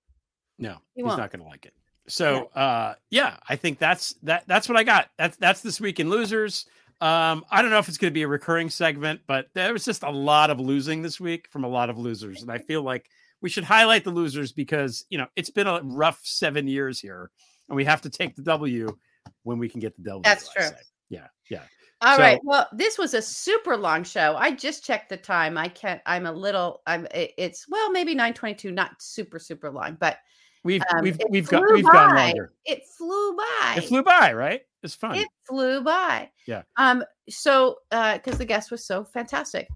[0.58, 1.18] No, He he's won't.
[1.18, 1.74] going to like it.
[2.08, 4.46] So, uh, yeah, I think that's that.
[4.48, 5.10] That's what I got.
[5.18, 6.66] That's that's this week in losers.
[7.00, 9.86] Um, I don't know if it's going to be a recurring segment, but there was
[9.86, 12.82] just a lot of losing this week from a lot of losers, and I feel
[12.82, 13.08] like
[13.42, 17.30] we should highlight the losers because you know it's been a rough seven years here,
[17.70, 18.98] and we have to take the W
[19.44, 20.24] when we can get the W.
[20.24, 20.70] That's true.
[21.10, 21.62] Yeah, yeah.
[22.02, 22.38] All right.
[22.38, 24.36] So- Well, this was a super long show.
[24.36, 25.58] I just checked the time.
[25.58, 26.02] I can't.
[26.06, 26.82] I'm a little.
[26.88, 27.08] I'm.
[27.14, 28.74] It's well, maybe 9:22.
[28.74, 30.18] Not super super long, but
[30.64, 32.26] We've Um, we've we've got we've gone by.
[32.26, 32.52] longer.
[32.66, 33.76] it flew by.
[33.78, 34.62] It flew by, right?
[34.88, 35.16] It's fun.
[35.16, 36.32] It flew by.
[36.48, 36.64] Yeah.
[36.78, 37.04] Um.
[37.30, 39.68] So, uh, because the guest was so fantastic.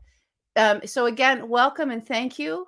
[0.56, 0.82] Um.
[0.86, 2.66] So again, welcome and thank you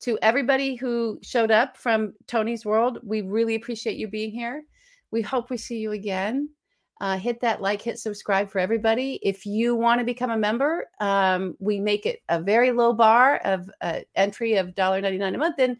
[0.00, 2.98] to everybody who showed up from Tony's World.
[3.04, 4.64] We really appreciate you being here.
[5.12, 6.48] We hope we see you again.
[7.00, 9.20] Uh, hit that like, hit subscribe for everybody.
[9.22, 13.36] If you want to become a member, um, we make it a very low bar
[13.44, 15.56] of uh, entry of $1.99 a month.
[15.58, 15.76] And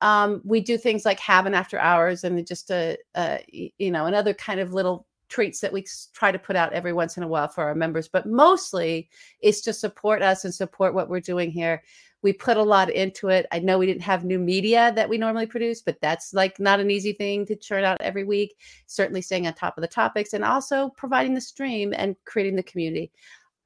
[0.00, 3.40] um, we do things like have an after hours and just a, a
[3.78, 7.16] you know another kind of little treats that we try to put out every once
[7.16, 9.08] in a while for our members but mostly
[9.40, 11.82] it's to support us and support what we're doing here
[12.22, 15.18] we put a lot into it i know we didn't have new media that we
[15.18, 19.22] normally produce but that's like not an easy thing to churn out every week certainly
[19.22, 23.10] staying on top of the topics and also providing the stream and creating the community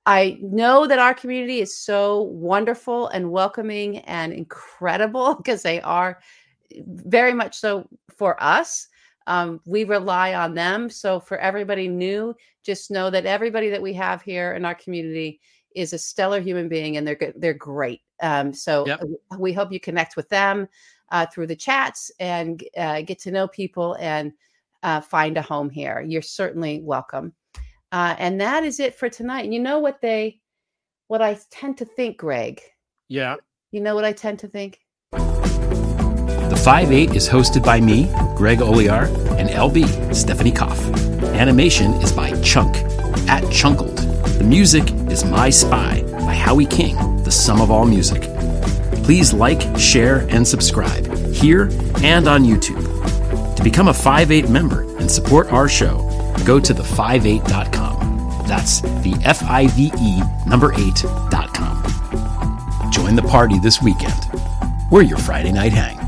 [0.07, 6.21] I know that our community is so wonderful and welcoming and incredible because they are
[6.75, 8.89] eh, very much so for us.
[9.31, 10.91] Um, we rely on them.
[10.91, 12.35] So, for everybody new,
[12.65, 15.41] just know that everybody that we have here in our community
[15.77, 18.01] is a stellar human being and they're they're great.
[18.21, 19.01] Um, so, Yep.
[19.39, 20.69] we hope you connect with them
[21.13, 24.33] uh, through the chats and uh, get to know people and
[24.83, 26.01] uh, find a home here.
[26.01, 27.33] You're certainly welcome.
[27.93, 29.45] Uh, and that is it for tonight.
[29.45, 30.41] And you know what they,
[31.09, 32.61] what I tend to think, Greg.
[33.09, 33.37] yeah.
[33.73, 34.81] You know what I tend to think.
[36.61, 38.05] The 5 8 is hosted by me,
[38.37, 39.07] Greg Olear,
[39.39, 40.79] and LB, Stephanie Koff.
[41.33, 42.77] Animation is by Chunk,
[43.31, 43.97] at Chunkled.
[44.37, 48.25] The music is My Spy by Howie King, the sum of all music.
[49.05, 51.71] Please like, share, and subscribe here
[52.03, 53.57] and on YouTube.
[53.57, 55.97] To become a 5 8 member and support our show,
[56.45, 58.45] go to the58.com.
[58.47, 61.83] That's the F I V E number 8.com.
[62.93, 64.27] Join the party this weekend.
[64.91, 66.00] We're your Friday night hang.